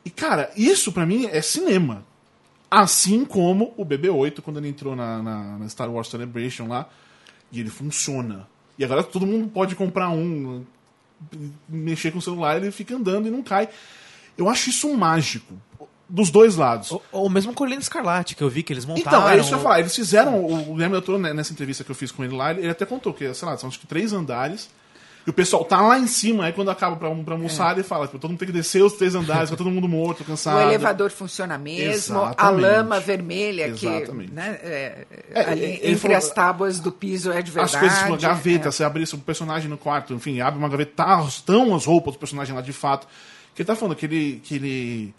E 0.05 0.11
cara, 0.11 0.51
isso 0.57 0.91
pra 0.91 1.05
mim 1.05 1.27
é 1.31 1.43
cinema. 1.43 2.05
Assim 2.71 3.25
como 3.25 3.75
o 3.77 3.85
BB-8 3.85 4.41
quando 4.41 4.59
ele 4.59 4.69
entrou 4.69 4.97
na, 4.97 5.23
na- 5.23 5.59
na 5.59 5.69
Star 5.69 5.91
Wars 5.91 6.09
Celebration 6.09 6.67
lá, 6.67 6.89
e 7.53 7.61
ele 7.61 7.71
funciona. 7.71 8.49
E 8.79 8.85
agora 8.85 9.03
todo 9.03 9.27
mundo 9.27 9.49
pode 9.49 9.75
comprar 9.75 10.11
um, 10.11 10.65
mexer 11.69 12.11
com 12.11 12.19
o 12.19 12.23
celular, 12.23 12.57
ele 12.57 12.71
fica 12.71 12.95
andando 12.95 13.29
e 13.29 13.31
não 13.31 13.43
cai. 13.43 13.69
Eu 14.37 14.49
acho 14.49 14.71
isso 14.71 14.93
mágico. 14.95 15.55
Dos 16.09 16.31
dois 16.31 16.55
lados. 16.55 16.93
Ou, 16.93 17.03
ou 17.11 17.29
mesmo 17.29 17.53
Colina 17.53 17.81
Escarlate, 17.81 18.37
que 18.37 18.43
eu 18.43 18.49
vi 18.49 18.62
que 18.62 18.73
eles 18.73 18.85
montaram. 18.85 19.19
Então, 19.19 19.29
é 19.29 19.37
isso 19.39 19.49
que 19.49 19.55
eu 19.55 19.59
ia 19.59 19.62
falar. 19.62 19.81
Eles 19.81 19.95
fizeram. 19.95 20.45
O 20.45 20.75
Guilherme 20.75 20.93
Del 20.93 21.03
Toro, 21.03 21.19
nessa 21.19 21.53
entrevista 21.53 21.83
que 21.83 21.91
eu 21.91 21.97
fiz 21.97 22.12
com 22.12 22.23
ele 22.23 22.37
lá, 22.37 22.53
ele 22.53 22.69
até 22.69 22.87
contou 22.87 23.12
que, 23.12 23.33
sei 23.35 23.49
lá, 23.49 23.57
são 23.57 23.69
acho 23.69 23.81
que 23.81 23.89
três 23.89 24.12
andares. 24.12 24.71
E 25.27 25.31
o 25.31 25.33
pessoal 25.33 25.65
tá 25.65 25.81
lá 25.81 25.99
em 25.99 26.07
cima, 26.07 26.45
aí 26.45 26.53
quando 26.53 26.71
acaba 26.71 26.95
pra, 26.95 27.11
pra 27.12 27.35
almoçar, 27.35 27.73
ele 27.73 27.83
fala, 27.83 28.07
tipo, 28.07 28.17
todo 28.17 28.31
mundo 28.31 28.39
tem 28.39 28.47
que 28.47 28.53
descer 28.55 28.81
os 28.85 28.93
três 28.93 29.12
andares, 29.16 29.51
fica 29.51 29.57
todo 29.57 29.72
mundo 29.72 29.89
morto, 29.89 30.22
cansado. 30.22 30.57
O 30.59 30.61
elevador 30.61 31.11
funciona 31.11 31.59
mesmo, 31.59 32.20
a 32.20 32.27
Exatamente. 32.27 32.61
lama 32.62 33.01
vermelha 33.01 33.72
que 33.72 33.87
Exatamente. 33.89 34.33
né, 34.33 34.59
é, 34.62 35.07
É, 35.33 35.41
ali 35.51 35.64
ele 35.64 35.74
entre 35.89 35.97
falou- 35.99 36.16
as 36.16 36.31
tábuas 36.31 36.79
do 36.79 36.93
piso 36.93 37.33
é 37.33 37.43
de 37.43 37.51
verdade. 37.51 37.74
As 37.74 37.81
coisas, 37.81 37.99
tipo, 37.99 38.11
uma 38.12 38.16
gaveta, 38.18 38.68
é. 38.68 38.70
você 38.70 38.85
abre 38.85 39.03
isso, 39.03 39.16
um 39.16 39.20
personagem 39.20 39.68
no 39.68 39.77
quarto, 39.77 40.14
enfim, 40.14 40.41
abre 40.41 40.61
uma 40.61 40.68
gaveta, 40.68 40.93
tá, 40.95 41.24
estão 41.27 41.74
as 41.74 41.85
roupas 41.85 42.14
do 42.14 42.18
personagem 42.20 42.55
lá 42.55 42.61
de 42.62 42.72
fato. 42.72 43.09
Que 43.55 43.62
ele 43.62 43.66
tá 43.66 43.74
falando 43.74 43.97
que 43.97 44.07
ele. 44.07 44.41
Que 44.45 44.55
ele 44.55 45.14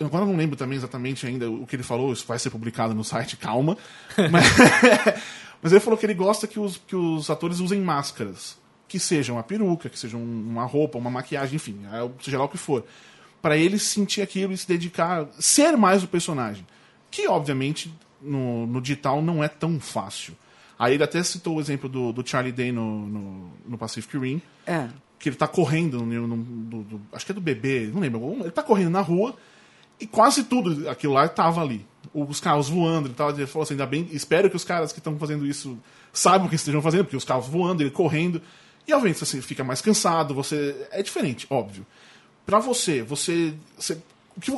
eu 0.00 0.06
agora 0.06 0.24
não 0.24 0.36
lembro 0.36 0.56
também 0.56 0.76
exatamente 0.76 1.26
ainda 1.26 1.50
o 1.50 1.66
que 1.66 1.76
ele 1.76 1.82
falou, 1.82 2.12
isso 2.12 2.24
vai 2.26 2.38
ser 2.38 2.50
publicado 2.50 2.94
no 2.94 3.04
site, 3.04 3.36
calma. 3.36 3.76
Mas, 4.30 4.44
mas 5.64 5.72
ele 5.72 5.80
falou 5.80 5.98
que 5.98 6.06
ele 6.06 6.14
gosta 6.14 6.46
que 6.46 6.60
os, 6.60 6.76
que 6.76 6.94
os 6.94 7.28
atores 7.28 7.58
usem 7.58 7.80
máscaras. 7.80 8.56
Que 8.86 9.00
sejam 9.00 9.34
uma 9.36 9.42
peruca, 9.42 9.88
que 9.88 9.98
sejam 9.98 10.22
uma 10.22 10.64
roupa, 10.64 10.98
uma 10.98 11.10
maquiagem, 11.10 11.56
enfim, 11.56 11.80
é, 11.90 12.08
seja 12.22 12.38
lá 12.38 12.44
o 12.44 12.48
que 12.48 12.58
for. 12.58 12.84
Pra 13.42 13.56
ele 13.56 13.78
sentir 13.78 14.22
aquilo 14.22 14.52
e 14.52 14.56
se 14.56 14.68
dedicar, 14.68 15.26
ser 15.40 15.76
mais 15.76 16.04
o 16.04 16.06
personagem. 16.08 16.64
Que, 17.10 17.26
obviamente, 17.26 17.92
no, 18.22 18.66
no 18.66 18.80
digital 18.80 19.20
não 19.20 19.42
é 19.42 19.48
tão 19.48 19.80
fácil. 19.80 20.36
Aí 20.78 20.94
ele 20.94 21.02
até 21.02 21.22
citou 21.22 21.56
o 21.56 21.60
exemplo 21.60 21.88
do, 21.88 22.12
do 22.12 22.24
Charlie 22.28 22.52
Day 22.52 22.70
no, 22.72 23.06
no, 23.06 23.50
no 23.66 23.78
Pacific 23.78 24.16
Rim 24.18 24.40
É. 24.66 24.88
que 25.18 25.28
ele 25.28 25.36
tá 25.36 25.48
correndo, 25.48 26.00
no, 26.04 26.26
no- 26.28 26.36
do- 26.44 26.82
do- 26.82 27.00
acho 27.12 27.24
que 27.24 27.32
é 27.32 27.34
do 27.34 27.40
bebê, 27.40 27.90
não 27.92 28.00
lembro. 28.00 28.36
Ele 28.40 28.50
tá 28.50 28.62
correndo 28.62 28.90
na 28.90 29.00
rua 29.00 29.34
e 29.98 30.06
quase 30.06 30.44
tudo 30.44 30.88
aquilo 30.88 31.14
lá 31.14 31.26
tava 31.28 31.62
ali. 31.62 31.86
Os 32.14 32.38
carros 32.38 32.68
voando, 32.68 33.08
ele, 33.08 33.14
tava, 33.14 33.32
ele 33.32 33.46
falou 33.46 33.64
assim, 33.64 33.74
ainda 33.74 33.86
bem, 33.86 34.08
espero 34.12 34.48
que 34.48 34.54
os 34.56 34.62
caras 34.64 34.92
que 34.92 35.00
estão 35.00 35.18
fazendo 35.18 35.44
isso 35.44 35.76
saibam 36.12 36.46
o 36.46 36.48
que 36.48 36.54
estejam 36.54 36.80
fazendo, 36.80 37.04
porque 37.04 37.16
os 37.16 37.24
carros 37.24 37.48
voando, 37.48 37.82
ele 37.82 37.90
correndo. 37.90 38.40
E 38.86 38.92
obviamente 38.92 39.18
você 39.18 39.42
fica 39.42 39.64
mais 39.64 39.80
cansado, 39.80 40.32
você. 40.34 40.86
É 40.92 41.02
diferente, 41.02 41.46
óbvio. 41.50 41.84
Pra 42.46 42.58
você, 42.60 43.02
você. 43.02 43.54
você 43.76 43.98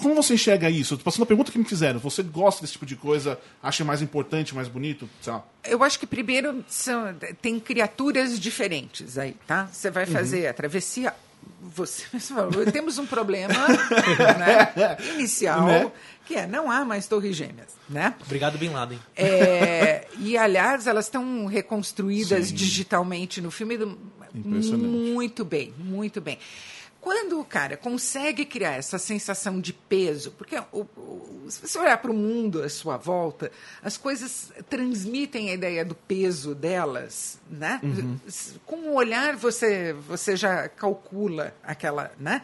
como 0.00 0.14
você 0.14 0.34
enxerga 0.34 0.70
isso? 0.70 0.94
Eu 0.94 0.98
tô 0.98 1.04
passando 1.04 1.22
a 1.24 1.26
pergunta 1.26 1.52
que 1.52 1.58
me 1.58 1.64
fizeram. 1.64 2.00
Você 2.00 2.22
gosta 2.22 2.62
desse 2.62 2.72
tipo 2.74 2.86
de 2.86 2.96
coisa? 2.96 3.38
Acha 3.62 3.84
mais 3.84 4.00
importante, 4.00 4.54
mais 4.54 4.68
bonito? 4.68 5.08
Sei 5.20 5.32
lá. 5.32 5.44
Eu 5.64 5.84
acho 5.84 5.98
que 5.98 6.06
primeiro 6.06 6.64
são, 6.66 7.14
tem 7.42 7.60
criaturas 7.60 8.40
diferentes 8.40 9.18
aí, 9.18 9.36
tá? 9.46 9.66
Você 9.70 9.88
Uhum. 9.88 9.94
vai 9.94 10.06
fazer 10.06 10.46
a 10.46 10.54
travessia. 10.54 11.12
Você 11.74 12.04
mesmo 12.12 12.36
falou, 12.36 12.72
temos 12.72 12.98
um 12.98 13.06
problema 13.06 13.54
né, 14.38 14.96
inicial, 15.14 15.66
Né? 15.66 15.92
Que 16.26 16.34
é 16.34 16.46
não 16.46 16.70
há 16.70 16.84
mais 16.84 17.06
torres 17.06 17.36
gêmeas, 17.36 17.68
né? 17.88 18.14
Obrigado, 18.22 18.58
Bin 18.58 18.70
Laden. 18.70 18.98
É, 19.16 20.06
e, 20.18 20.36
aliás, 20.36 20.86
elas 20.86 21.06
estão 21.06 21.46
reconstruídas 21.46 22.48
Sim. 22.48 22.54
digitalmente 22.54 23.40
no 23.40 23.50
filme 23.50 23.76
do- 23.78 23.98
muito 24.34 25.44
bem, 25.44 25.72
muito 25.78 26.20
bem. 26.20 26.38
Quando 27.00 27.38
o 27.38 27.44
cara 27.44 27.76
consegue 27.76 28.44
criar 28.44 28.72
essa 28.72 28.98
sensação 28.98 29.60
de 29.60 29.72
peso, 29.72 30.32
porque 30.32 30.58
o- 30.72 30.80
o- 30.96 31.46
se 31.48 31.60
você 31.60 31.78
olhar 31.78 31.96
para 31.98 32.10
o 32.10 32.14
mundo 32.14 32.60
à 32.64 32.68
sua 32.68 32.96
volta, 32.96 33.52
as 33.80 33.96
coisas 33.96 34.50
transmitem 34.68 35.50
a 35.50 35.54
ideia 35.54 35.84
do 35.84 35.94
peso 35.94 36.52
delas, 36.52 37.38
né? 37.48 37.80
Com 38.66 38.76
o 38.90 38.94
olhar 38.94 39.36
você, 39.36 39.92
você 40.08 40.34
já 40.34 40.68
calcula 40.68 41.54
aquela, 41.62 42.10
né? 42.18 42.42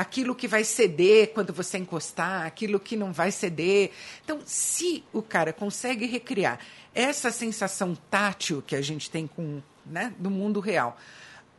Aquilo 0.00 0.34
que 0.34 0.48
vai 0.48 0.64
ceder 0.64 1.32
quando 1.34 1.52
você 1.52 1.76
encostar, 1.76 2.46
aquilo 2.46 2.80
que 2.80 2.96
não 2.96 3.12
vai 3.12 3.30
ceder. 3.30 3.90
Então, 4.24 4.40
se 4.46 5.04
o 5.12 5.20
cara 5.20 5.52
consegue 5.52 6.06
recriar 6.06 6.58
essa 6.94 7.30
sensação 7.30 7.94
tátil 8.10 8.62
que 8.66 8.74
a 8.74 8.80
gente 8.80 9.10
tem 9.10 9.26
com, 9.26 9.60
né, 9.84 10.14
do 10.18 10.30
mundo 10.30 10.58
real, 10.58 10.98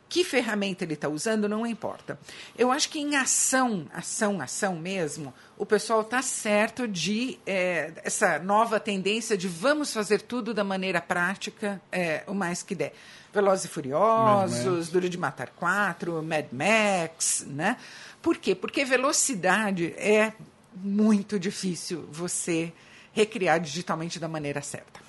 que 0.10 0.24
ferramenta 0.26 0.84
ele 0.84 0.96
está 0.96 1.08
usando 1.08 1.48
não 1.48 1.66
importa. 1.66 2.20
Eu 2.58 2.72
acho 2.72 2.90
que 2.90 3.00
em 3.00 3.16
ação, 3.16 3.88
ação, 3.94 4.42
ação 4.42 4.76
mesmo, 4.76 5.34
o 5.56 5.66
pessoal 5.66 6.02
está 6.02 6.22
certo 6.24 6.88
de 6.88 7.38
é, 7.46 7.94
essa 8.04 8.40
nova 8.40 8.80
tendência 8.80 9.38
de 9.38 9.48
vamos 9.48 9.94
fazer 9.94 10.24
tudo 10.24 10.54
da 10.54 10.64
maneira 10.64 11.00
prática 11.00 11.80
é, 11.92 12.24
o 12.26 12.34
mais 12.34 12.64
que 12.64 12.74
der. 12.74 12.94
Velozes 13.34 13.66
e 13.66 13.68
Furiosos, 13.70 14.90
Duro 14.90 15.08
de 15.08 15.18
Matar 15.18 15.52
4, 15.52 16.22
Mad 16.22 16.48
Max, 16.52 17.46
né? 17.48 17.78
Por 18.22 18.38
quê? 18.38 18.54
Porque 18.54 18.86
velocidade 18.86 19.94
é 19.98 20.34
muito 20.76 21.40
difícil 21.40 22.08
você 22.12 22.72
recriar 23.12 23.60
digitalmente 23.60 24.20
da 24.20 24.28
maneira 24.28 24.62
certa. 24.62 25.02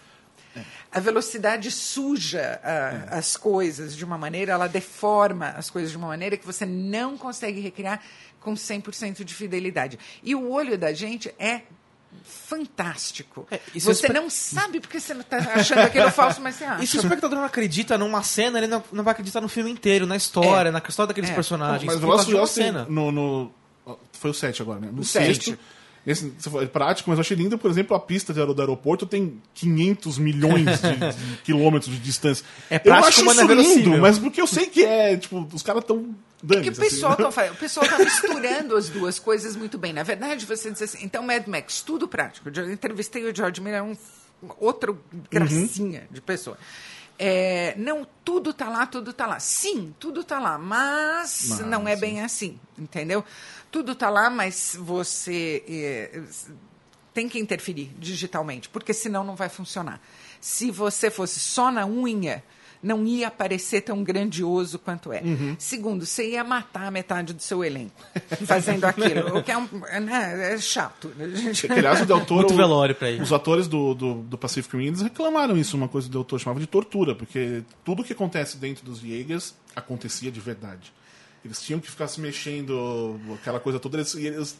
A 0.91 1.01
velocidade 1.01 1.71
suja 1.71 2.61
ah, 2.63 3.17
as 3.17 3.37
coisas 3.37 3.97
de 3.97 4.05
uma 4.05 4.19
maneira, 4.19 4.53
ela 4.53 4.67
deforma 4.67 5.49
as 5.51 5.71
coisas 5.71 5.91
de 5.91 5.97
uma 5.97 6.09
maneira 6.09 6.37
que 6.37 6.45
você 6.45 6.67
não 6.67 7.17
consegue 7.17 7.61
recriar 7.61 8.03
com 8.39 8.53
100% 8.53 9.25
de 9.25 9.35
fidelidade. 9.35 9.99
E 10.23 10.35
o 10.35 10.51
olho 10.51 10.77
da 10.77 10.93
gente 10.93 11.35
é 11.39 11.63
fantástico. 12.25 13.47
É, 13.51 13.61
você 13.75 13.91
espe... 13.91 14.13
não 14.13 14.29
sabe 14.29 14.81
porque 14.81 15.01
você 15.01 15.13
está 15.13 15.39
achando 15.39 15.81
aquilo 15.81 16.11
falso, 16.13 16.41
mas 16.41 16.57
você 16.57 16.65
acha. 16.65 16.85
E 16.85 16.87
se 16.87 16.97
o 16.97 17.01
espectador 17.01 17.39
não 17.39 17.45
acredita 17.45 17.97
numa 17.97 18.23
cena, 18.23 18.59
ele 18.59 18.67
não, 18.67 18.83
não 18.93 19.05
vai 19.05 19.13
acreditar 19.13 19.41
no 19.41 19.49
filme 19.49 19.71
inteiro, 19.71 20.07
na 20.07 20.17
história, 20.17 20.69
é. 20.69 20.73
na 20.73 20.83
história 20.87 21.09
daqueles 21.09 21.31
é. 21.31 21.35
personagens. 21.35 21.85
Mas 21.85 21.97
o 21.97 22.01
Velocity 22.01 22.37
é 22.37 22.47
cena. 22.47 22.87
No, 22.89 23.11
no, 23.11 23.53
Foi 24.13 24.31
o 24.31 24.35
7 24.35 24.63
agora, 24.63 24.81
né? 24.81 24.89
No 24.93 25.05
7 25.05 25.59
esse 26.07 26.33
é 26.61 26.67
prático, 26.67 27.11
mas 27.11 27.19
eu 27.19 27.21
achei 27.21 27.37
lindo, 27.37 27.57
por 27.57 27.71
exemplo, 27.71 27.97
a 27.97 28.01
pista 28.01 28.33
do 28.33 28.61
aeroporto 28.61 29.07
tem 29.07 29.41
500 29.55 30.19
milhões 30.19 30.81
de, 30.81 30.97
de 30.97 31.37
quilômetros 31.45 31.93
de 31.93 32.01
distância. 32.01 32.45
É 32.69 32.79
prático, 32.79 33.23
eu 33.23 33.31
acho 33.31 33.43
isso 33.43 33.53
lindo, 33.53 33.99
mas 33.99 34.19
porque 34.19 34.41
eu 34.41 34.47
sei 34.47 34.67
que 34.67 34.85
é, 34.85 35.17
tipo, 35.17 35.49
os 35.53 35.63
caras 35.63 35.83
estão 35.83 36.15
é 36.51 36.61
que 36.61 36.69
o 36.69 36.73
assim, 36.73 36.81
pessoal 36.81 37.13
assim, 37.13 37.23
tá, 37.23 37.53
o 37.53 37.55
pessoal 37.55 37.87
tá 37.87 37.99
misturando 37.99 38.77
as 38.77 38.89
duas 38.89 39.19
coisas 39.19 39.55
muito 39.55 39.79
bem. 39.79 39.93
Na 39.93 40.03
verdade, 40.03 40.45
você 40.45 40.73
diz 40.73 40.83
assim, 40.83 40.99
então 41.05 41.23
Mad 41.23 41.47
Max, 41.47 41.83
tudo 41.83 42.09
prático. 42.09 42.51
Eu 42.53 42.73
entrevistei 42.73 43.25
o 43.25 43.35
George 43.35 43.61
Miller, 43.61 43.85
um 43.85 43.97
outro 44.59 45.01
gracinha 45.31 46.01
uhum. 46.01 46.07
de 46.11 46.21
pessoa. 46.21 46.59
É, 47.17 47.75
não, 47.77 48.05
tudo 48.25 48.53
tá 48.53 48.69
lá, 48.69 48.87
tudo 48.87 49.13
tá 49.13 49.27
lá. 49.27 49.39
Sim, 49.39 49.95
tudo 50.01 50.25
tá 50.25 50.41
lá, 50.41 50.59
mas, 50.59 51.47
mas 51.51 51.61
não 51.61 51.87
é 51.87 51.95
sim. 51.95 52.01
bem 52.01 52.21
assim, 52.21 52.59
entendeu? 52.77 53.25
Tudo 53.73 53.95
tá 53.97 54.09
lá, 54.11 54.31
mas 54.31 54.77
você 54.79 55.65
é, 55.67 56.21
tem 57.15 57.29
que 57.29 57.39
interferir 57.39 57.91
digitalmente, 57.99 58.69
porque 58.69 58.93
senão 58.93 59.25
não 59.25 59.35
vai 59.35 59.49
funcionar. 59.49 60.01
Se 60.41 60.71
você 60.71 61.11
fosse 61.11 61.41
só 61.41 61.71
na 61.73 61.87
unha, 61.87 62.45
não 62.83 63.07
ia 63.07 63.31
parecer 63.31 63.81
tão 63.83 64.03
grandioso 64.03 64.79
quanto 64.79 65.13
é. 65.13 65.21
Uhum. 65.23 65.55
Segundo, 65.59 66.05
você 66.05 66.31
ia 66.33 66.43
matar 66.45 66.91
metade 66.91 67.33
do 67.33 67.41
seu 67.41 67.65
elenco 67.65 67.95
fazendo 68.45 68.85
aquilo, 68.85 69.39
o 69.39 69.43
que 69.43 69.53
é, 69.53 69.57
um, 69.57 69.69
né, 70.03 70.53
é 70.55 70.59
chato. 70.59 71.11
Gente- 71.35 71.67
Que, 71.69 71.73
aliás, 71.73 72.01
o 72.03 72.07
Del 72.07 72.27
Toro, 72.27 72.41
Muito 72.43 72.57
velório 72.57 72.95
pra 72.95 73.11
ir. 73.11 73.23
Os 73.23 73.33
atores 73.33 73.69
do, 73.69 73.95
do, 73.95 74.15
do 74.23 74.37
Pacific 74.37 74.77
Rim, 74.77 74.93
reclamaram 75.01 75.57
isso, 75.57 75.77
uma 75.77 75.89
coisa 75.89 76.09
que 76.09 76.11
o 76.11 76.19
Del 76.19 76.25
Toro 76.25 76.43
chamava 76.43 76.61
de 76.61 76.67
tortura, 76.67 77.15
porque 77.15 77.63
tudo 77.85 78.03
que 78.05 78.13
acontece 78.13 78.57
dentro 78.59 78.85
dos 78.85 79.01
Jaegers 79.01 79.55
acontecia 79.77 80.31
de 80.31 80.41
verdade. 80.41 80.93
Eles 81.45 81.61
tinham 81.61 81.81
que 81.81 81.91
ficar 81.91 82.07
se 82.09 82.21
mexendo, 82.21 83.19
aquela 83.41 83.59
coisa 83.59 83.79
toda, 83.81 83.97
eles, 83.99 84.15
e 84.15 84.27
eles 84.27 84.57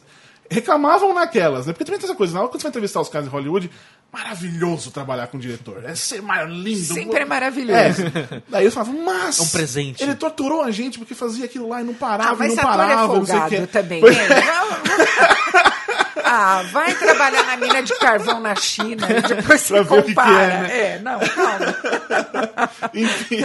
reclamavam 0.51 1.13
naquelas, 1.13 1.65
né? 1.65 1.71
Porque 1.73 1.85
também 1.85 1.99
tem 1.99 2.07
essa 2.09 2.17
coisa, 2.17 2.33
na 2.33 2.41
hora 2.41 2.49
que 2.49 2.57
você 2.57 2.63
vai 2.63 2.69
entrevistar 2.69 2.99
os 2.99 3.07
caras 3.09 3.27
em 3.27 3.31
Hollywood, 3.31 3.71
maravilhoso 4.11 4.91
trabalhar 4.91 5.27
com 5.27 5.37
o 5.37 5.39
diretor. 5.39 5.83
É 5.85 5.95
ser 5.95 6.21
mais 6.21 6.47
lindo. 6.49 6.93
Sempre 6.93 7.21
é 7.21 7.25
maravilhoso. 7.25 7.77
É. 7.79 8.41
Daí 8.49 8.63
eles 8.65 8.73
falavam, 8.73 9.01
mas. 9.03 9.39
É 9.39 9.41
um 9.43 9.47
presente. 9.47 10.03
Ele 10.03 10.13
torturou 10.15 10.61
a 10.61 10.69
gente 10.71 10.99
porque 10.99 11.15
fazia 11.15 11.45
aquilo 11.45 11.69
lá 11.69 11.81
e 11.81 11.85
não 11.85 11.93
parava, 11.93 12.31
Ah, 12.31 12.35
mas 12.37 12.51
e 12.53 12.55
não 12.57 12.63
ator 12.63 12.77
parava, 12.77 12.93
é 12.93 12.95
não 13.17 13.25
sei 13.25 13.35
o 13.35 13.39
folgado 13.39 13.49
quê. 13.49 13.67
também. 13.67 14.01
Pois- 14.01 14.17
né? 14.17 14.23
ah, 16.35 16.63
vai 16.63 16.95
trabalhar 16.95 17.43
na 17.43 17.57
mina 17.57 17.83
de 17.83 17.93
carvão 17.99 18.39
na 18.39 18.55
China 18.55 19.07
e 19.07 19.21
depois 19.21 19.61
você 19.61 19.79
o 19.79 19.85
que 19.85 20.01
que 20.01 20.07
compara. 20.15 20.33
é, 20.33 20.61
né? 20.61 20.95
É, 20.95 20.99
não, 20.99 21.19
calma. 21.19 22.69
Enfim. 22.91 23.43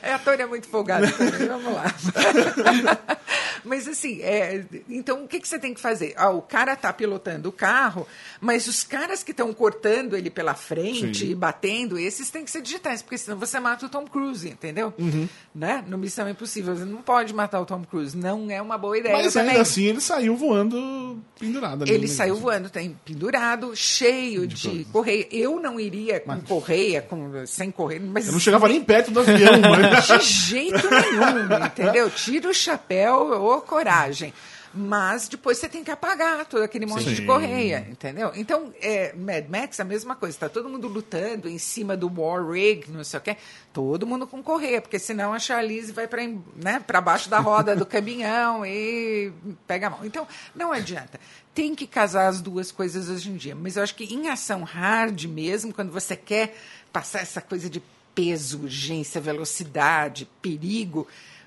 É, 0.00 0.12
ator 0.12 0.38
é 0.38 0.46
muito 0.46 0.68
folgado 0.68 1.10
também, 1.10 1.48
vamos 1.48 1.74
lá. 1.74 1.92
Mas 3.64 3.88
assim, 3.88 4.20
é, 4.22 4.64
então 4.88 5.24
o 5.24 5.28
que, 5.28 5.40
que 5.40 5.48
você 5.48 5.58
tem 5.58 5.74
que 5.74 5.80
fazer? 5.80 6.14
Ah, 6.16 6.30
o 6.30 6.42
cara 6.42 6.76
tá 6.76 6.92
pilotando 6.92 7.48
o 7.48 7.52
carro, 7.52 8.06
mas 8.38 8.66
os 8.66 8.84
caras 8.84 9.22
que 9.22 9.30
estão 9.30 9.54
cortando 9.54 10.14
ele 10.14 10.28
pela 10.28 10.54
frente 10.54 11.20
Sim. 11.20 11.30
e 11.30 11.34
batendo, 11.34 11.98
esses 11.98 12.30
têm 12.30 12.44
que 12.44 12.50
ser 12.50 12.60
digitais, 12.60 13.00
porque 13.00 13.16
senão 13.16 13.38
você 13.38 13.58
mata 13.58 13.86
o 13.86 13.88
Tom 13.88 14.04
Cruise, 14.04 14.46
entendeu? 14.46 14.92
Uhum. 14.98 15.26
Né? 15.54 15.82
No 15.86 15.96
Missão 15.96 16.28
Impossível, 16.28 16.76
você 16.76 16.84
não 16.84 17.00
pode 17.00 17.32
matar 17.32 17.58
o 17.58 17.64
Tom 17.64 17.82
Cruise, 17.84 18.14
não 18.14 18.50
é 18.50 18.60
uma 18.60 18.76
boa 18.76 18.98
ideia 18.98 19.16
Mas 19.16 19.32
também. 19.32 19.52
ainda 19.52 19.62
assim 19.62 19.84
ele 19.84 20.00
saiu 20.02 20.36
voando 20.36 21.24
pendurado 21.40 21.63
ali 21.72 21.90
Ele 21.92 22.08
saiu 22.08 22.36
voando, 22.36 22.68
tem 22.68 22.96
pendurado, 23.04 23.74
cheio 23.74 24.46
de, 24.46 24.84
correia. 24.92 25.26
Eu 25.30 25.60
não 25.60 25.78
iria 25.80 26.20
com 26.20 26.40
correia, 26.42 27.02
com, 27.02 27.46
sem 27.46 27.70
correia, 27.70 28.00
mas 28.04 28.26
Eu 28.26 28.32
não 28.32 28.40
chegava 28.40 28.68
nem 28.68 28.82
perto 28.82 29.10
do 29.10 29.20
avião, 29.20 29.60
mas... 29.60 30.06
de 30.20 30.24
jeito 30.24 30.88
nenhum, 30.90 31.66
entendeu? 31.66 32.10
Tira 32.10 32.48
o 32.48 32.54
chapéu 32.54 33.42
ou 33.42 33.60
coragem. 33.60 34.32
Mas 34.76 35.28
depois 35.28 35.58
você 35.58 35.68
tem 35.68 35.84
que 35.84 35.90
apagar 35.90 36.44
todo 36.46 36.62
aquele 36.64 36.84
monte 36.84 37.04
de 37.04 37.16
Sim. 37.18 37.26
correia, 37.26 37.86
entendeu? 37.88 38.32
Então, 38.34 38.74
é, 38.80 39.12
Mad 39.12 39.46
Max, 39.48 39.78
a 39.78 39.84
mesma 39.84 40.16
coisa. 40.16 40.34
Está 40.34 40.48
todo 40.48 40.68
mundo 40.68 40.88
lutando 40.88 41.48
em 41.48 41.58
cima 41.58 41.96
do 41.96 42.10
War 42.20 42.44
Rig, 42.50 42.90
não 42.90 43.04
sei 43.04 43.18
o 43.18 43.22
quê. 43.22 43.36
Todo 43.72 44.04
mundo 44.06 44.26
com 44.26 44.42
correia, 44.42 44.80
porque 44.82 44.98
senão 44.98 45.32
a 45.32 45.38
Charlize 45.38 45.92
vai 45.92 46.08
para 46.08 46.22
né, 46.56 46.82
pra 46.84 47.00
baixo 47.00 47.28
da 47.30 47.38
roda 47.38 47.76
do 47.76 47.86
caminhão 47.86 48.66
e 48.66 49.32
pega 49.66 49.86
a 49.86 49.90
mão. 49.90 50.00
Então, 50.04 50.26
não 50.54 50.72
adianta. 50.72 51.20
Tem 51.54 51.72
que 51.74 51.86
casar 51.86 52.26
as 52.26 52.40
duas 52.40 52.72
coisas 52.72 53.08
hoje 53.08 53.30
em 53.30 53.36
dia. 53.36 53.54
Mas 53.54 53.76
eu 53.76 53.82
acho 53.84 53.94
que 53.94 54.12
em 54.12 54.28
ação 54.28 54.64
hard 54.64 55.24
mesmo, 55.26 55.72
quando 55.72 55.92
você 55.92 56.16
quer 56.16 56.56
passar 56.92 57.20
essa 57.20 57.40
coisa 57.40 57.70
de 57.70 57.80
peso, 58.12 58.62
urgência, 58.62 59.20
velocidade, 59.20 60.28
perigo, 60.42 61.06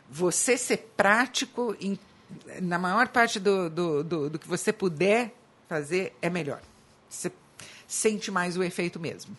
você 0.10 0.58
ser 0.58 0.92
prático 0.96 1.76
em- 1.82 2.00
na 2.62 2.78
maior 2.80 3.08
parte 3.08 3.40
do, 3.40 3.70
do, 3.70 4.04
do, 4.04 4.30
do 4.32 4.40
que 4.40 4.48
você 4.48 4.72
puder 4.74 5.34
fazer 5.70 6.14
é 6.22 6.30
melhor. 6.30 6.60
Você 7.10 7.32
sente 7.88 8.30
mais 8.32 8.58
o 8.58 8.64
efeito 8.64 9.00
mesmo. 9.00 9.36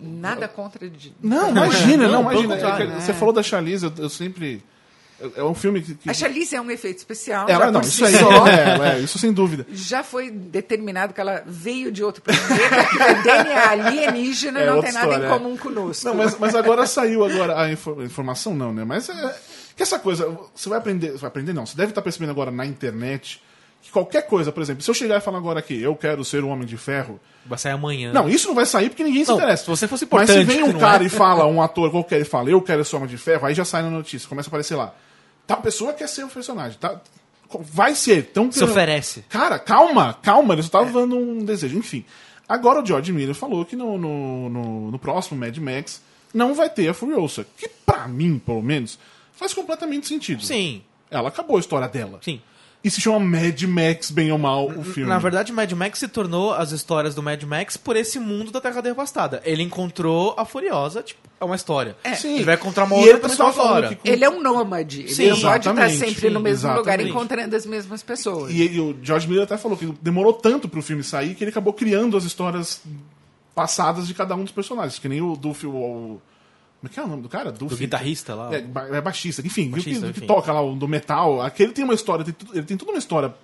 Nada 0.00 0.46
contra 0.46 0.88
de. 0.88 1.12
Não, 1.20 1.50
imagina, 1.50 2.06
Não, 2.08 2.22
não, 2.22 2.32
imagina. 2.32 2.56
É? 2.96 3.00
Você 3.00 3.12
falou 3.12 3.34
da 3.34 3.42
Charlize, 3.42 3.84
eu, 3.86 3.92
eu 3.98 4.08
sempre... 4.08 4.62
É 5.34 5.42
um 5.42 5.52
filme 5.54 5.82
que... 5.82 5.96
que- 5.96 6.08
A 6.08 6.14
Charlize 6.14 6.54
é 6.54 6.60
um 6.60 6.70
efeito 6.70 6.98
especial. 6.98 7.48
É, 7.48 7.52
já 7.58 7.72
não, 7.72 7.80
isso 7.80 8.04
aí, 8.04 8.12
só. 8.14 8.46
é, 8.46 8.92
é, 8.94 9.00
isso 9.00 9.18
sem 9.18 9.32
dúvida. 9.32 9.66
Já 9.72 10.04
foi 10.04 10.30
determinado 10.30 11.12
que 11.12 11.20
ela 11.20 11.42
veio 11.44 11.90
de 11.90 12.04
outro 12.04 12.22
planeta, 12.22 12.84
que 12.88 13.02
a 13.02 13.12
Dani 13.14 13.50
é 13.50 13.58
alienígena, 13.66 14.60
É 14.60 14.66
não 14.66 14.80
tem 14.80 14.92
nada 14.92 15.06
história, 15.08 15.24
em 15.24 15.26
é. 15.26 15.28
comum 15.28 15.56
conosco. 15.56 16.06
Não, 16.06 16.14
mas, 16.14 16.38
mas 16.38 16.54
agora 16.54 16.86
saiu 16.86 17.24
agora 17.24 17.60
a 17.60 17.72
infor- 17.72 18.00
informação, 18.04 18.54
não, 18.54 18.72
né? 18.72 18.84
Mas 18.84 19.08
é, 19.08 19.36
que 19.78 19.82
essa 19.84 19.98
coisa, 19.98 20.36
você 20.54 20.68
vai 20.68 20.76
aprender, 20.78 21.12
vai 21.16 21.28
aprender 21.28 21.52
não, 21.54 21.64
você 21.64 21.76
deve 21.76 21.92
estar 21.92 22.02
percebendo 22.02 22.30
agora 22.30 22.50
na 22.50 22.66
internet 22.66 23.40
que 23.80 23.92
qualquer 23.92 24.26
coisa, 24.26 24.50
por 24.50 24.60
exemplo, 24.60 24.82
se 24.82 24.90
eu 24.90 24.94
chegar 24.94 25.16
e 25.16 25.20
falar 25.20 25.38
agora 25.38 25.60
aqui, 25.60 25.80
eu 25.80 25.94
quero 25.94 26.24
ser 26.24 26.42
um 26.42 26.50
Homem 26.50 26.66
de 26.66 26.76
Ferro, 26.76 27.20
Vai 27.46 27.56
sair 27.58 27.72
amanhã. 27.72 28.12
não, 28.12 28.28
isso 28.28 28.48
não 28.48 28.54
vai 28.56 28.66
sair 28.66 28.88
porque 28.90 29.04
ninguém 29.04 29.24
se 29.24 29.30
Não, 29.30 29.36
interessa. 29.38 29.62
se 29.62 29.70
você 29.70 29.86
fosse 29.86 30.06
Mas 30.10 30.28
se 30.28 30.36
importante, 30.40 30.46
vem 30.46 30.64
um 30.64 30.78
cara 30.78 31.04
é. 31.04 31.06
e 31.06 31.08
fala, 31.08 31.46
um 31.46 31.62
ator 31.62 31.90
qualquer, 31.90 32.20
e 32.20 32.24
fala, 32.24 32.50
eu 32.50 32.60
quero 32.60 32.84
ser 32.84 32.96
Homem 32.96 33.08
de 33.08 33.16
Ferro, 33.16 33.46
aí 33.46 33.54
já 33.54 33.64
sai 33.64 33.82
na 33.82 33.90
notícia, 33.90 34.28
começa 34.28 34.48
a 34.48 34.50
aparecer 34.50 34.74
lá. 34.74 34.92
Tal 35.46 35.62
pessoa 35.62 35.92
quer 35.92 36.08
ser 36.08 36.24
o 36.24 36.28
personagem, 36.28 36.76
tá? 36.78 37.00
Vai 37.60 37.94
ser. 37.94 38.18
Então, 38.30 38.52
Se 38.52 38.62
oferece. 38.62 39.24
Cara, 39.28 39.58
calma, 39.58 40.12
calma, 40.22 40.52
ele 40.54 40.62
só 40.62 40.68
tava 40.70 40.90
dando 40.92 41.16
um 41.16 41.44
desejo. 41.44 41.78
Enfim. 41.78 42.04
Agora 42.46 42.82
o 42.82 42.86
George 42.86 43.12
Miller 43.12 43.34
falou 43.34 43.64
que 43.64 43.76
no, 43.76 43.96
no, 43.96 44.48
no, 44.50 44.90
no 44.90 44.98
próximo 44.98 45.38
Mad 45.38 45.56
Max 45.56 46.02
não 46.34 46.52
vai 46.54 46.68
ter 46.68 46.88
a 46.88 46.92
Furiosa. 46.94 47.46
Que 47.56 47.68
pra 47.86 48.06
mim, 48.08 48.38
pelo 48.38 48.60
menos, 48.60 48.98
faz 49.38 49.54
completamente 49.54 50.06
sentido. 50.08 50.42
Sim, 50.42 50.82
Ela 51.10 51.28
acabou 51.28 51.56
a 51.56 51.60
história 51.60 51.88
dela. 51.88 52.18
sim. 52.22 52.40
E 52.84 52.88
se 52.92 53.00
chama 53.00 53.18
Mad 53.18 53.60
Max, 53.64 54.08
bem 54.12 54.30
ou 54.30 54.38
mal, 54.38 54.68
o 54.68 54.84
filme. 54.84 55.08
Na 55.10 55.18
verdade, 55.18 55.52
Mad 55.52 55.70
Max 55.72 55.98
se 55.98 56.06
tornou 56.06 56.54
as 56.54 56.70
histórias 56.70 57.12
do 57.12 57.20
Mad 57.20 57.42
Max 57.42 57.76
por 57.76 57.96
esse 57.96 58.20
mundo 58.20 58.52
da 58.52 58.60
Terra 58.60 58.80
Devastada. 58.80 59.42
Ele 59.44 59.64
encontrou 59.64 60.32
a 60.38 60.44
Furiosa, 60.44 61.02
tipo, 61.02 61.18
é 61.40 61.44
uma 61.44 61.56
história. 61.56 61.96
Sim. 62.14 62.36
Ele 62.36 62.44
vai 62.44 62.54
encontrar 62.54 62.84
uma 62.84 62.94
E 62.94 62.98
outra 63.00 63.10
ele 63.14 63.20
também 63.20 63.36
pessoa 63.36 63.52
fora. 63.52 63.96
com- 63.96 64.08
Ele 64.08 64.24
é 64.24 64.30
um 64.30 64.40
nômade. 64.40 65.00
Ele 65.00 65.12
Sim, 65.12 65.30
não 65.30 65.40
pode 65.40 65.68
estar 65.68 65.90
sempre 65.90 66.30
no 66.30 66.38
mesmo 66.38 66.68
lugar 66.68 66.82
exatamente. 67.00 67.10
encontrando 67.10 67.56
as 67.56 67.66
mesmas 67.66 68.00
pessoas. 68.04 68.52
E, 68.52 68.62
e 68.62 68.78
o 68.80 68.96
George 69.02 69.26
Miller 69.26 69.42
até 69.42 69.56
falou 69.56 69.76
que 69.76 69.92
demorou 70.00 70.32
tanto 70.32 70.68
pro 70.68 70.80
filme 70.80 71.02
sair 71.02 71.34
que 71.34 71.42
ele 71.42 71.50
acabou 71.50 71.72
criando 71.72 72.16
as 72.16 72.22
histórias 72.22 72.80
passadas 73.56 74.06
de 74.06 74.14
cada 74.14 74.36
um 74.36 74.44
dos 74.44 74.52
personagens. 74.52 75.00
Que 75.00 75.08
nem 75.08 75.20
o 75.20 75.34
Duffy, 75.36 75.66
o. 75.66 75.72
o- 75.74 76.22
como 76.80 76.90
é 76.90 76.94
que 76.94 77.00
é 77.00 77.02
o 77.02 77.06
nome 77.08 77.22
do 77.22 77.28
cara? 77.28 77.50
Do 77.50 77.58
Duffy. 77.66 77.78
guitarrista 77.86 78.34
lá. 78.34 78.54
É, 78.54 78.60
ba- 78.60 78.88
é 78.88 79.00
baixista, 79.00 79.44
enfim, 79.44 79.68
Baixista, 79.70 79.98
o 79.98 80.02
que, 80.04 80.10
o 80.10 80.12
que 80.14 80.18
enfim. 80.20 80.26
toca 80.26 80.52
lá, 80.52 80.60
o 80.62 80.74
do 80.76 80.86
metal, 80.88 81.40
aquele 81.42 81.72
tem 81.72 81.84
uma 81.84 81.94
história, 81.94 82.24
tem 82.24 82.34
ele 82.52 82.62
tem 82.66 82.76
toda 82.76 82.92
uma 82.92 82.98
história 82.98 83.34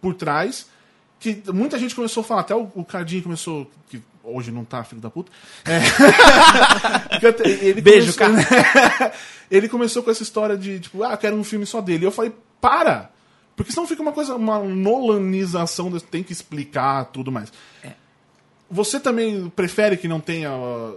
por 0.00 0.14
trás 0.14 0.66
que 1.18 1.42
muita 1.52 1.78
gente 1.78 1.94
começou 1.94 2.20
a 2.20 2.24
falar, 2.24 2.40
até 2.42 2.54
o, 2.54 2.70
o 2.74 2.84
Cardinho 2.84 3.22
começou, 3.22 3.70
que 3.88 4.02
hoje 4.22 4.50
não 4.50 4.62
tá, 4.64 4.84
filho 4.84 5.00
da 5.00 5.08
puta. 5.08 5.32
É. 5.64 5.80
Ele 7.64 7.80
Beijo, 7.80 8.14
começou, 8.16 8.44
ele 9.50 9.68
começou 9.68 10.02
com 10.02 10.10
essa 10.10 10.22
história 10.22 10.56
de, 10.56 10.80
tipo, 10.80 11.02
ah, 11.02 11.16
quero 11.16 11.36
um 11.36 11.44
filme 11.44 11.64
só 11.64 11.80
dele. 11.80 12.04
E 12.04 12.06
eu 12.06 12.10
falei, 12.12 12.32
para! 12.60 13.10
Porque 13.56 13.70
senão 13.72 13.86
fica 13.86 14.02
uma 14.02 14.12
coisa, 14.12 14.34
uma 14.34 14.58
nolanização, 14.58 15.90
tem 16.10 16.22
que 16.22 16.32
explicar 16.32 17.04
tudo 17.06 17.30
mais. 17.30 17.52
Você 18.70 18.98
também 18.98 19.48
prefere 19.50 19.96
que 19.96 20.08
não 20.08 20.18
tenha. 20.20 20.48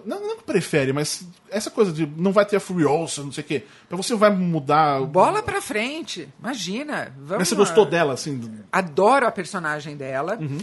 Não, 0.06 0.22
não 0.26 0.38
prefere, 0.40 0.94
mas 0.94 1.28
essa 1.50 1.70
coisa 1.70 1.92
de 1.92 2.06
não 2.18 2.32
vai 2.32 2.46
ter 2.46 2.56
a 2.56 2.60
Furiosa, 2.60 3.22
não 3.24 3.32
sei 3.32 3.44
o 3.44 3.48
quê. 3.48 3.64
Pra 3.88 3.98
você 3.98 4.16
vai 4.16 4.30
mudar. 4.34 5.02
Bola 5.02 5.44
pra 5.44 5.62
frente. 5.62 6.28
Imagina. 6.40 7.14
Vamos 7.18 7.40
Mas 7.40 7.48
você 7.50 7.56
lá. 7.56 7.60
gostou 7.60 7.86
dela, 7.86 8.14
assim? 8.14 8.38
do- 8.38 8.64
Adoro 8.72 9.28
a 9.28 9.32
personagem 9.32 9.96
dela. 9.98 10.38
Uhum. 10.40 10.58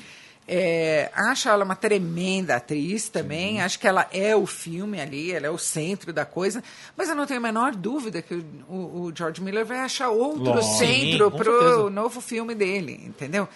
É, 0.46 1.10
acho 1.14 1.48
ela 1.48 1.64
uma 1.64 1.76
tremenda 1.76 2.56
atriz 2.56 3.08
também. 3.08 3.60
Acho 3.62 3.78
que 3.78 3.86
ela 3.86 4.06
é 4.12 4.34
o 4.36 4.44
filme 4.46 5.00
ali, 5.00 5.32
ela 5.32 5.46
é 5.46 5.50
o 5.50 5.56
centro 5.58 6.12
da 6.12 6.24
coisa. 6.26 6.62
Mas 6.96 7.08
eu 7.08 7.14
não 7.14 7.26
tenho 7.26 7.38
a 7.38 7.42
menor 7.42 7.74
dúvida 7.74 8.20
que 8.20 8.34
o, 8.34 8.44
o- 8.68 9.00
o 9.04 9.12
George 9.16 9.40
Miller 9.42 9.64
vai 9.64 9.78
achar 9.80 10.08
outro 10.10 10.42
Lógico. 10.44 10.74
centro 10.78 11.30
Sim, 11.30 11.36
pro 11.36 11.58
certeza. 11.60 11.90
novo 11.90 12.20
filme 12.20 12.54
dele, 12.54 13.00
entendeu? 13.06 13.48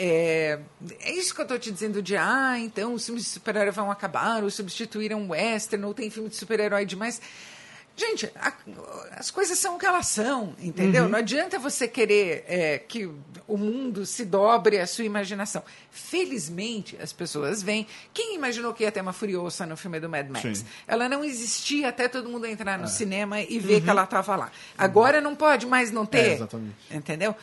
É, 0.00 0.60
é 1.00 1.12
isso 1.12 1.34
que 1.34 1.40
eu 1.40 1.46
tô 1.46 1.58
te 1.58 1.72
dizendo 1.72 2.00
de, 2.00 2.16
ah, 2.16 2.54
então 2.56 2.94
os 2.94 3.04
filmes 3.04 3.24
de 3.24 3.30
super-herói 3.30 3.72
vão 3.72 3.90
acabar, 3.90 4.44
ou 4.44 4.50
substituíram 4.50 5.24
o 5.24 5.30
western, 5.30 5.84
ou 5.84 5.92
tem 5.92 6.08
filme 6.08 6.28
de 6.28 6.36
super-herói 6.36 6.86
demais. 6.86 7.20
Gente, 7.96 8.30
a- 8.36 8.52
as 9.16 9.28
coisas 9.28 9.58
são 9.58 9.74
o 9.74 9.78
que 9.78 9.84
elas 9.84 10.06
são, 10.06 10.54
entendeu? 10.60 11.02
Uhum. 11.02 11.08
Não 11.08 11.18
adianta 11.18 11.58
você 11.58 11.88
querer 11.88 12.44
é, 12.46 12.78
que 12.78 13.10
o 13.48 13.56
mundo 13.56 14.06
se 14.06 14.24
dobre 14.24 14.78
à 14.78 14.86
sua 14.86 15.02
imaginação. 15.04 15.64
Felizmente, 15.90 16.96
as 17.02 17.12
pessoas 17.12 17.60
vêm. 17.60 17.88
Quem 18.14 18.36
imaginou 18.36 18.72
que 18.72 18.84
ia 18.84 18.92
ter 18.92 19.00
uma 19.00 19.12
Furiosa 19.12 19.66
no 19.66 19.76
filme 19.76 19.98
do 19.98 20.08
Mad 20.08 20.28
Max? 20.28 20.58
Sim. 20.58 20.64
Ela 20.86 21.08
não 21.08 21.24
existia 21.24 21.88
até 21.88 22.06
todo 22.06 22.28
mundo 22.28 22.46
entrar 22.46 22.78
no 22.78 22.84
É. 22.84 22.86
cinema 22.86 23.40
e 23.40 23.58
ver 23.58 23.80
que 23.80 23.90
ela 23.90 24.04
estava 24.04 24.36
lá. 24.36 24.52
Agora 24.76 25.20
não 25.20 25.34
pode 25.34 25.66
mais 25.66 25.90
não 25.90 26.06
ter. 26.06 26.18
Uhum. 26.18 26.24
É, 26.24 26.34
exatamente. 26.34 26.76
Entendeu? 26.92 27.34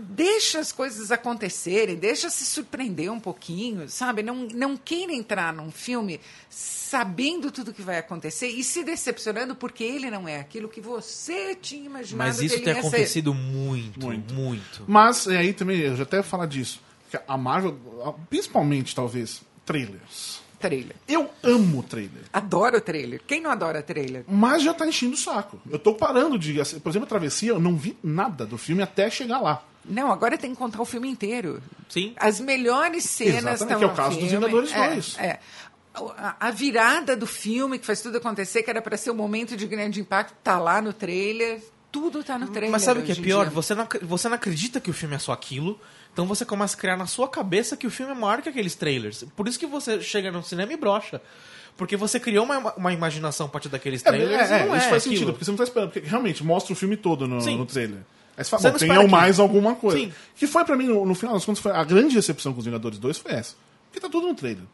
Deixa 0.00 0.58
as 0.58 0.72
coisas 0.72 1.10
acontecerem, 1.12 1.96
deixa 1.96 2.30
se 2.30 2.44
surpreender 2.44 3.10
um 3.12 3.20
pouquinho, 3.20 3.88
sabe? 3.88 4.22
Não, 4.22 4.48
não 4.54 4.76
queira 4.76 5.12
entrar 5.12 5.52
num 5.52 5.70
filme 5.70 6.20
sabendo 6.48 7.50
tudo 7.50 7.72
que 7.72 7.82
vai 7.82 7.98
acontecer 7.98 8.48
e 8.48 8.64
se 8.64 8.82
decepcionando 8.82 9.54
porque 9.54 9.84
ele 9.84 10.10
não 10.10 10.26
é 10.26 10.38
aquilo 10.40 10.68
que 10.68 10.80
você 10.80 11.54
tinha 11.54 11.86
imaginado 11.86 12.28
Mas 12.28 12.38
que 12.40 12.46
isso 12.46 12.54
ele 12.56 12.64
tem 12.64 12.74
ia 12.74 12.82
ser. 12.82 12.88
acontecido 12.88 13.34
muito, 13.34 14.00
Muito. 14.06 14.34
muito. 14.34 14.84
Mas 14.88 15.26
é, 15.26 15.38
aí 15.38 15.52
também, 15.52 15.78
eu 15.80 15.96
já 15.96 16.02
até 16.02 16.16
ia 16.18 16.22
falar 16.22 16.46
disso. 16.46 16.80
que 17.10 17.18
A 17.28 17.36
Marvel, 17.36 17.78
principalmente 18.28 18.94
talvez, 18.94 19.42
trailers. 19.64 20.40
Trailer. 20.58 20.94
Eu 21.08 21.30
amo 21.42 21.82
trailer. 21.82 22.22
Adoro 22.32 22.80
trailer. 22.82 23.22
Quem 23.26 23.40
não 23.40 23.50
adora 23.50 23.82
trailer? 23.82 24.24
Mas 24.28 24.62
já 24.62 24.74
tá 24.74 24.86
enchendo 24.86 25.14
o 25.14 25.16
saco. 25.16 25.58
Eu 25.70 25.78
tô 25.78 25.94
parando 25.94 26.38
de. 26.38 26.52
Por 26.80 26.90
exemplo, 26.90 27.04
a 27.04 27.08
travessia, 27.08 27.48
eu 27.48 27.58
não 27.60 27.74
vi 27.76 27.96
nada 28.02 28.44
do 28.44 28.58
filme 28.58 28.82
até 28.82 29.08
chegar 29.08 29.40
lá. 29.40 29.64
Não, 29.84 30.12
agora 30.12 30.36
tem 30.36 30.50
que 30.50 30.56
contar 30.56 30.80
o 30.80 30.84
filme 30.84 31.08
inteiro. 31.08 31.62
Sim. 31.88 32.12
As 32.16 32.38
melhores 32.40 33.04
cenas 33.04 33.60
Exatamente, 33.62 33.78
que 33.78 33.84
é 33.84 33.86
o 33.86 33.90
no 33.90 33.96
caso 33.96 34.10
dos 34.18 34.28
filme. 34.30 34.46
Vingadores 34.46 34.72
é, 34.72 34.88
2. 34.90 35.18
É. 35.18 35.38
A, 35.94 36.48
a 36.48 36.50
virada 36.50 37.16
do 37.16 37.26
filme, 37.26 37.78
que 37.78 37.86
faz 37.86 38.00
tudo 38.00 38.18
acontecer, 38.18 38.62
que 38.62 38.70
era 38.70 38.80
para 38.80 38.96
ser 38.96 39.10
um 39.10 39.14
momento 39.14 39.56
de 39.56 39.66
grande 39.66 40.00
impacto, 40.00 40.34
tá 40.44 40.58
lá 40.58 40.80
no 40.80 40.92
trailer. 40.92 41.60
Tudo 41.90 42.22
tá 42.22 42.38
no 42.38 42.46
trailer. 42.48 42.70
Mas 42.70 42.82
sabe 42.82 43.00
o 43.00 43.02
que 43.02 43.10
é 43.10 43.14
pior? 43.16 43.46
dia. 43.46 43.54
Você 43.54 43.74
não, 43.74 43.88
você 44.02 44.28
não 44.28 44.36
acredita 44.36 44.80
que 44.80 44.88
o 44.90 44.92
filme 44.92 45.16
é 45.16 45.18
só 45.18 45.32
aquilo, 45.32 45.80
então 46.12 46.24
você 46.26 46.44
começa 46.44 46.76
a 46.76 46.78
criar 46.78 46.96
na 46.96 47.06
sua 47.06 47.26
cabeça 47.26 47.76
que 47.76 47.86
o 47.86 47.90
filme 47.90 48.12
é 48.12 48.14
maior 48.14 48.40
que 48.42 48.48
aqueles 48.48 48.76
trailers. 48.76 49.24
Por 49.34 49.48
isso 49.48 49.58
que 49.58 49.66
você 49.66 50.00
chega 50.00 50.30
no 50.30 50.42
cinema 50.44 50.72
e 50.72 50.76
brocha. 50.76 51.20
Porque 51.76 51.96
você 51.96 52.20
criou 52.20 52.44
uma, 52.44 52.74
uma 52.74 52.92
imaginação 52.92 53.46
a 53.46 53.48
partir 53.48 53.68
daqueles 53.70 54.04
É, 54.04 54.08
trailers 54.08 54.50
é, 54.50 54.62
e 54.62 54.66
não 54.66 54.74
é 54.74 54.78
isso 54.78 54.88
faz 54.88 55.02
aquilo. 55.02 55.16
sentido, 55.16 55.32
porque 55.32 55.44
você 55.44 55.50
não 55.50 55.58
tá 55.58 55.64
esperando. 55.64 55.90
Porque 55.90 56.06
realmente 56.08 56.44
mostra 56.44 56.72
o 56.72 56.76
filme 56.76 56.96
todo 56.96 57.26
no, 57.26 57.40
Sim. 57.40 57.56
no 57.56 57.66
trailer. 57.66 58.00
Aí 58.36 58.44
você 58.44 58.50
fala, 58.50 58.62
Você 58.62 58.86
que- 58.86 59.06
mais 59.10 59.38
alguma 59.38 59.74
coisa. 59.74 59.98
Sim. 59.98 60.12
Que 60.36 60.46
foi 60.46 60.64
pra 60.64 60.76
mim, 60.76 60.86
no, 60.86 61.04
no 61.04 61.14
final 61.14 61.34
das 61.34 61.44
contas, 61.44 61.60
foi 61.62 61.72
a 61.72 61.84
grande 61.84 62.14
decepção 62.14 62.52
com 62.52 62.58
os 62.60 62.64
Vingadores 62.64 62.98
2 62.98 63.18
foi 63.18 63.32
essa. 63.32 63.54
Porque 63.86 64.00
tá 64.00 64.08
tudo 64.08 64.26
no 64.28 64.34
trailer. 64.34 64.64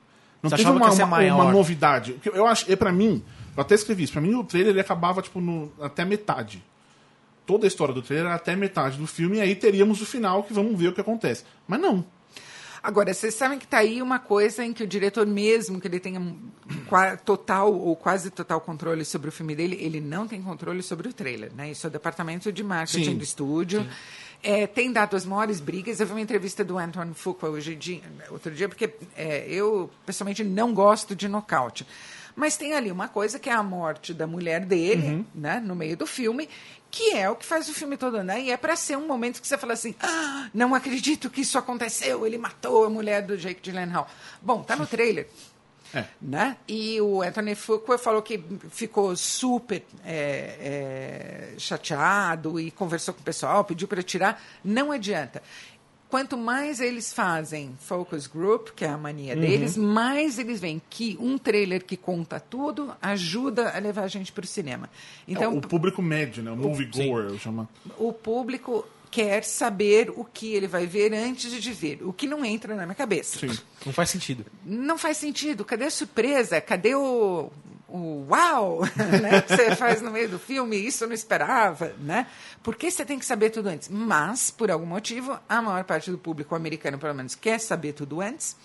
Não 0.42 0.50
Você 0.50 0.56
teve 0.56 0.70
uma, 0.70 0.90
uma, 0.90 1.18
uma 1.34 1.52
novidade. 1.52 2.16
Eu 2.24 2.46
acho, 2.46 2.70
é 2.70 2.76
pra 2.76 2.92
mim, 2.92 3.22
eu 3.56 3.60
até 3.62 3.74
escrevi 3.74 4.04
isso, 4.04 4.12
pra 4.12 4.20
mim 4.22 4.34
o 4.34 4.44
trailer 4.44 4.70
ele 4.72 4.80
acabava 4.80 5.22
tipo 5.22 5.40
no, 5.40 5.72
até 5.80 6.04
metade. 6.04 6.62
Toda 7.46 7.66
a 7.66 7.68
história 7.68 7.94
do 7.94 8.02
trailer 8.02 8.26
era 8.26 8.34
até 8.34 8.54
metade 8.54 8.98
do 8.98 9.06
filme, 9.06 9.38
e 9.38 9.40
aí 9.40 9.54
teríamos 9.54 10.00
o 10.02 10.06
final 10.06 10.42
que 10.42 10.52
vamos 10.52 10.78
ver 10.78 10.88
o 10.88 10.92
que 10.92 11.00
acontece. 11.00 11.44
Mas 11.66 11.80
não. 11.80 12.04
Agora, 12.86 13.12
vocês 13.12 13.34
sabem 13.34 13.58
que 13.58 13.66
tá 13.66 13.78
aí 13.78 14.00
uma 14.00 14.20
coisa 14.20 14.64
em 14.64 14.72
que 14.72 14.84
o 14.84 14.86
diretor, 14.86 15.26
mesmo 15.26 15.80
que 15.80 15.88
ele 15.88 15.98
tenha 15.98 16.20
um 16.20 16.38
total 17.24 17.74
ou 17.74 17.96
quase 17.96 18.30
total 18.30 18.60
controle 18.60 19.04
sobre 19.04 19.28
o 19.28 19.32
filme 19.32 19.56
dele, 19.56 19.76
ele 19.80 20.00
não 20.00 20.28
tem 20.28 20.40
controle 20.40 20.84
sobre 20.84 21.08
o 21.08 21.12
trailer, 21.12 21.52
né? 21.52 21.72
Isso 21.72 21.84
é 21.84 21.88
o 21.88 21.90
departamento 21.90 22.52
de 22.52 22.62
marketing 22.62 23.04
Sim, 23.04 23.16
do 23.16 23.24
estúdio. 23.24 23.84
É, 24.40 24.68
tem 24.68 24.92
dado 24.92 25.16
as 25.16 25.26
maiores 25.26 25.58
brigas. 25.58 25.98
Eu 25.98 26.06
vi 26.06 26.12
uma 26.12 26.20
entrevista 26.20 26.62
do 26.62 26.78
Anton 26.78 27.12
Fuqua 27.12 27.48
hoje, 27.48 27.76
outro 28.30 28.52
dia, 28.52 28.68
porque 28.68 28.94
é, 29.16 29.44
eu, 29.48 29.90
pessoalmente, 30.06 30.44
não 30.44 30.72
gosto 30.72 31.16
de 31.16 31.26
nocaute. 31.26 31.84
Mas 32.36 32.56
tem 32.56 32.74
ali 32.74 32.92
uma 32.92 33.08
coisa 33.08 33.38
que 33.38 33.48
é 33.48 33.52
a 33.52 33.62
morte 33.62 34.14
da 34.14 34.26
mulher 34.26 34.64
dele, 34.64 35.26
né, 35.34 35.58
no 35.58 35.74
meio 35.74 35.96
do 35.96 36.06
filme, 36.06 36.48
que 36.90 37.12
é 37.12 37.28
o 37.28 37.36
que 37.36 37.44
faz 37.44 37.68
o 37.68 37.74
filme 37.74 37.96
todo 37.96 38.16
andar. 38.16 38.38
E 38.38 38.50
é 38.50 38.56
para 38.56 38.76
ser 38.76 38.96
um 38.96 39.06
momento 39.06 39.40
que 39.40 39.46
você 39.46 39.58
fala 39.58 39.72
assim: 39.72 39.94
ah, 40.00 40.48
não 40.52 40.74
acredito 40.74 41.30
que 41.30 41.40
isso 41.40 41.58
aconteceu, 41.58 42.26
ele 42.26 42.38
matou 42.38 42.84
a 42.84 42.90
mulher 42.90 43.22
do 43.22 43.36
Jake 43.36 43.60
Gyllenhaal. 43.62 44.08
Bom, 44.40 44.62
tá 44.62 44.76
no 44.76 44.86
trailer. 44.86 45.28
É. 45.94 46.04
Né? 46.20 46.56
E 46.66 47.00
o 47.00 47.22
Anthony 47.22 47.54
Fuqua 47.54 47.96
falou 47.96 48.20
que 48.20 48.42
ficou 48.70 49.14
super 49.16 49.84
é, 50.04 51.52
é, 51.54 51.58
chateado 51.58 52.58
e 52.58 52.70
conversou 52.70 53.14
com 53.14 53.20
o 53.20 53.24
pessoal, 53.24 53.64
pediu 53.64 53.86
para 53.86 54.02
tirar. 54.02 54.42
Não 54.64 54.90
adianta. 54.90 55.42
Quanto 56.08 56.36
mais 56.36 56.80
eles 56.80 57.12
fazem 57.12 57.74
focus 57.80 58.26
group, 58.28 58.68
que 58.76 58.84
é 58.84 58.88
a 58.88 58.96
mania 58.96 59.34
Uhum. 59.34 59.40
deles, 59.40 59.76
mais 59.76 60.38
eles 60.38 60.60
veem 60.60 60.80
que 60.88 61.16
um 61.20 61.36
trailer 61.36 61.84
que 61.84 61.96
conta 61.96 62.38
tudo 62.38 62.94
ajuda 63.02 63.70
a 63.74 63.78
levar 63.78 64.04
a 64.04 64.08
gente 64.08 64.30
para 64.30 64.44
o 64.44 64.46
cinema. 64.46 64.88
Então, 65.26 65.48
Então, 65.54 65.58
o 65.58 65.60
público 65.60 66.00
médio, 66.00 66.42
né? 66.42 66.50
O 66.52 66.56
moviegoer, 66.56 67.26
eu 67.30 67.38
chamo. 67.38 67.68
o 67.98 68.12
público 68.12 68.86
quer 69.10 69.42
saber 69.44 70.10
o 70.14 70.24
que 70.24 70.52
ele 70.52 70.66
vai 70.68 70.86
ver 70.86 71.12
antes 71.12 71.50
de 71.60 71.72
ver, 71.72 72.00
o 72.02 72.12
que 72.12 72.26
não 72.26 72.44
entra 72.44 72.74
na 72.76 72.84
minha 72.84 72.94
cabeça. 72.94 73.38
Sim. 73.38 73.58
Não 73.84 73.92
faz 73.92 74.10
sentido. 74.10 74.44
Não 74.64 74.98
faz 74.98 75.16
sentido. 75.16 75.64
Cadê 75.64 75.84
a 75.86 75.90
surpresa? 75.90 76.60
Cadê 76.60 76.94
o, 76.94 77.50
o 77.88 78.26
uau 78.28 78.80
né, 79.22 79.40
que 79.42 79.54
você 79.56 79.76
faz 79.76 80.02
no 80.02 80.10
meio 80.10 80.28
do 80.28 80.38
filme? 80.38 80.76
Isso 80.76 81.04
eu 81.04 81.08
não 81.08 81.14
esperava, 81.14 81.92
né? 82.00 82.26
Por 82.62 82.74
que 82.74 82.90
você 82.90 83.04
tem 83.04 83.18
que 83.18 83.24
saber 83.24 83.50
tudo 83.50 83.68
antes? 83.68 83.88
Mas, 83.88 84.50
por 84.50 84.70
algum 84.70 84.86
motivo, 84.86 85.38
a 85.48 85.62
maior 85.62 85.84
parte 85.84 86.10
do 86.10 86.18
público 86.18 86.54
americano, 86.54 86.98
pelo 86.98 87.14
menos, 87.14 87.34
quer 87.34 87.60
saber 87.60 87.92
tudo 87.92 88.20
antes. 88.20 88.56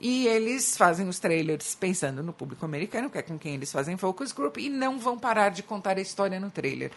E 0.00 0.26
eles 0.26 0.76
fazem 0.76 1.08
os 1.08 1.18
trailers 1.18 1.74
pensando 1.74 2.22
no 2.22 2.32
público 2.32 2.64
americano, 2.64 3.08
que 3.08 3.18
é 3.18 3.22
com 3.22 3.38
quem 3.38 3.54
eles 3.54 3.72
fazem 3.72 3.96
focus 3.96 4.32
group, 4.32 4.58
e 4.58 4.68
não 4.68 4.98
vão 4.98 5.18
parar 5.18 5.48
de 5.48 5.62
contar 5.62 5.96
a 5.96 6.00
história 6.00 6.38
no 6.38 6.50
trailer. 6.50 6.90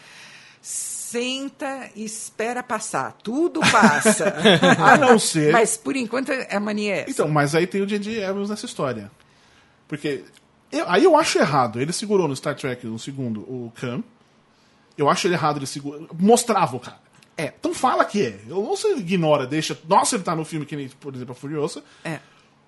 senta 0.62 1.90
e 1.96 2.04
espera 2.04 2.62
passar. 2.62 3.14
Tudo 3.24 3.62
passa. 3.62 4.36
A 4.84 4.98
não 4.98 5.18
ser. 5.18 5.54
Mas 5.54 5.78
por 5.78 5.96
enquanto 5.96 6.32
a 6.32 6.60
mania 6.60 6.96
é 6.96 7.00
essa. 7.02 7.12
Então, 7.12 7.30
mas 7.30 7.56
aí 7.56 7.66
tem 7.66 7.82
o 7.82 7.86
J.J. 7.88 8.24
Abrams 8.26 8.50
nessa 8.50 8.66
história. 8.66 9.10
Porque. 9.88 10.26
Eu- 10.72 10.86
aí 10.90 11.04
eu 11.04 11.16
acho 11.18 11.38
errado. 11.40 11.80
Ele 11.82 11.92
segurou 11.94 12.28
no 12.28 12.36
Star 12.36 12.56
Trek, 12.56 12.86
no 12.86 13.00
segundo, 13.00 13.42
o 13.42 13.72
Khan. 13.76 14.04
Eu 14.98 15.10
acho 15.10 15.28
ele 15.28 15.34
errado, 15.36 15.58
ele 15.58 15.66
segura. 15.66 16.02
Mostrava 16.18 16.76
o 16.76 16.80
cara. 16.80 17.00
É. 17.38 17.54
Então 17.58 17.74
fala 17.74 18.04
que 18.04 18.22
é. 18.22 18.40
Ou 18.52 18.66
você 18.76 18.96
ignora, 18.96 19.48
deixa. 19.48 19.78
Nossa, 19.88 20.16
ele 20.16 20.24
tá 20.24 20.36
no 20.36 20.44
filme 20.44 20.66
que 20.66 20.76
nem, 20.76 20.90
por 20.90 21.16
exemplo, 21.16 21.32
a 21.32 21.36
Furiosa. 21.36 21.82
É. 22.04 22.20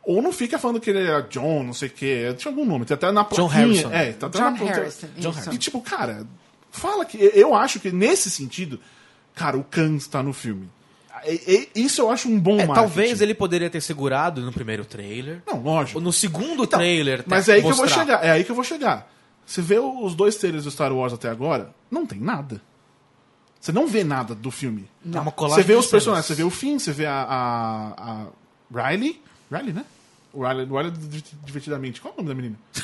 Ou 0.03 0.21
não 0.21 0.31
fica 0.31 0.57
falando 0.57 0.79
que 0.79 0.89
ele 0.89 1.05
é 1.07 1.21
John, 1.23 1.61
não 1.63 1.73
sei 1.73 1.89
o 1.89 1.91
quê. 1.91 2.33
Tinha 2.37 2.51
algum 2.51 2.65
nome. 2.65 2.85
Tem 2.85 2.95
até 2.95 3.11
na 3.11 3.21
John 3.23 3.27
plaquinha. 3.49 3.49
Harrison. 3.67 3.91
É, 3.91 4.11
tá 4.13 4.27
até 4.27 4.37
John 4.39 4.51
na 4.51 4.57
Harrison. 4.57 5.07
John. 5.17 5.29
Harrison. 5.31 5.51
E 5.51 5.57
tipo, 5.57 5.81
cara, 5.81 6.25
fala 6.71 7.03
que. 7.05 7.17
Eu 7.17 7.53
acho 7.53 7.79
que 7.79 7.91
nesse 7.91 8.29
sentido, 8.31 8.79
cara, 9.35 9.57
o 9.57 9.63
Khan 9.63 9.95
está 9.97 10.23
no 10.23 10.31
filme. 10.33 10.69
Isso 11.75 12.01
eu 12.01 12.09
acho 12.09 12.27
um 12.29 12.39
bom 12.39 12.53
É, 12.59 12.65
marketing. 12.65 12.73
talvez 12.73 13.21
ele 13.21 13.33
poderia 13.33 13.69
ter 13.69 13.81
segurado 13.81 14.41
no 14.41 14.51
primeiro 14.51 14.83
trailer. 14.85 15.41
Não, 15.47 15.61
lógico. 15.61 15.99
Ou 15.99 16.03
no 16.03 16.11
segundo 16.13 16.63
Então, 16.63 16.79
trailer. 16.79 17.23
Mas 17.27 17.47
é 17.49 17.53
aí 17.53 17.61
que 17.61 17.67
eu 17.67 17.73
vou 17.73 17.83
mostrar. 17.85 18.01
chegar. 18.01 18.23
É 18.25 18.31
aí 18.31 18.43
que 18.43 18.51
eu 18.51 18.55
vou 18.55 18.63
chegar. 18.63 19.11
Você 19.45 19.61
vê 19.61 19.79
os 19.79 20.15
dois 20.15 20.35
trailers 20.35 20.63
do 20.63 20.71
Star 20.71 20.93
Wars 20.93 21.13
até 21.13 21.29
agora, 21.29 21.73
não 21.89 22.05
tem 22.05 22.19
nada. 22.19 22.61
Você 23.59 23.71
não 23.71 23.85
vê 23.87 24.03
nada 24.03 24.33
do 24.33 24.49
filme. 24.49 24.87
É 25.05 25.19
uma 25.19 25.25
Você 25.25 25.31
colagem 25.31 25.63
vê 25.65 25.73
de 25.73 25.79
os 25.79 25.87
personagens, 25.87 26.25
você 26.25 26.33
vê 26.35 26.43
o 26.43 26.49
Finn, 26.49 26.79
você 26.79 26.91
vê 26.91 27.05
a, 27.05 27.21
a, 27.21 28.25
a 28.79 28.89
Riley. 28.89 29.21
Riley, 29.51 29.73
né? 29.73 29.85
O 30.33 30.47
Riley, 30.47 30.65
o 30.69 30.77
Riley 30.77 30.91
Diverti- 30.91 31.35
divertidamente. 31.43 32.01
Qual 32.01 32.11
é 32.11 32.21
o 32.21 32.23
nome 32.23 32.29
da 32.29 32.35
menina? 32.35 32.55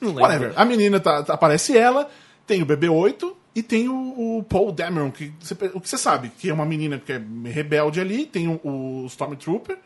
Não 0.00 0.08
lembro. 0.10 0.22
Whatever. 0.22 0.52
A 0.56 0.64
menina 0.64 1.00
tá, 1.00 1.22
tá- 1.22 1.34
aparece 1.34 1.76
ela, 1.76 2.08
tem 2.46 2.62
o 2.62 2.66
BB-8 2.66 3.32
e 3.54 3.62
tem 3.62 3.88
o, 3.88 4.38
o 4.38 4.44
Paul 4.44 4.70
Dameron, 4.72 5.10
que 5.10 5.32
você, 5.40 5.54
o 5.74 5.80
que 5.80 5.88
você 5.88 5.98
sabe, 5.98 6.30
que 6.38 6.48
é 6.50 6.54
uma 6.54 6.64
menina 6.64 6.98
que 7.04 7.12
é 7.12 7.22
rebelde 7.46 8.00
ali, 8.00 8.24
tem 8.26 8.46
o, 8.48 8.60
o 8.62 9.06
Stormtrooper, 9.06 9.78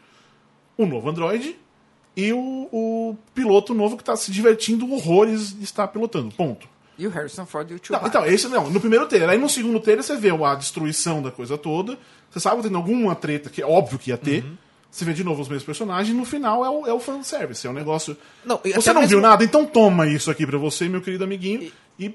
o 0.77 0.85
novo 0.87 1.09
androide 1.09 1.57
e 2.17 2.33
o, 2.33 2.69
o 2.71 3.17
piloto 3.35 3.73
novo 3.75 3.97
que 3.97 4.05
tá 4.05 4.17
se 4.17 4.31
divertindo 4.31 4.91
horrores 4.93 5.57
de 5.57 5.65
estar 5.65 5.89
pilotando. 5.89 6.35
Ponto. 6.35 6.69
E 6.97 7.07
o 7.07 7.11
Harrison 7.11 7.45
Ford 7.45 7.69
e 7.71 7.75
o 7.75 7.77
Não, 7.77 7.83
Chewbacca. 7.85 8.07
então, 8.09 8.27
esse 8.27 8.47
não, 8.49 8.71
no 8.71 8.79
primeiro 8.81 9.07
trailer. 9.09 9.31
Aí 9.31 9.39
no 9.39 9.49
segundo 9.49 9.81
trailer 9.81 10.05
você 10.05 10.15
vê 10.17 10.31
a 10.31 10.55
destruição 10.55 11.21
da 11.23 11.31
coisa 11.31 11.59
toda. 11.59 11.99
Você 12.31 12.39
sabe 12.39 12.63
tem 12.63 12.75
alguma 12.77 13.17
treta 13.17 13.51
que 13.51 13.61
é 13.61 13.67
óbvio 13.67 13.99
que 13.99 14.11
ia 14.11 14.17
ter. 14.19 14.45
Você 14.91 15.05
vê 15.05 15.13
de 15.13 15.25
novo 15.25 15.43
os 15.43 15.49
mesmos 15.49 15.65
personagens 15.65 16.17
no 16.17 16.25
final 16.25 16.65
é 16.65 16.71
o, 16.71 16.87
é 16.87 16.93
o 16.93 17.01
fanservice. 17.01 17.67
É 17.67 17.71
um 17.71 17.73
negócio. 17.73 18.17
Não, 18.45 18.61
você 18.63 18.93
não 18.93 19.01
mesmo- 19.01 19.09
viu 19.17 19.21
nada? 19.21 19.43
Então 19.43 19.67
toma 19.67 20.07
isso 20.07 20.31
aqui 20.31 20.47
pra 20.47 20.57
você, 20.57 20.89
meu 20.89 21.01
querido 21.01 21.25
amiguinho. 21.25 21.63
E. 21.63 21.73
E 22.07 22.15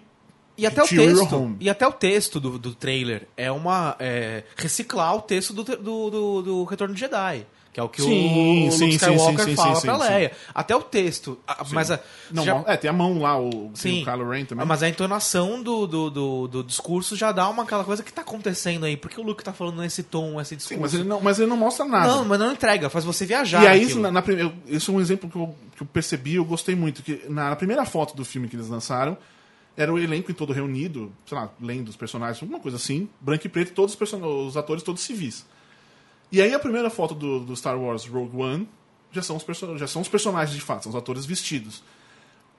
até 0.66 0.84
o 0.84 0.88
texto. 0.88 1.56
E 1.60 1.70
até 1.70 1.88
o 1.88 1.92
texto 1.92 2.40
do, 2.40 2.58
do 2.60 2.74
trailer 2.74 3.28
é 3.38 3.52
uma. 3.52 3.96
é, 4.00 4.44
reciclar 4.56 5.16
o 5.16 5.22
texto 5.22 5.54
do, 5.54 5.64
do, 5.64 6.10
do, 6.10 6.42
do 6.42 6.64
Retorno 6.66 6.94
de 6.94 7.00
Jedi. 7.00 7.46
Que 7.72 7.80
é 7.80 7.84
o 7.84 7.88
que 7.88 8.02
Sim, 8.02 8.68
o 8.68 8.72
sim, 8.72 8.86
Luke 8.86 8.96
Skywalker 8.96 9.46
sim, 9.46 9.56
fala 9.56 9.76
sim, 9.76 9.82
pra 9.86 9.98
Leia. 9.98 10.32
Até 10.56 10.76
o 10.76 10.82
texto. 10.82 11.38
Mas 11.72 11.92
a, 11.92 12.00
Não, 12.32 12.44
já- 12.44 12.64
é, 12.66 12.76
tem 12.76 12.90
a 12.90 12.94
mão 12.94 13.20
lá, 13.20 13.40
o, 13.40 13.70
Sim, 13.76 14.02
o 14.02 14.06
Kylo 14.06 14.28
Ren 14.28 14.44
também. 14.46 14.66
mas 14.66 14.82
a 14.82 14.90
entonação 14.90 15.62
do, 15.62 15.86
do, 15.86 16.10
do, 16.10 16.48
do 16.48 16.64
discurso 16.64 17.16
já 17.16 17.32
dá 17.32 17.48
uma 17.48 17.62
aquela 17.62 17.84
coisa 17.84 18.02
que 18.02 18.12
tá 18.12 18.24
acontecendo 18.24 18.86
aí. 18.88 18.98
Por 18.98 19.12
que 19.12 19.22
o 19.22 19.24
Luke 19.24 19.44
tá 19.44 19.54
falando 19.54 19.78
nesse 19.84 20.02
tom, 20.02 20.42
esse 20.42 20.56
discurso? 20.56 20.74
Sim, 20.78 20.82
mas 20.82 20.94
ele, 20.96 21.04
não, 21.04 21.22
mas 21.22 21.38
ele 21.40 21.48
não 21.48 21.58
mostra 21.58 21.86
nada. 21.86 22.08
Não, 22.08 22.26
mas 22.26 22.40
não 22.40 22.52
entrega, 22.52 22.90
faz 22.90 23.06
você 23.06 23.24
viajar. 23.24 23.64
E 23.64 23.68
aí, 23.68 23.84
isso, 23.84 24.00
na, 24.00 24.10
na 24.10 24.24
prime- 24.24 24.42
eu- 24.42 24.54
isso 24.66 24.90
é 24.92 24.96
um 24.96 25.00
exemplo 25.00 25.30
que 25.30 25.36
eu, 25.38 25.56
que 25.76 25.84
eu 25.84 25.88
percebi 25.88 26.36
eu 26.36 26.46
gostei 26.46 26.74
muito. 26.76 27.04
Que 27.04 27.22
na, 27.30 27.52
na 27.52 27.56
primeira 27.56 27.86
foto 27.86 28.16
do 28.18 28.26
filme 28.26 28.48
que 28.48 28.56
eles 28.56 28.68
lançaram, 28.68 29.16
era 29.80 29.94
o 29.94 29.98
elenco 29.98 30.34
todo 30.34 30.52
reunido, 30.52 31.10
sei 31.26 31.38
lá, 31.38 31.50
lendo 31.58 31.88
os 31.88 31.96
personagens, 31.96 32.44
alguma 32.44 32.60
coisa 32.60 32.76
assim, 32.76 33.08
branco 33.22 33.48
e 33.48 33.50
preto, 33.50 33.72
todos 33.72 33.98
os, 33.98 34.14
os 34.14 34.58
atores 34.58 34.84
todos 34.84 35.02
civis. 35.02 35.46
E 36.30 36.42
aí 36.42 36.54
a 36.54 36.60
primeira 36.60 36.90
foto 36.90 37.16
do, 37.16 37.40
do 37.40 37.56
Star 37.56 37.80
Wars 37.80 38.06
Rogue 38.06 38.36
One 38.36 38.68
já 39.10 39.22
são, 39.22 39.38
os 39.38 39.46
já 39.78 39.88
são 39.88 40.02
os 40.02 40.10
personagens 40.10 40.54
de 40.54 40.62
fato, 40.62 40.84
são 40.84 40.90
os 40.90 40.98
atores 40.98 41.26
vestidos. 41.26 41.82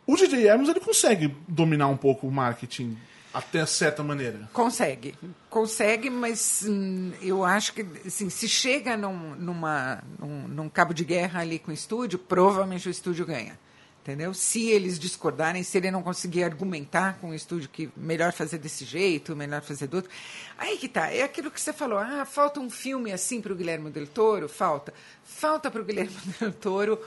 O 0.07 0.17
J.J. 0.17 0.49
Abrams 0.49 0.71
ele 0.71 0.81
consegue 0.81 1.37
dominar 1.47 1.89
um 1.89 1.97
pouco 1.97 2.27
o 2.27 2.33
marketing 2.33 2.97
até 3.35 3.67
certa 3.67 4.03
maneira. 4.03 4.49
Consegue. 4.55 5.15
Consegue, 5.51 6.09
mas 6.09 6.65
hum, 6.67 7.13
eu 7.21 7.45
acho 7.45 7.75
que 7.75 7.87
assim, 8.07 8.31
se 8.31 8.49
chega 8.49 8.97
num, 8.97 9.35
numa, 9.35 10.03
num, 10.19 10.49
num 10.49 10.69
cabo 10.71 10.95
de 10.95 11.05
guerra 11.05 11.41
ali 11.41 11.59
com 11.59 11.71
o 11.71 11.75
estúdio, 11.75 12.19
provavelmente 12.19 12.89
o 12.89 12.91
estúdio 12.91 13.27
ganha. 13.27 13.59
Entendeu? 14.03 14.33
Se 14.33 14.67
eles 14.69 14.99
discordarem, 14.99 15.63
se 15.63 15.77
ele 15.77 15.91
não 15.91 16.03
conseguir 16.03 16.43
argumentar 16.43 17.19
com 17.21 17.31
o 17.31 17.35
estúdio 17.35 17.69
que 17.69 17.91
melhor 17.95 18.33
fazer 18.33 18.57
desse 18.57 18.85
jeito, 18.85 19.37
melhor 19.37 19.61
fazer 19.61 19.87
do 19.89 19.99
outro. 19.99 20.11
Aí 20.57 20.79
que 20.79 20.89
tá, 20.89 21.13
é 21.13 21.23
aquilo 21.23 21.51
que 21.51 21.61
você 21.61 21.73
falou. 21.73 21.99
Ah, 21.99 22.25
falta 22.25 22.61
um 22.61 22.71
filme 22.71 23.13
assim 23.13 23.43
para 23.43 23.53
o 23.53 23.57
Guilherme 23.57 23.91
Del 23.91 24.07
Toro? 24.07 24.49
Falta. 24.49 24.95
Falta 25.23 25.71
para 25.71 25.83
o 25.83 25.85
Guilherme 25.85 26.17
Del 26.41 26.53
Toro 26.53 26.99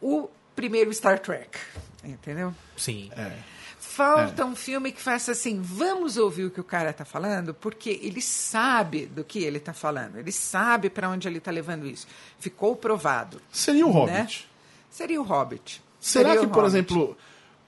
o 0.00 0.28
primeiro 0.54 0.92
Star 0.92 1.18
Trek. 1.20 1.58
Entendeu? 2.04 2.54
Sim. 2.76 3.10
É. 3.16 3.32
Falta 3.78 4.44
um 4.44 4.54
filme 4.54 4.92
que 4.92 5.00
faça 5.00 5.32
assim, 5.32 5.60
vamos 5.60 6.16
ouvir 6.16 6.44
o 6.44 6.50
que 6.50 6.60
o 6.60 6.64
cara 6.64 6.90
está 6.90 7.04
falando, 7.04 7.52
porque 7.52 8.00
ele 8.02 8.22
sabe 8.22 9.06
do 9.06 9.22
que 9.22 9.42
ele 9.44 9.58
está 9.58 9.74
falando, 9.74 10.16
ele 10.16 10.32
sabe 10.32 10.88
para 10.88 11.10
onde 11.10 11.28
ele 11.28 11.38
está 11.38 11.50
levando 11.50 11.86
isso. 11.86 12.06
Ficou 12.38 12.74
provado. 12.74 13.40
Seria 13.50 13.86
o 13.86 14.06
né? 14.06 14.20
Hobbit. 14.20 14.48
Seria 14.88 15.20
o 15.20 15.24
Hobbit. 15.24 15.82
Será 16.02 16.36
que, 16.36 16.46
por 16.48 16.64
exemplo, 16.64 17.16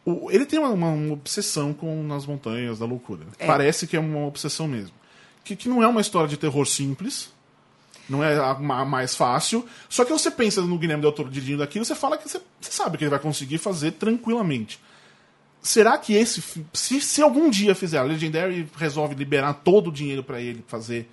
o- 0.04 0.30
ele 0.30 0.44
tem 0.44 0.58
uma, 0.58 0.68
uma- 0.70 1.12
obsessão 1.12 1.72
com 1.72 2.02
Nas 2.02 2.26
Montanhas 2.26 2.80
da 2.80 2.84
Loucura. 2.84 3.24
É. 3.38 3.46
Parece 3.46 3.86
que 3.86 3.96
é 3.96 4.00
uma 4.00 4.26
obsessão 4.26 4.66
mesmo. 4.68 4.94
Que, 5.44 5.54
que 5.54 5.68
não 5.68 5.82
é 5.82 5.86
uma 5.86 6.00
história 6.00 6.28
de 6.28 6.36
terror 6.36 6.66
simples, 6.66 7.30
não 8.08 8.22
é 8.24 8.36
a, 8.36 8.50
a 8.50 8.84
mais 8.84 9.14
fácil. 9.14 9.64
Só 9.88 10.04
que 10.04 10.12
você 10.12 10.30
pensa 10.30 10.60
no 10.62 10.76
Guilherme 10.78 11.02
Del 11.02 11.12
Toro 11.12 11.30
dirigindo 11.30 11.62
aquilo, 11.62 11.84
você 11.84 11.94
fala 11.94 12.18
que 12.18 12.28
você, 12.28 12.40
você 12.60 12.72
sabe 12.72 12.98
que 12.98 13.04
ele 13.04 13.10
vai 13.10 13.18
conseguir 13.20 13.58
fazer 13.58 13.92
tranquilamente. 13.92 14.80
Será 15.62 15.96
que 15.96 16.12
esse. 16.14 16.42
Se, 16.72 17.00
se 17.00 17.22
algum 17.22 17.48
dia 17.48 17.74
fizer, 17.74 17.98
a 17.98 18.02
Legendary 18.02 18.68
resolve 18.76 19.14
liberar 19.14 19.54
todo 19.54 19.88
o 19.88 19.92
dinheiro 19.92 20.22
pra 20.22 20.40
ele 20.40 20.62
fazer. 20.66 21.08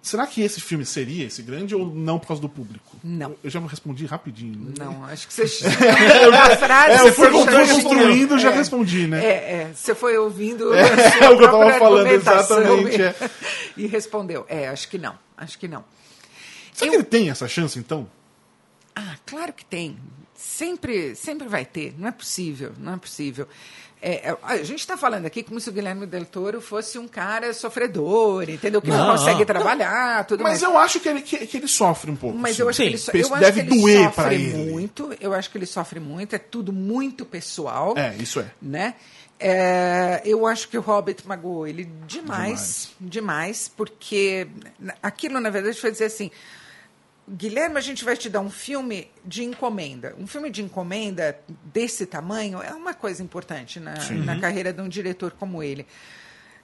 Será 0.00 0.26
que 0.26 0.40
esse 0.40 0.60
filme 0.60 0.86
seria 0.86 1.26
esse 1.26 1.42
grande 1.42 1.74
ou 1.74 1.84
não 1.86 2.18
por 2.18 2.28
causa 2.28 2.40
do 2.40 2.48
público? 2.48 2.96
Não. 3.02 3.30
Eu, 3.30 3.38
eu 3.44 3.50
já 3.50 3.60
respondi 3.60 4.06
rapidinho. 4.06 4.72
Não, 4.78 5.04
acho 5.04 5.26
que 5.26 5.34
você. 5.34 5.66
a 5.66 6.56
frase 6.56 6.92
É, 6.92 7.08
eu 7.08 7.12
fui, 7.12 7.30
já 7.44 7.74
construindo, 7.74 8.38
já 8.38 8.50
é, 8.50 8.54
respondi, 8.54 9.06
né? 9.06 9.24
É, 9.24 9.30
é, 9.30 9.72
você 9.74 9.94
foi 9.94 10.16
ouvindo 10.16 10.72
É, 10.72 10.82
é 11.24 11.28
o 11.28 11.36
que 11.36 11.44
eu 11.44 11.50
tava 11.50 11.58
própria 11.58 11.78
falando, 11.78 12.06
exatamente, 12.06 12.96
E, 12.96 13.02
é. 13.02 13.14
e 13.76 13.86
respondeu. 13.86 14.46
É, 14.48 14.68
acho 14.68 14.88
que 14.88 14.98
não. 14.98 15.18
Acho 15.36 15.58
que 15.58 15.66
não. 15.66 15.84
Será 16.72 16.90
que 16.90 16.96
ele 16.96 17.04
tem 17.04 17.28
essa 17.28 17.48
chance, 17.48 17.78
então? 17.78 18.08
Ah, 18.94 19.16
claro 19.26 19.52
que 19.52 19.64
tem. 19.64 19.98
Sempre, 20.40 21.16
sempre 21.16 21.48
vai 21.48 21.64
ter. 21.64 21.92
Não 21.98 22.06
é 22.06 22.12
possível, 22.12 22.72
não 22.78 22.94
é 22.94 22.96
possível. 22.96 23.48
É, 24.00 24.28
é, 24.30 24.36
a 24.44 24.56
gente 24.58 24.78
está 24.78 24.96
falando 24.96 25.26
aqui 25.26 25.42
como 25.42 25.58
se 25.58 25.68
o 25.68 25.72
Guilherme 25.72 26.06
Del 26.06 26.24
Toro 26.24 26.60
fosse 26.60 26.96
um 26.96 27.08
cara 27.08 27.52
sofredor, 27.52 28.48
entendeu? 28.48 28.80
Que 28.80 28.88
não, 28.88 28.98
Não. 29.08 29.16
consegue 29.16 29.44
trabalhar, 29.44 30.24
tudo 30.24 30.44
Mas 30.44 30.62
mais. 30.62 30.62
eu 30.62 30.78
acho 30.78 31.00
que 31.00 31.08
ele, 31.08 31.22
que, 31.22 31.44
que 31.44 31.56
ele 31.56 31.66
sofre 31.66 32.08
um 32.08 32.14
pouco. 32.14 32.38
Mas 32.38 32.54
sim. 32.54 32.62
eu 32.62 32.68
acho 32.68 32.76
Sim, 32.76 32.82
que 32.84 32.88
ele, 32.90 32.98
so- 32.98 33.10
eu 33.10 33.14
que 33.14 33.32
acho 33.32 33.40
deve 33.40 33.64
que 33.64 33.68
ele 33.74 33.80
doer 33.80 34.04
sofre 34.14 34.34
ele. 34.36 34.70
muito. 34.70 35.16
Eu 35.20 35.34
acho 35.34 35.50
que 35.50 35.58
ele 35.58 35.66
sofre 35.66 35.98
muito. 35.98 36.36
É 36.36 36.38
tudo 36.38 36.72
muito 36.72 37.26
pessoal. 37.26 37.94
É, 37.98 38.14
isso 38.20 38.38
é. 38.38 38.46
né? 38.62 38.94
É, 39.40 40.22
eu 40.24 40.46
acho 40.46 40.68
que 40.68 40.78
o 40.78 40.80
Hobbit 40.80 41.26
magoou 41.26 41.66
ele 41.66 41.84
demais, 42.06 42.90
demais, 43.00 43.68
porque 43.76 44.46
aquilo, 45.02 45.40
na 45.40 45.50
verdade, 45.50 45.80
foi 45.80 45.90
dizer 45.90 46.04
assim: 46.06 46.30
Guilherme, 47.30 47.76
a 47.76 47.80
gente 47.80 48.04
vai 48.04 48.16
te 48.16 48.28
dar 48.28 48.40
um 48.40 48.50
filme 48.50 49.10
de 49.24 49.44
encomenda. 49.44 50.14
Um 50.18 50.26
filme 50.26 50.50
de 50.50 50.62
encomenda 50.62 51.38
desse 51.64 52.06
tamanho 52.06 52.62
é 52.62 52.72
uma 52.72 52.94
coisa 52.94 53.22
importante 53.22 53.78
na, 53.78 53.94
na 54.24 54.40
carreira 54.40 54.72
de 54.72 54.80
um 54.80 54.88
diretor 54.88 55.32
como 55.32 55.62
ele. 55.62 55.86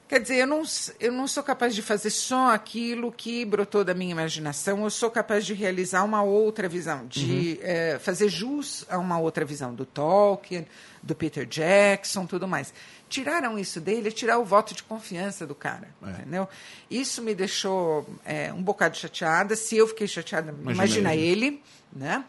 Quer 0.07 0.21
dizer, 0.21 0.37
eu 0.37 0.47
não, 0.47 0.63
eu 1.01 1.11
não 1.11 1.27
sou 1.27 1.43
capaz 1.43 1.75
de 1.75 1.81
fazer 1.81 2.11
só 2.11 2.53
aquilo 2.53 3.11
que 3.11 3.43
brotou 3.45 3.83
da 3.83 3.95
minha 3.95 4.13
imaginação, 4.13 4.85
eu 4.85 4.91
sou 4.91 5.11
capaz 5.11 5.47
de 5.47 5.55
realizar 5.55 6.05
uma 6.05 6.23
outra 6.23 6.69
visão, 6.69 7.07
de 7.07 7.59
eh, 7.63 7.99
fazer 7.99 8.29
jus 8.29 8.85
a 8.91 8.99
uma 8.99 9.19
outra 9.19 9.47
visão 9.47 9.75
do 9.75 9.87
Tolkien, 9.87 10.67
do 11.03 11.15
Peter 11.15 11.47
Jackson, 11.47 12.27
tudo 12.27 12.47
mais. 12.47 12.75
Tiraram 13.15 13.57
isso 13.57 13.81
dele, 13.81 14.09
é 14.09 14.11
tirar 14.11 14.39
o 14.39 14.45
voto 14.45 14.75
de 14.75 14.83
confiança 14.83 15.47
do 15.47 15.55
cara, 15.55 15.89
entendeu? 16.03 16.49
Isso 16.91 17.23
me 17.23 17.33
deixou 17.33 18.05
eh, 18.25 18.53
um 18.53 18.61
bocado 18.61 18.97
chateada. 18.97 19.55
Se 19.55 19.77
eu 19.77 19.87
fiquei 19.87 20.09
chateada, 20.09 20.51
Imagina 20.51 20.73
imagina 20.73 21.15
ele. 21.15 21.47
ele, 21.47 21.63
né? 21.93 22.25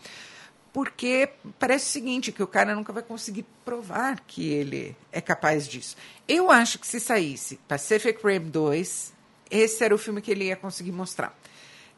Porque 0.71 1.29
parece 1.57 1.87
o 1.87 1.91
seguinte, 1.91 2.31
que 2.31 2.43
o 2.43 2.45
cara 2.45 2.75
nunca 2.75 2.93
vai 2.93 3.01
conseguir 3.01 3.47
provar 3.65 4.19
que 4.27 4.47
ele 4.47 4.95
é 5.11 5.19
capaz 5.21 5.67
disso. 5.67 5.97
Eu 6.27 6.51
acho 6.51 6.77
que 6.77 6.85
se 6.85 6.99
saísse 6.99 7.59
Pacific 7.67 8.19
Rim 8.23 8.41
2, 8.41 9.11
esse 9.49 9.83
era 9.83 9.95
o 9.95 9.97
filme 9.97 10.21
que 10.21 10.29
ele 10.29 10.43
ia 10.45 10.55
conseguir 10.55 10.91
mostrar. 10.91 11.35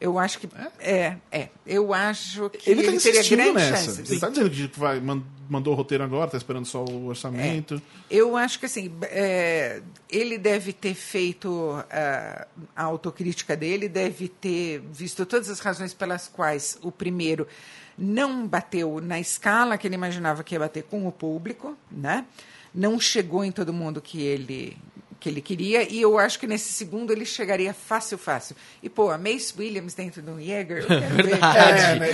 Eu 0.00 0.16
acho 0.18 0.38
que. 0.38 0.48
É, 0.78 1.16
é. 1.32 1.48
Eu 1.66 1.92
acho 1.92 2.48
que 2.50 2.70
Ele 2.70 2.82
ele, 2.82 2.92
tá 2.96 3.02
teria 3.02 3.18
insistindo 3.20 3.38
grandes 3.38 3.54
nessa. 3.70 3.84
chances. 3.84 4.10
Ele 4.10 4.20
tá 4.20 4.28
dizendo 4.28 4.50
que 4.50 4.78
vai, 4.78 5.00
man- 5.00 5.24
mandou 5.50 5.72
o 5.72 5.76
roteiro 5.76 6.04
agora, 6.04 6.30
tá 6.30 6.36
esperando 6.36 6.66
só 6.66 6.84
o 6.84 7.06
orçamento. 7.06 7.82
Eu 8.08 8.36
acho 8.36 8.60
que 8.60 8.66
assim, 8.66 8.92
é, 9.04 9.82
ele 10.08 10.38
deve 10.38 10.72
ter 10.72 10.94
feito 10.94 11.82
ah, 11.90 12.46
a 12.76 12.84
autocrítica 12.84 13.56
dele, 13.56 13.88
deve 13.88 14.28
ter 14.28 14.80
visto 14.92 15.26
todas 15.26 15.50
as 15.50 15.58
razões 15.58 15.92
pelas 15.92 16.28
quais 16.28 16.78
o 16.80 16.92
primeiro 16.92 17.48
não 17.96 18.46
bateu 18.46 19.00
na 19.00 19.18
escala 19.18 19.76
que 19.76 19.88
ele 19.88 19.96
imaginava 19.96 20.44
que 20.44 20.54
ia 20.54 20.60
bater 20.60 20.84
com 20.84 21.08
o 21.08 21.10
público, 21.12 21.76
né? 21.90 22.24
Não 22.72 23.00
chegou 23.00 23.44
em 23.44 23.50
todo 23.50 23.72
mundo 23.72 24.00
que 24.00 24.22
ele 24.22 24.76
que 25.20 25.28
ele 25.28 25.40
queria 25.40 25.82
e 25.82 26.00
eu 26.00 26.16
acho 26.18 26.38
que 26.38 26.46
nesse 26.46 26.72
segundo 26.72 27.12
ele 27.12 27.24
chegaria 27.24 27.74
fácil, 27.74 28.16
fácil. 28.16 28.54
E 28.82 28.88
pô, 28.88 29.10
a 29.10 29.18
Mace 29.18 29.52
Williams 29.58 29.92
dentro 29.94 30.22
do 30.22 30.40
Jäger, 30.40 30.82
eu 30.82 30.86
quero 30.86 31.14
ver. 31.16 31.38
É, 31.42 31.98
né? 31.98 32.08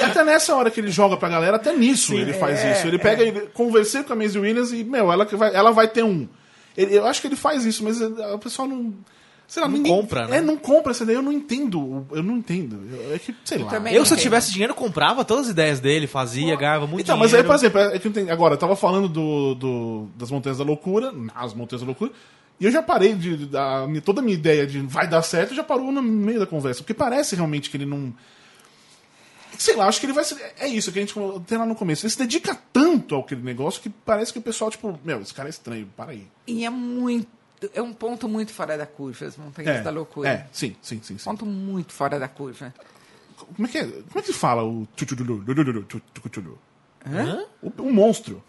E 0.00 0.02
até 0.04 0.24
nessa 0.24 0.54
hora 0.56 0.70
que 0.70 0.80
ele 0.80 0.90
joga 0.90 1.16
pra 1.16 1.28
galera, 1.28 1.56
até 1.56 1.72
nisso 1.74 2.14
ele 2.14 2.32
faz 2.32 2.58
É, 2.60 2.72
isso. 2.72 2.86
Ele 2.86 2.98
pega, 2.98 3.22
ele, 3.22 3.42
conversei 3.54 4.02
com 4.02 4.12
a 4.12 4.16
Maisie 4.16 4.40
Williams 4.40 4.72
e, 4.72 4.82
meu, 4.82 5.12
ela, 5.12 5.24
que 5.24 5.36
vai, 5.36 5.54
ela 5.54 5.70
vai 5.70 5.86
ter 5.88 6.02
um. 6.02 6.28
Ele- 6.76 6.96
eu 6.96 7.06
acho 7.06 7.20
que 7.20 7.26
ele 7.28 7.36
faz 7.36 7.64
isso, 7.64 7.84
mas 7.84 8.00
eh, 8.00 8.06
o 8.34 8.38
pessoal 8.38 8.66
não. 8.66 8.92
Sei 9.50 9.60
lá, 9.60 9.68
Não 9.68 9.78
ninguém- 9.78 9.92
compra, 9.92 10.28
né? 10.28 10.36
É, 10.36 10.40
não 10.40 10.56
compra 10.56 10.92
essa 10.92 11.02
ideia, 11.02 11.16
eu 11.16 11.22
não 11.22 11.32
entendo. 11.32 12.06
Eu 12.12 12.22
não 12.22 12.36
entendo. 12.36 12.80
Eu- 12.88 13.14
É 13.16 13.18
que, 13.18 13.34
sei 13.44 13.58
lá. 13.58 13.68
também 13.68 13.92
Eu, 13.92 14.06
se 14.06 14.14
eu 14.14 14.16
tivesse 14.16 14.52
dinheiro, 14.52 14.72
comprava 14.76 15.24
todas 15.24 15.46
as 15.46 15.50
ideias 15.50 15.80
dele, 15.80 16.06
fazia, 16.06 16.54
ganhava 16.54 16.86
muito 16.86 17.02
Então, 17.02 17.16
mas 17.16 17.34
aí, 17.34 17.42
dinheiro. 17.42 17.48
por 17.48 17.54
exemplo, 17.56 17.80
é 17.80 17.98
que 17.98 18.06
eu 18.06 18.10
entendi- 18.10 18.30
agora, 18.30 18.54
eu 18.54 18.58
tava 18.58 18.76
falando 18.76 19.08
do, 19.08 19.54
do- 19.56 20.08
das 20.16 20.30
Montanhas 20.30 20.58
da 20.58 20.62
Loucura, 20.64 21.12
as 21.34 21.52
Montanhas 21.52 21.80
da 21.80 21.86
Loucura, 21.86 22.12
e 22.60 22.64
eu 22.64 22.70
já 22.70 22.80
parei 22.80 23.12
de. 23.12 23.46
da- 23.46 23.88
toda 24.04 24.20
a 24.20 24.22
minha 24.22 24.36
ideia 24.36 24.64
de 24.68 24.78
vai 24.82 25.08
dar 25.08 25.20
certo 25.22 25.52
já 25.52 25.64
parou 25.64 25.90
no 25.90 26.00
meio 26.00 26.38
da 26.38 26.46
conversa. 26.46 26.82
Porque 26.84 26.94
parece 26.94 27.34
realmente 27.34 27.70
que 27.70 27.76
ele 27.76 27.86
não. 27.86 28.14
Sei 29.58 29.74
lá, 29.74 29.88
acho 29.88 29.98
que 29.98 30.06
ele 30.06 30.12
vai. 30.12 30.24
É 30.60 30.68
isso 30.68 30.92
que 30.92 30.98
a 31.00 31.02
gente 31.02 31.12
tem 31.46 31.58
lá 31.58 31.66
no 31.66 31.74
começo. 31.74 32.06
Ele 32.06 32.10
se 32.12 32.18
dedica 32.18 32.56
tanto 32.72 33.16
ao 33.16 33.22
aquele 33.22 33.42
negócio 33.42 33.82
que 33.82 33.90
parece 33.90 34.32
que 34.32 34.38
o 34.38 34.42
pessoal, 34.42 34.70
tipo, 34.70 34.96
meu, 35.04 35.20
esse 35.20 35.34
cara 35.34 35.48
é 35.48 35.50
estranho, 35.50 35.88
para 35.96 36.12
aí. 36.12 36.26
E 36.46 36.64
é 36.64 36.70
muito. 36.70 37.39
É 37.74 37.82
um 37.82 37.92
ponto 37.92 38.28
muito 38.28 38.52
fora 38.52 38.76
da 38.78 38.86
curva, 38.86 39.26
as 39.26 39.36
montanhas 39.36 39.76
É, 39.78 39.80
da 39.82 39.90
loucura. 39.90 40.28
é, 40.28 40.46
sim, 40.52 40.74
sim, 40.80 41.00
sim. 41.02 41.18
sim. 41.18 41.24
Ponto 41.24 41.44
muito 41.44 41.92
fora 41.92 42.18
da 42.18 42.26
curva. 42.28 42.72
Como 43.56 43.66
é 43.66 43.70
que 43.70 43.78
é? 43.78 43.84
Como 43.84 44.02
é 44.16 44.20
que 44.22 44.26
se 44.32 44.38
fala 44.38 44.62
o 44.64 44.86
tchutchulu? 44.96 45.44
Hã? 47.06 47.44
O, 47.62 47.72
o 47.82 47.92
monstro. 47.92 48.42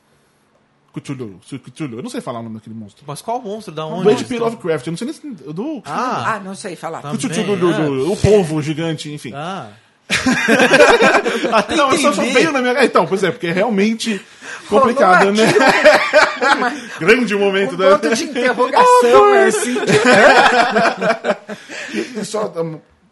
Cthulhu, 0.93 1.39
Cthulhu. 1.49 1.97
Eu 1.99 2.03
não 2.03 2.09
sei 2.09 2.19
falar 2.19 2.39
o 2.41 2.43
nome 2.43 2.55
daquele 2.55 2.75
monstro. 2.75 3.03
Mas 3.07 3.21
qual 3.21 3.41
monstro? 3.41 3.73
Da 3.73 3.83
Do 3.83 3.89
onde? 3.93 4.09
H.P. 4.09 4.39
Lovecraft, 4.39 4.87
eu 4.87 4.91
não 4.91 4.97
sei 4.97 5.05
nem 5.07 5.13
se- 5.15 5.53
do. 5.53 5.81
Ah, 5.85 6.33
Ah, 6.35 6.39
não 6.41 6.53
sei 6.53 6.75
falar. 6.75 6.99
O, 6.99 7.17
também, 7.17 7.45
do- 7.45 7.55
do- 7.55 8.11
o 8.11 8.17
povo 8.17 8.61
gigante, 8.61 9.09
enfim. 9.09 9.31
ah. 9.33 9.69
Até 11.53 11.75
não, 11.75 11.97
só, 11.97 12.11
veio 12.11 12.51
na 12.51 12.61
minha. 12.61 12.83
Então, 12.83 13.05
pois 13.07 13.23
é, 13.23 13.31
porque 13.31 13.47
é 13.47 13.51
realmente 13.53 14.19
complicado, 14.67 15.31
né? 15.31 15.43
Uma- 16.57 16.71
Grande 17.05 17.35
momento 17.35 17.73
um 17.73 17.77
da. 17.77 17.97
ponto 17.97 18.15
de 18.15 18.23
interrogação, 18.29 19.35
é 19.35 19.45
assim. 19.47 19.75
E 21.93 22.25
só 22.25 22.51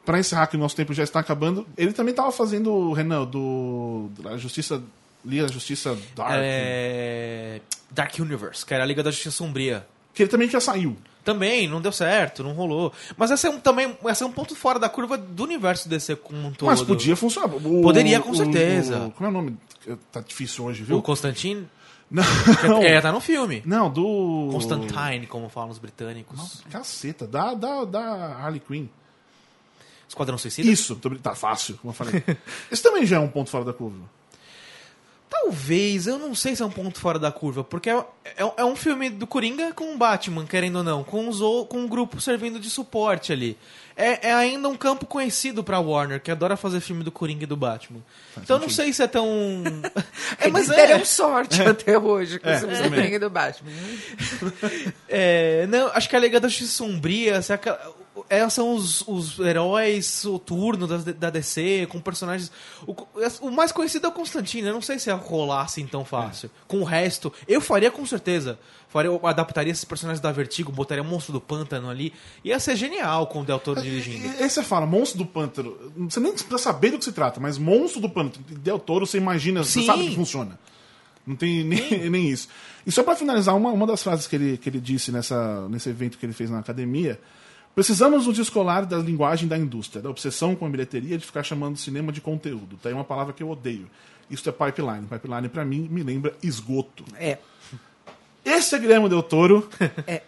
pra 0.06 0.20
encerrar 0.20 0.48
que 0.48 0.56
o 0.56 0.60
nosso 0.60 0.76
tempo 0.76 0.94
já 0.94 1.04
está 1.04 1.20
acabando, 1.20 1.68
ele 1.78 1.92
também 1.94 2.14
tava 2.14 2.32
fazendo, 2.32 2.92
Renan, 2.94 3.26
do. 3.26 4.10
da 4.20 4.38
Justiça. 4.38 4.82
Liga 5.26 5.48
da 5.48 5.52
Justiça 5.52 5.98
Dark. 6.16 6.32
É... 6.34 7.60
Dark 7.92 8.14
Universe, 8.20 8.66
que 8.66 8.74
era 8.74 8.84
a 8.86 8.88
Liga 8.88 9.04
da 9.04 9.12
Justiça 9.12 9.32
Sombria. 9.36 9.86
Que 10.14 10.24
ele 10.24 10.30
também 10.30 10.50
já 10.50 10.62
saiu. 10.62 10.96
Também, 11.26 11.68
não 11.68 11.82
deu 11.82 11.92
certo, 11.92 12.42
não 12.42 12.54
rolou. 12.54 12.94
Mas 13.18 13.30
esse 13.30 13.46
é 13.46 13.50
um, 13.50 13.60
também 13.60 13.98
esse 14.08 14.24
é 14.24 14.26
um 14.26 14.32
ponto 14.32 14.56
fora 14.56 14.80
da 14.80 14.88
curva 14.88 15.18
do 15.18 15.44
universo 15.44 15.90
DC 15.90 16.16
como 16.16 16.48
um 16.48 16.52
todo. 16.54 16.70
Mas 16.70 16.82
podia 16.82 17.18
funcionar. 17.18 17.54
O- 17.54 17.82
Poderia, 17.82 18.22
com 18.22 18.32
o- 18.32 18.36
certeza. 18.36 19.08
o- 19.08 19.12
como 19.12 19.28
é 19.28 19.30
o 19.30 19.34
nome? 19.34 19.58
Tá 20.10 20.22
difícil 20.22 20.64
hoje, 20.64 20.84
O 20.84 20.86
viu? 20.86 21.02
Constantine 21.02 21.68
Não. 22.12 22.82
é, 22.82 23.00
tá 23.00 23.12
no 23.12 23.20
filme. 23.20 23.62
Não, 23.66 23.90
do. 23.90 24.50
Constantine, 24.52 25.28
como 25.28 25.48
falam 25.50 25.70
os 25.70 25.78
britânicos. 25.78 26.64
Caceta, 26.70 27.28
da, 27.28 27.54
da, 27.54 27.86
da 27.86 28.36
Harley 28.36 28.60
Quinn. 28.60 28.88
Esquadrão 30.08 30.38
Suicida? 30.38 30.68
Isso, 30.68 30.96
tá 31.22 31.36
fácil, 31.36 31.78
como 31.78 31.92
eu 31.92 31.96
falei. 31.96 32.24
Esse 32.72 32.82
também 32.82 33.06
já 33.06 33.18
é 33.18 33.20
um 33.20 33.28
ponto 33.28 33.50
fora 33.52 33.64
da 33.64 33.74
curva. 33.74 34.10
Talvez, 35.30 36.08
eu 36.08 36.18
não 36.18 36.34
sei 36.34 36.56
se 36.56 36.62
é 36.64 36.66
um 36.66 36.72
ponto 36.72 37.00
fora 37.00 37.20
da 37.20 37.32
curva, 37.32 37.64
porque 37.64 37.90
é, 37.90 37.98
é, 38.26 38.52
é 38.58 38.66
um 38.66 38.76
filme 38.76 39.10
do 39.12 39.28
Coringa 39.28 39.72
com 39.74 39.94
o 39.94 39.98
Batman, 39.98 40.46
querendo 40.46 40.78
ou 40.78 40.84
não, 40.84 41.04
com, 41.04 41.28
os, 41.30 41.40
com 41.68 41.78
um 41.78 41.88
grupo 41.88 42.20
servindo 42.20 42.60
de 42.60 42.70
suporte 42.70 43.32
ali. 43.32 43.56
É, 43.96 44.30
é 44.30 44.34
ainda 44.34 44.68
um 44.70 44.76
campo 44.78 45.06
conhecido 45.06 45.62
pra 45.64 45.78
Warner, 45.80 46.22
que 46.22 46.32
adora 46.32 46.56
fazer 46.56 46.80
filme 46.80 47.04
do 47.04 47.12
Coringa 47.12 47.44
e 47.44 47.48
do 47.48 47.58
Batman. 47.58 48.00
então 48.42 48.56
eu 48.56 48.62
não 48.62 48.70
sei 48.70 48.92
se 48.94 49.04
é 49.04 49.08
tão. 49.08 49.28
é, 50.40 50.48
mas 50.48 50.70
é. 50.70 50.76
deram 50.88 51.06
sorte 51.06 51.62
até 51.62 51.98
hoje 51.98 52.40
com 52.40 52.48
É, 52.50 52.56
esse 52.56 52.66
também. 52.66 52.90
Coringa 52.92 53.20
do 53.20 53.30
Batman. 53.30 53.70
É, 55.08 55.68
não, 55.68 55.88
acho 55.90 56.08
que 56.10 56.16
a 56.16 56.20
Liga 56.20 56.40
da 56.40 56.48
Justiça 56.48 56.72
Sombria 56.72 57.42
se 57.42 57.52
aquela- 57.52 57.94
é, 58.30 58.48
são 58.50 58.74
os, 58.76 59.02
os 59.08 59.40
heróis 59.40 60.06
soturno 60.06 60.86
da, 60.88 60.98
da 60.98 61.30
DC, 61.30 61.88
com 61.90 62.00
personagens. 62.00 62.52
O, 62.86 62.96
o 63.42 63.52
mais 63.52 63.72
conhecido 63.72 64.06
é 64.06 64.10
o 64.10 64.14
Constantino, 64.14 64.68
eu 64.68 64.74
não 64.74 64.82
sei 64.82 65.00
se 65.00 65.10
ia 65.10 65.16
rolar 65.16 65.64
assim 65.64 65.86
tão 65.88 66.06
fácil. 66.06 66.50
Com 66.68 66.80
o 66.82 66.84
resto, 66.84 67.32
eu 67.48 67.60
faria 67.60 67.90
com 67.92 68.06
certeza. 68.06 68.60
Faria, 68.88 69.12
adaptaria 69.24 69.72
esses 69.72 69.86
personagens 69.86 70.20
da 70.20 70.32
Vertigo, 70.32 70.72
botaria 70.72 71.04
Monstro 71.04 71.32
do 71.34 71.40
Pântano 71.42 71.90
ali. 71.90 72.12
Ia 72.44 72.60
ser 72.60 72.76
genial 72.76 73.28
com 73.28 73.42
o 73.42 73.46
Del 73.46 73.60
Toro 73.60 73.82
dirigindo. 73.82 74.26
E- 74.28 74.44
Aí 74.44 74.50
você 74.50 74.64
fala, 74.64 74.86
monstro 74.88 75.20
do 75.20 75.26
pântano. 75.28 75.78
Você 76.10 76.20
nem 76.20 76.32
precisa 76.32 76.58
saber 76.58 76.90
do 76.92 76.98
que 76.98 77.06
se 77.06 77.12
trata, 77.12 77.40
mas 77.40 77.58
monstro 77.60 78.02
do 78.02 78.10
pântano, 78.10 78.44
Del 78.50 78.80
Toro, 78.80 79.06
você 79.06 79.18
imagina, 79.18 79.64
Sim. 79.64 79.82
você 79.82 79.86
sabe 79.86 80.08
que 80.10 80.16
funciona. 80.16 80.60
Não 81.28 81.36
tem 81.36 81.64
nem, 81.64 82.10
nem 82.10 82.30
isso. 82.30 82.48
E 82.84 82.92
só 82.92 83.04
pra 83.04 83.16
finalizar, 83.16 83.56
uma, 83.56 83.70
uma 83.72 83.86
das 83.86 84.02
frases 84.02 84.26
que 84.26 84.36
ele, 84.36 84.58
que 84.58 84.68
ele 84.70 84.80
disse 84.80 85.12
nessa, 85.12 85.70
nesse 85.70 85.88
evento 85.90 86.18
que 86.18 86.26
ele 86.26 86.34
fez 86.34 86.50
na 86.50 86.58
academia. 86.58 87.20
Precisamos 87.80 88.28
nos 88.28 88.36
descolar 88.36 88.86
da 88.86 88.98
linguagem 88.98 89.48
da 89.48 89.58
indústria, 89.58 90.02
da 90.02 90.10
obsessão 90.10 90.54
com 90.54 90.66
a 90.66 90.70
bilheteria 90.70 91.18
de 91.18 91.26
ficar 91.26 91.44
chamando 91.44 91.78
cinema 91.78 92.12
de 92.12 92.20
conteúdo. 92.20 92.76
Tá 92.76 92.90
aí 92.90 92.94
uma 92.94 93.06
palavra 93.06 93.32
que 93.32 93.42
eu 93.42 93.50
odeio. 93.50 93.90
Isso 94.30 94.50
é 94.50 94.52
pipeline. 94.52 95.08
Pipeline, 95.08 95.48
pra 95.48 95.64
mim, 95.64 95.88
me 95.90 96.04
lembra 96.04 96.36
esgoto. 96.44 97.06
É. 97.18 97.38
Esse 98.44 98.76
é 98.76 98.80
Guilherme 98.80 99.08
Del 99.08 99.24
Toro. 99.24 99.70
É. 100.06 100.24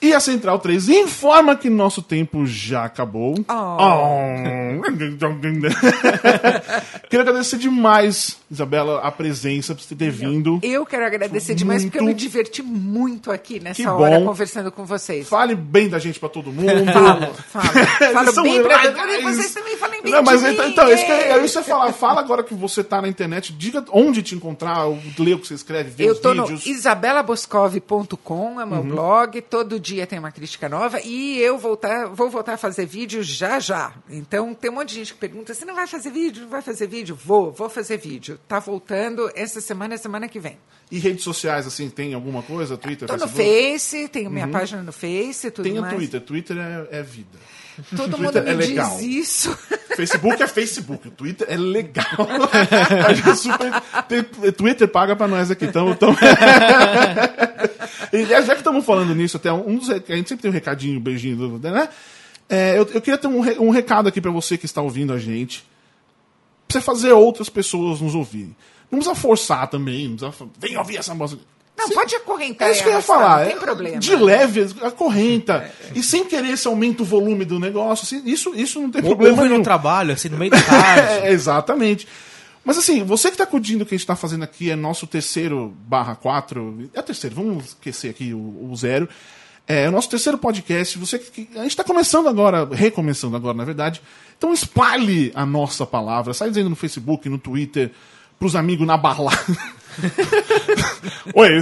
E 0.00 0.14
a 0.14 0.20
Central 0.20 0.60
3 0.60 0.88
informa 0.90 1.56
que 1.56 1.68
nosso 1.68 2.00
tempo 2.02 2.46
já 2.46 2.84
acabou. 2.84 3.34
Oh. 3.48 4.78
Queria 7.08 7.22
agradecer 7.22 7.56
demais, 7.58 8.36
Isabela, 8.50 9.00
a 9.00 9.10
presença, 9.10 9.74
por 9.74 9.82
você 9.82 9.94
ter 9.96 10.10
vindo. 10.10 10.60
Eu 10.62 10.86
quero 10.86 11.04
agradecer 11.04 11.54
demais 11.54 11.84
porque 11.84 11.98
eu 11.98 12.04
me 12.04 12.14
diverti 12.14 12.62
muito 12.62 13.30
aqui 13.32 13.58
nessa 13.58 13.82
Que 13.82 13.88
hora 13.88 14.20
bom. 14.20 14.26
conversando 14.26 14.70
com 14.70 14.84
vocês. 14.84 15.28
Fale 15.28 15.54
bem 15.54 15.88
da 15.88 15.98
gente 15.98 16.20
pra 16.20 16.28
todo 16.28 16.50
mundo. 16.52 16.68
Falo, 16.92 17.34
falo. 17.34 17.68
Falo 18.12 18.42
bem 18.42 18.62
pra 18.62 18.82
legais. 18.82 19.36
vocês 19.36 19.54
também 19.54 19.76
falem 19.76 20.02
bem 20.02 20.12
Não, 20.12 20.22
mas 20.22 20.42
então, 20.42 20.64
mim. 20.64 20.70
então 20.72 20.92
isso 20.92 21.04
que 21.04 21.12
é. 21.12 21.44
isso 21.44 21.58
ia 21.58 21.64
falar. 21.64 21.92
Fala 21.92 22.20
agora 22.20 22.42
que 22.42 22.54
você 22.54 22.84
tá 22.84 23.02
na 23.02 23.08
internet, 23.08 23.52
diga 23.52 23.84
onde 23.92 24.22
te 24.22 24.34
encontrar, 24.34 24.86
ler 25.18 25.34
o 25.34 25.38
que 25.38 25.46
você 25.46 25.54
escreve, 25.54 25.90
ver 25.90 26.04
Eu 26.06 26.12
os 26.12 26.20
tô 26.20 26.30
vídeos. 26.32 26.64
no 26.64 26.72
isabelaboscov.com, 26.72 28.60
é 28.60 28.64
Uhum. 28.64 28.70
meu 28.70 28.82
blog, 28.84 29.40
todo 29.42 29.78
dia 29.80 29.87
tem 30.06 30.18
uma 30.18 30.30
crítica 30.30 30.68
nova 30.68 31.00
e 31.00 31.38
eu 31.38 31.58
voltar, 31.58 32.06
vou 32.08 32.30
voltar 32.30 32.54
a 32.54 32.56
fazer 32.56 32.86
vídeo 32.86 33.22
já 33.22 33.58
já. 33.58 33.92
Então 34.08 34.54
tem 34.54 34.70
um 34.70 34.74
monte 34.74 34.90
de 34.90 34.94
gente 34.96 35.14
que 35.14 35.20
pergunta: 35.20 35.54
você 35.54 35.64
não 35.64 35.74
vai 35.74 35.86
fazer 35.86 36.10
vídeo? 36.10 36.42
Não 36.42 36.50
vai 36.50 36.62
fazer 36.62 36.86
vídeo? 36.86 37.18
Vou, 37.24 37.52
vou 37.52 37.68
fazer 37.68 37.96
vídeo. 37.98 38.38
Tá 38.46 38.58
voltando 38.58 39.30
essa 39.34 39.60
semana 39.60 39.96
semana 39.96 40.28
que 40.28 40.38
vem. 40.38 40.58
E 40.90 40.98
redes 40.98 41.22
sociais, 41.22 41.66
assim, 41.66 41.90
tem 41.90 42.14
alguma 42.14 42.42
coisa? 42.42 42.76
Twitter, 42.76 43.06
Tô 43.06 43.14
no 43.16 43.28
Facebook? 43.28 43.72
Face, 43.72 44.08
tenho 44.08 44.30
minha 44.30 44.48
página 44.48 44.82
no 44.82 44.92
Face, 44.92 45.50
tudo 45.50 45.64
Tem 45.64 45.78
o 45.78 45.82
mais. 45.82 45.94
Twitter. 45.94 46.20
Twitter 46.20 46.56
é, 46.56 46.98
é 46.98 47.02
vida. 47.02 47.38
Todo 47.94 48.16
mundo 48.18 48.42
me 48.42 48.50
é 48.50 48.56
diz 48.56 49.00
isso. 49.00 49.58
Facebook 49.98 50.40
é 50.40 50.46
Facebook, 50.46 51.08
o 51.08 51.10
Twitter 51.10 51.44
é 51.50 51.56
legal. 51.56 52.06
A 53.04 53.12
gente 53.12 53.36
super, 53.36 54.52
Twitter 54.52 54.86
paga 54.86 55.16
pra 55.16 55.26
nós 55.26 55.50
aqui, 55.50 55.64
então. 55.64 55.88
e 58.12 58.24
já 58.24 58.42
que 58.42 58.60
estamos 58.60 58.84
falando 58.84 59.12
nisso, 59.12 59.38
até 59.38 59.52
um 59.52 59.76
dos, 59.76 59.90
a 59.90 59.94
gente 59.96 60.28
sempre 60.28 60.42
tem 60.42 60.50
um 60.52 60.54
recadinho, 60.54 61.00
um 61.00 61.02
beijinho, 61.02 61.58
né? 61.58 61.88
É, 62.48 62.78
eu, 62.78 62.88
eu 62.94 63.00
queria 63.00 63.18
ter 63.18 63.26
um, 63.26 63.40
um 63.60 63.70
recado 63.70 64.08
aqui 64.08 64.20
pra 64.20 64.30
você 64.30 64.56
que 64.56 64.66
está 64.66 64.80
ouvindo 64.80 65.12
a 65.12 65.18
gente, 65.18 65.64
pra 66.68 66.78
você 66.78 66.80
fazer 66.80 67.10
outras 67.10 67.48
pessoas 67.48 68.00
nos 68.00 68.14
ouvirem. 68.14 68.54
Não 68.92 69.00
precisa 69.00 69.16
forçar 69.16 69.66
também, 69.66 70.06
não 70.08 70.16
precisa, 70.16 70.48
vem 70.60 70.76
ouvir 70.76 70.98
essa 70.98 71.12
música. 71.12 71.42
Não, 71.78 71.86
Sim. 71.88 71.94
pode 71.94 72.14
acorrentar. 72.16 72.66
É 72.68 72.72
isso 72.72 72.82
que 72.82 72.88
eu 72.88 72.90
ia 72.90 72.96
arrastar, 72.96 73.16
falar. 73.18 73.38
Não 73.40 73.46
tem 73.46 73.56
é, 73.56 73.60
problema. 73.60 73.98
De 73.98 74.16
leve, 74.16 74.66
acorrenta. 74.82 75.70
E 75.94 76.02
sem 76.02 76.24
querer 76.24 76.58
se 76.58 76.66
aumenta 76.66 77.02
o 77.02 77.06
volume 77.06 77.44
do 77.44 77.58
negócio. 77.60 78.04
assim, 78.04 78.28
isso, 78.28 78.52
isso 78.54 78.80
não 78.80 78.90
tem 78.90 79.00
Ou 79.02 79.10
problema 79.10 79.42
ouve 79.42 79.56
no 79.56 79.62
trabalho, 79.62 80.12
assim, 80.12 80.28
no 80.28 80.36
meio 80.36 80.50
da 80.50 80.60
tarde. 80.60 81.12
É, 81.28 81.30
exatamente. 81.32 82.06
Mas 82.64 82.76
assim, 82.76 83.02
você 83.04 83.28
que 83.28 83.34
está 83.34 83.46
curtindo 83.46 83.84
o 83.84 83.86
que 83.86 83.94
a 83.94 83.96
gente 83.96 84.02
está 84.02 84.16
fazendo 84.16 84.42
aqui, 84.42 84.70
é 84.70 84.76
nosso 84.76 85.06
terceiro 85.06 85.72
barra 85.86 86.14
4. 86.16 86.90
É 86.92 87.00
o 87.00 87.02
terceiro, 87.02 87.36
vamos 87.36 87.66
esquecer 87.68 88.10
aqui 88.10 88.34
o, 88.34 88.68
o 88.70 88.76
zero. 88.76 89.08
É, 89.66 89.84
é 89.84 89.88
o 89.88 89.92
nosso 89.92 90.10
terceiro 90.10 90.36
podcast. 90.36 90.98
Você 90.98 91.18
que- 91.18 91.46
que- 91.46 91.58
A 91.58 91.62
gente 91.62 91.70
está 91.70 91.84
começando 91.84 92.28
agora, 92.28 92.68
recomeçando 92.70 93.36
agora, 93.36 93.56
na 93.56 93.64
verdade. 93.64 94.02
Então 94.36 94.52
espalhe 94.52 95.30
a 95.34 95.46
nossa 95.46 95.86
palavra. 95.86 96.34
Sai 96.34 96.48
dizendo 96.48 96.68
no 96.68 96.76
Facebook, 96.76 97.28
no 97.28 97.38
Twitter, 97.38 97.90
pros 98.38 98.54
amigos 98.56 98.86
na 98.86 98.96
balada. 98.96 99.36
Oi, 101.34 101.58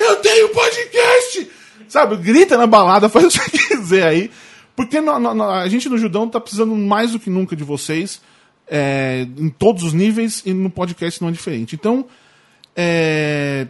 eu 0.00 0.16
tenho 0.16 0.48
podcast! 0.50 1.48
Sabe, 1.88 2.16
grita 2.16 2.56
na 2.56 2.66
balada, 2.66 3.08
faz 3.08 3.26
o 3.26 3.28
que 3.28 3.58
você 3.58 3.68
quiser 3.68 4.06
aí. 4.06 4.30
Porque 4.76 5.00
no- 5.00 5.18
no- 5.18 5.44
a 5.50 5.68
gente 5.68 5.88
no 5.88 5.98
Judão 5.98 6.28
tá 6.28 6.40
precisando 6.40 6.74
mais 6.74 7.12
do 7.12 7.18
que 7.20 7.30
nunca 7.30 7.54
de 7.54 7.64
vocês. 7.64 8.20
é, 8.66 9.26
em 9.36 9.50
todos 9.50 9.82
os 9.82 9.92
níveis 9.92 10.42
e 10.46 10.54
no 10.54 10.70
podcast 10.70 11.20
não 11.20 11.28
é 11.28 11.32
diferente. 11.32 11.74
Então, 11.74 12.06
é, 12.74 13.66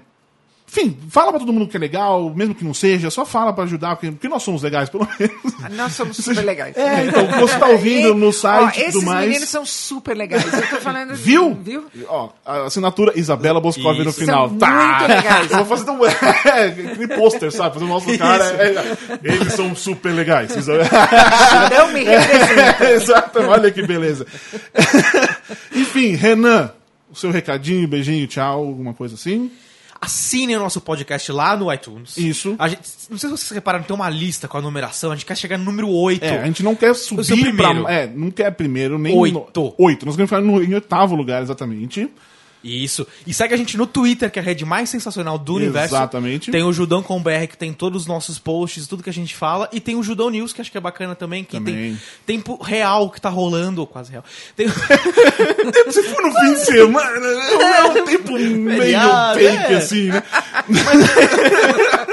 enfim, 0.76 0.98
fala 1.08 1.30
pra 1.30 1.38
todo 1.38 1.52
mundo 1.52 1.68
que 1.68 1.76
é 1.76 1.80
legal, 1.80 2.34
mesmo 2.34 2.52
que 2.52 2.64
não 2.64 2.74
seja, 2.74 3.08
só 3.08 3.24
fala 3.24 3.52
pra 3.52 3.62
ajudar, 3.62 3.94
porque, 3.94 4.28
nós 4.28 4.42
somos 4.42 4.60
legais, 4.60 4.90
pelo 4.90 5.06
menos. 5.18 5.76
Nós 5.76 5.92
somos 5.92 6.16
super 6.16 6.44
legais. 6.44 6.76
É, 6.76 7.06
então, 7.06 7.26
você 7.38 7.56
tá 7.56 7.68
ouvindo 7.68 8.12
no 8.14 8.32
site 8.32 8.64
Ó, 8.64 8.68
e 8.68 8.72
tudo 8.72 8.88
esses 8.88 9.04
mais. 9.04 9.28
meninos 9.28 9.48
são 9.48 9.64
super 9.64 10.16
legais. 10.16 10.44
Eu 10.52 10.68
tô 10.68 10.76
falando 10.80 11.12
assim, 11.12 11.22
Viu? 11.22 11.54
Viu? 11.54 11.84
Ó, 12.08 12.30
a 12.44 12.64
assinatura 12.64 13.12
Isabela 13.14 13.60
Boscov 13.60 13.96
no 14.00 14.12
final. 14.12 14.48
São 14.48 14.58
tá. 14.58 14.98
muito 14.98 15.14
legais. 15.14 15.50
Eu 15.52 15.64
vou 15.64 15.78
fazer 15.78 15.90
um. 15.92 16.04
É, 16.04 16.64
aquele 16.90 17.08
pôster, 17.08 17.52
sabe? 17.52 17.74
Fazer 17.74 17.84
o 17.84 17.88
nosso 17.88 18.18
cara. 18.18 18.44
é, 18.44 19.20
eles 19.22 19.52
são 19.52 19.76
super 19.76 20.12
legais. 20.12 20.56
Isabela. 20.56 20.90
Não 21.70 21.92
me 21.92 22.02
representa. 22.02 22.90
Exato, 22.90 23.38
olha 23.42 23.70
que 23.70 23.86
beleza. 23.86 24.26
Enfim, 25.72 26.16
Renan, 26.16 26.72
o 27.12 27.14
seu 27.14 27.30
recadinho, 27.30 27.86
beijinho, 27.86 28.26
tchau, 28.26 28.58
alguma 28.58 28.92
coisa 28.92 29.14
assim. 29.14 29.52
Assinem 30.04 30.56
o 30.56 30.58
nosso 30.58 30.80
podcast 30.80 31.32
lá 31.32 31.56
no 31.56 31.72
iTunes. 31.72 32.16
Isso. 32.16 32.54
A 32.58 32.68
gente, 32.68 32.82
não 33.08 33.16
sei 33.16 33.30
se 33.30 33.36
vocês 33.36 33.50
repararam, 33.52 33.84
tem 33.84 33.96
uma 33.96 34.10
lista 34.10 34.46
com 34.46 34.58
a 34.58 34.60
numeração. 34.60 35.10
A 35.10 35.14
gente 35.14 35.24
quer 35.24 35.36
chegar 35.36 35.56
no 35.56 35.64
número 35.64 35.88
8. 35.88 36.22
É, 36.22 36.38
a 36.40 36.46
gente 36.46 36.62
não 36.62 36.74
quer 36.74 36.94
subir 36.94 37.24
pra. 37.56 37.68
primeiro. 37.68 37.88
É, 37.88 38.06
não 38.06 38.30
quer 38.30 38.50
primeiro, 38.50 38.98
nem. 38.98 39.16
Oito. 39.16 39.50
No, 39.56 39.74
oito. 39.78 40.04
Nós 40.04 40.14
queremos 40.14 40.30
ficar 40.30 40.42
no, 40.42 40.62
em 40.62 40.74
oitavo 40.74 41.16
lugar, 41.16 41.42
exatamente. 41.42 42.10
Isso. 42.64 43.06
E 43.26 43.34
segue 43.34 43.52
a 43.52 43.56
gente 43.56 43.76
no 43.76 43.86
Twitter, 43.86 44.30
que 44.30 44.38
é 44.38 44.42
a 44.42 44.44
rede 44.44 44.64
mais 44.64 44.88
sensacional 44.88 45.38
do 45.38 45.54
universo. 45.56 45.94
Exatamente. 45.94 46.50
Tem 46.50 46.62
o 46.62 46.72
Judão 46.72 47.02
com 47.02 47.22
BR, 47.22 47.46
que 47.48 47.58
tem 47.58 47.72
todos 47.74 48.02
os 48.02 48.08
nossos 48.08 48.38
posts, 48.38 48.86
tudo 48.86 49.02
que 49.02 49.10
a 49.10 49.12
gente 49.12 49.36
fala. 49.36 49.68
E 49.70 49.80
tem 49.80 49.94
o 49.94 50.02
Judão 50.02 50.30
News, 50.30 50.54
que 50.54 50.62
acho 50.62 50.72
que 50.72 50.78
é 50.78 50.80
bacana 50.80 51.14
também, 51.14 51.44
que 51.44 51.58
Também. 51.58 51.98
tem 52.24 52.38
tempo 52.38 52.60
real 52.62 53.10
que 53.10 53.20
tá 53.20 53.28
rolando, 53.28 53.82
ou 53.82 53.86
quase 53.86 54.10
real. 54.10 54.24
Tem... 54.56 54.66
Se 55.92 56.02
for 56.04 56.22
no 56.22 56.32
fim 56.32 56.54
de 56.54 56.64
semana, 56.64 57.26
é 57.26 57.84
um 57.84 58.04
tempo 58.04 58.32
meio 58.32 58.98
fake, 59.34 59.72
é. 59.72 59.76
assim, 59.76 60.08
né? 60.08 60.22
Mas 60.68 61.04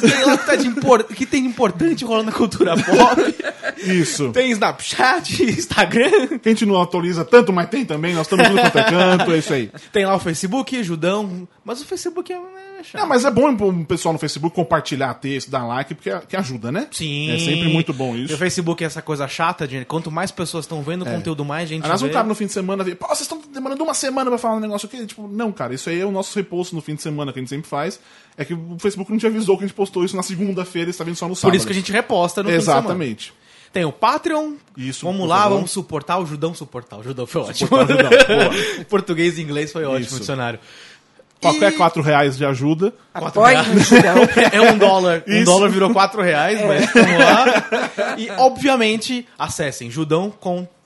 tem 0.00 0.24
lá 0.24 0.36
que, 0.36 0.46
tá 0.46 0.56
de 0.56 0.66
impor... 0.66 1.04
que 1.04 1.26
tem 1.26 1.42
de 1.42 1.48
importante 1.48 2.04
rolando 2.04 2.26
na 2.30 2.32
cultura 2.32 2.74
pop. 2.76 3.34
Isso. 3.78 4.30
tem 4.32 4.50
Snapchat, 4.50 5.42
Instagram. 5.42 6.38
Que 6.38 6.48
a 6.48 6.52
gente 6.52 6.66
não 6.66 6.80
atualiza 6.80 7.24
tanto, 7.24 7.52
mas 7.52 7.68
tem 7.68 7.84
também. 7.84 8.14
Nós 8.14 8.26
estamos 8.26 8.46
tudo 8.48 8.60
quanto 8.60 8.78
é 8.78 8.84
canto, 8.84 9.32
é 9.32 9.38
isso 9.38 9.52
aí. 9.52 9.70
Tem 9.92 10.06
lá 10.06 10.14
o 10.16 10.20
Facebook, 10.20 10.82
Judão. 10.82 11.48
Mas 11.64 11.80
o 11.80 11.86
Facebook 11.86 12.32
é, 12.32 12.36
é 12.78 12.84
chato. 12.84 13.02
Ah, 13.02 13.06
mas 13.06 13.24
é 13.24 13.30
bom 13.30 13.50
o 13.52 13.84
pessoal 13.84 14.12
no 14.12 14.18
Facebook 14.18 14.54
compartilhar 14.54 15.12
texto, 15.14 15.50
dar 15.50 15.66
like, 15.66 15.94
porque 15.94 16.10
que 16.28 16.36
ajuda, 16.36 16.70
né? 16.72 16.86
Sim. 16.90 17.30
É 17.30 17.38
sempre 17.38 17.68
muito 17.68 17.92
bom 17.92 18.14
E 18.14 18.24
isso. 18.24 18.34
o 18.34 18.38
Facebook 18.38 18.82
é 18.82 18.86
essa 18.86 19.02
coisa 19.02 19.26
chata, 19.28 19.66
de 19.66 19.84
quanto 19.84 20.10
mais 20.10 20.30
pessoas 20.30 20.64
estão 20.64 20.82
vendo 20.82 21.02
o 21.02 21.06
conteúdo, 21.06 21.44
mais 21.44 21.68
gente 21.68 21.82
Aliás, 21.84 22.02
um 22.02 22.06
vê. 22.06 22.12
cara 22.12 22.26
no 22.26 22.34
fim 22.34 22.46
de 22.46 22.52
semana 22.52 22.82
vê, 22.84 22.94
pô, 22.94 23.06
vocês 23.08 23.20
estão 23.22 23.40
demorando 23.52 23.82
uma 23.84 23.94
semana 23.94 24.30
pra 24.30 24.38
falar 24.38 24.56
um 24.56 24.60
negócio 24.60 24.86
aqui. 24.86 25.04
Tipo, 25.06 25.26
não, 25.28 25.50
cara, 25.52 25.74
isso 25.74 25.88
aí 25.90 26.00
é 26.00 26.04
o 26.06 26.10
nosso 26.12 26.34
reposto 26.36 26.74
no 26.74 26.80
fim 26.82 26.94
de 26.94 27.02
semana 27.02 27.32
que 27.32 27.38
a 27.38 27.42
gente 27.42 27.50
sempre 27.50 27.68
faz. 27.68 28.00
É 28.36 28.44
que 28.44 28.54
o 28.54 28.76
Facebook 28.78 29.10
não 29.10 29.18
te 29.18 29.26
avisou 29.26 29.56
que 29.58 29.64
a 29.64 29.66
gente 29.66 29.74
postou 29.76 30.04
isso 30.04 30.16
na 30.16 30.22
segunda-feira 30.22 30.88
e 30.88 30.92
está 30.92 31.02
vindo 31.04 31.16
só 31.16 31.26
no 31.28 31.34
sábado. 31.34 31.50
Por 31.52 31.56
isso 31.56 31.66
que 31.66 31.72
a 31.72 31.76
gente 31.76 31.90
reposta 31.92 32.42
no 32.42 32.48
fim 32.50 32.56
de 32.58 32.62
semana. 32.62 32.80
Exatamente. 32.80 33.32
Tem 33.72 33.84
o 33.84 33.92
Patreon. 33.92 34.52
Isso, 34.76 35.04
Vamos 35.04 35.28
lá, 35.28 35.42
favor. 35.42 35.56
vamos 35.56 35.70
suportar 35.72 36.18
o 36.18 36.24
Judão 36.24 36.54
suportar. 36.54 36.98
O 37.00 37.02
Judão 37.02 37.26
foi 37.26 37.42
ótimo. 37.42 37.68
Judão. 37.80 38.10
Português 38.88 39.36
e 39.38 39.42
inglês 39.42 39.72
foi 39.72 39.84
ótimo, 39.84 40.06
Isso. 40.06 40.18
dicionário. 40.20 40.58
Qualquer 41.40 41.72
E- 41.72 41.76
4 41.76 42.02
reais 42.02 42.36
de 42.36 42.44
ajuda. 42.44 42.92
Apoie. 43.14 43.54
É 44.52 44.60
um 44.60 44.76
dólar. 44.78 45.22
Um 45.26 45.32
Isso. 45.32 45.44
dólar 45.44 45.68
virou 45.70 45.90
quatro 45.92 46.20
reais, 46.22 46.60
mas 46.64 46.90
vamos 46.92 47.18
lá. 47.18 48.14
E, 48.16 48.30
obviamente, 48.38 49.26
acessem 49.38 49.90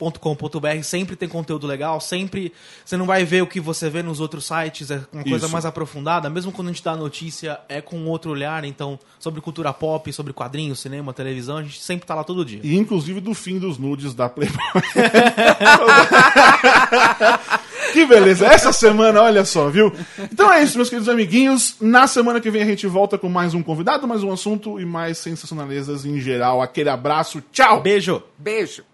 judão.com.br. 0.03 0.83
Sempre 0.83 1.17
tem 1.17 1.29
conteúdo 1.29 1.67
legal, 1.67 2.01
sempre. 2.01 2.53
Você 2.85 2.97
não 2.97 3.07
vai 3.07 3.25
ver 3.25 3.43
o 3.43 3.47
que 3.47 3.61
você 3.61 3.89
vê 3.89 4.03
nos 4.03 4.21
outros 4.21 4.47
sites, 4.47 4.91
é 4.91 5.01
uma 5.13 5.23
coisa 5.23 5.47
Isso. 5.47 5.53
mais 5.53 5.65
aprofundada. 5.65 6.29
Mesmo 6.29 6.51
quando 6.51 6.69
a 6.69 6.73
gente 6.73 6.83
dá 6.83 6.93
a 6.93 6.97
notícia, 6.97 7.61
é 7.69 7.81
com 7.81 8.05
outro 8.07 8.31
olhar. 8.31 8.65
Então, 8.65 8.99
sobre 9.19 9.41
cultura 9.41 9.73
pop, 9.73 10.13
sobre 10.13 10.33
quadrinhos, 10.33 10.81
cinema, 10.81 11.13
televisão, 11.13 11.59
a 11.59 11.63
gente 11.63 11.81
sempre 11.81 12.07
tá 12.07 12.15
lá 12.15 12.25
todo 12.25 12.45
dia. 12.45 12.61
E 12.63 12.77
inclusive 12.77 13.21
do 13.21 13.35
fim 13.35 13.59
dos 13.59 13.79
nudes 13.79 14.15
da 14.15 14.29
Playboy. 14.29 14.59
que 17.93 18.07
beleza. 18.07 18.47
Essa 18.47 18.73
semana, 18.73 19.23
olha 19.23 19.45
só, 19.45 19.69
viu? 19.69 19.93
Então 20.19 20.53
é 20.53 20.63
isso, 20.63 20.77
meus 20.77 20.89
queridos 20.89 21.09
amiguinhos. 21.09 21.77
Na 21.81 22.07
semana 22.07 22.41
que 22.41 22.51
vem 22.51 22.63
a 22.63 22.67
gente 22.67 22.87
volta 22.87 23.19
com 23.19 23.29
mais 23.29 23.55
um 23.55 23.63
convidado, 23.63 24.09
mais 24.09 24.23
um 24.23 24.33
assunto 24.33 24.81
e 24.81 24.85
mais 24.85 25.19
sensacionalezas 25.19 26.05
em 26.05 26.21
geral. 26.21 26.63
Aquele 26.63 26.89
abraço. 26.89 27.43
Tchau! 27.53 27.81
Beijo! 27.81 28.23
Beijo. 28.39 28.85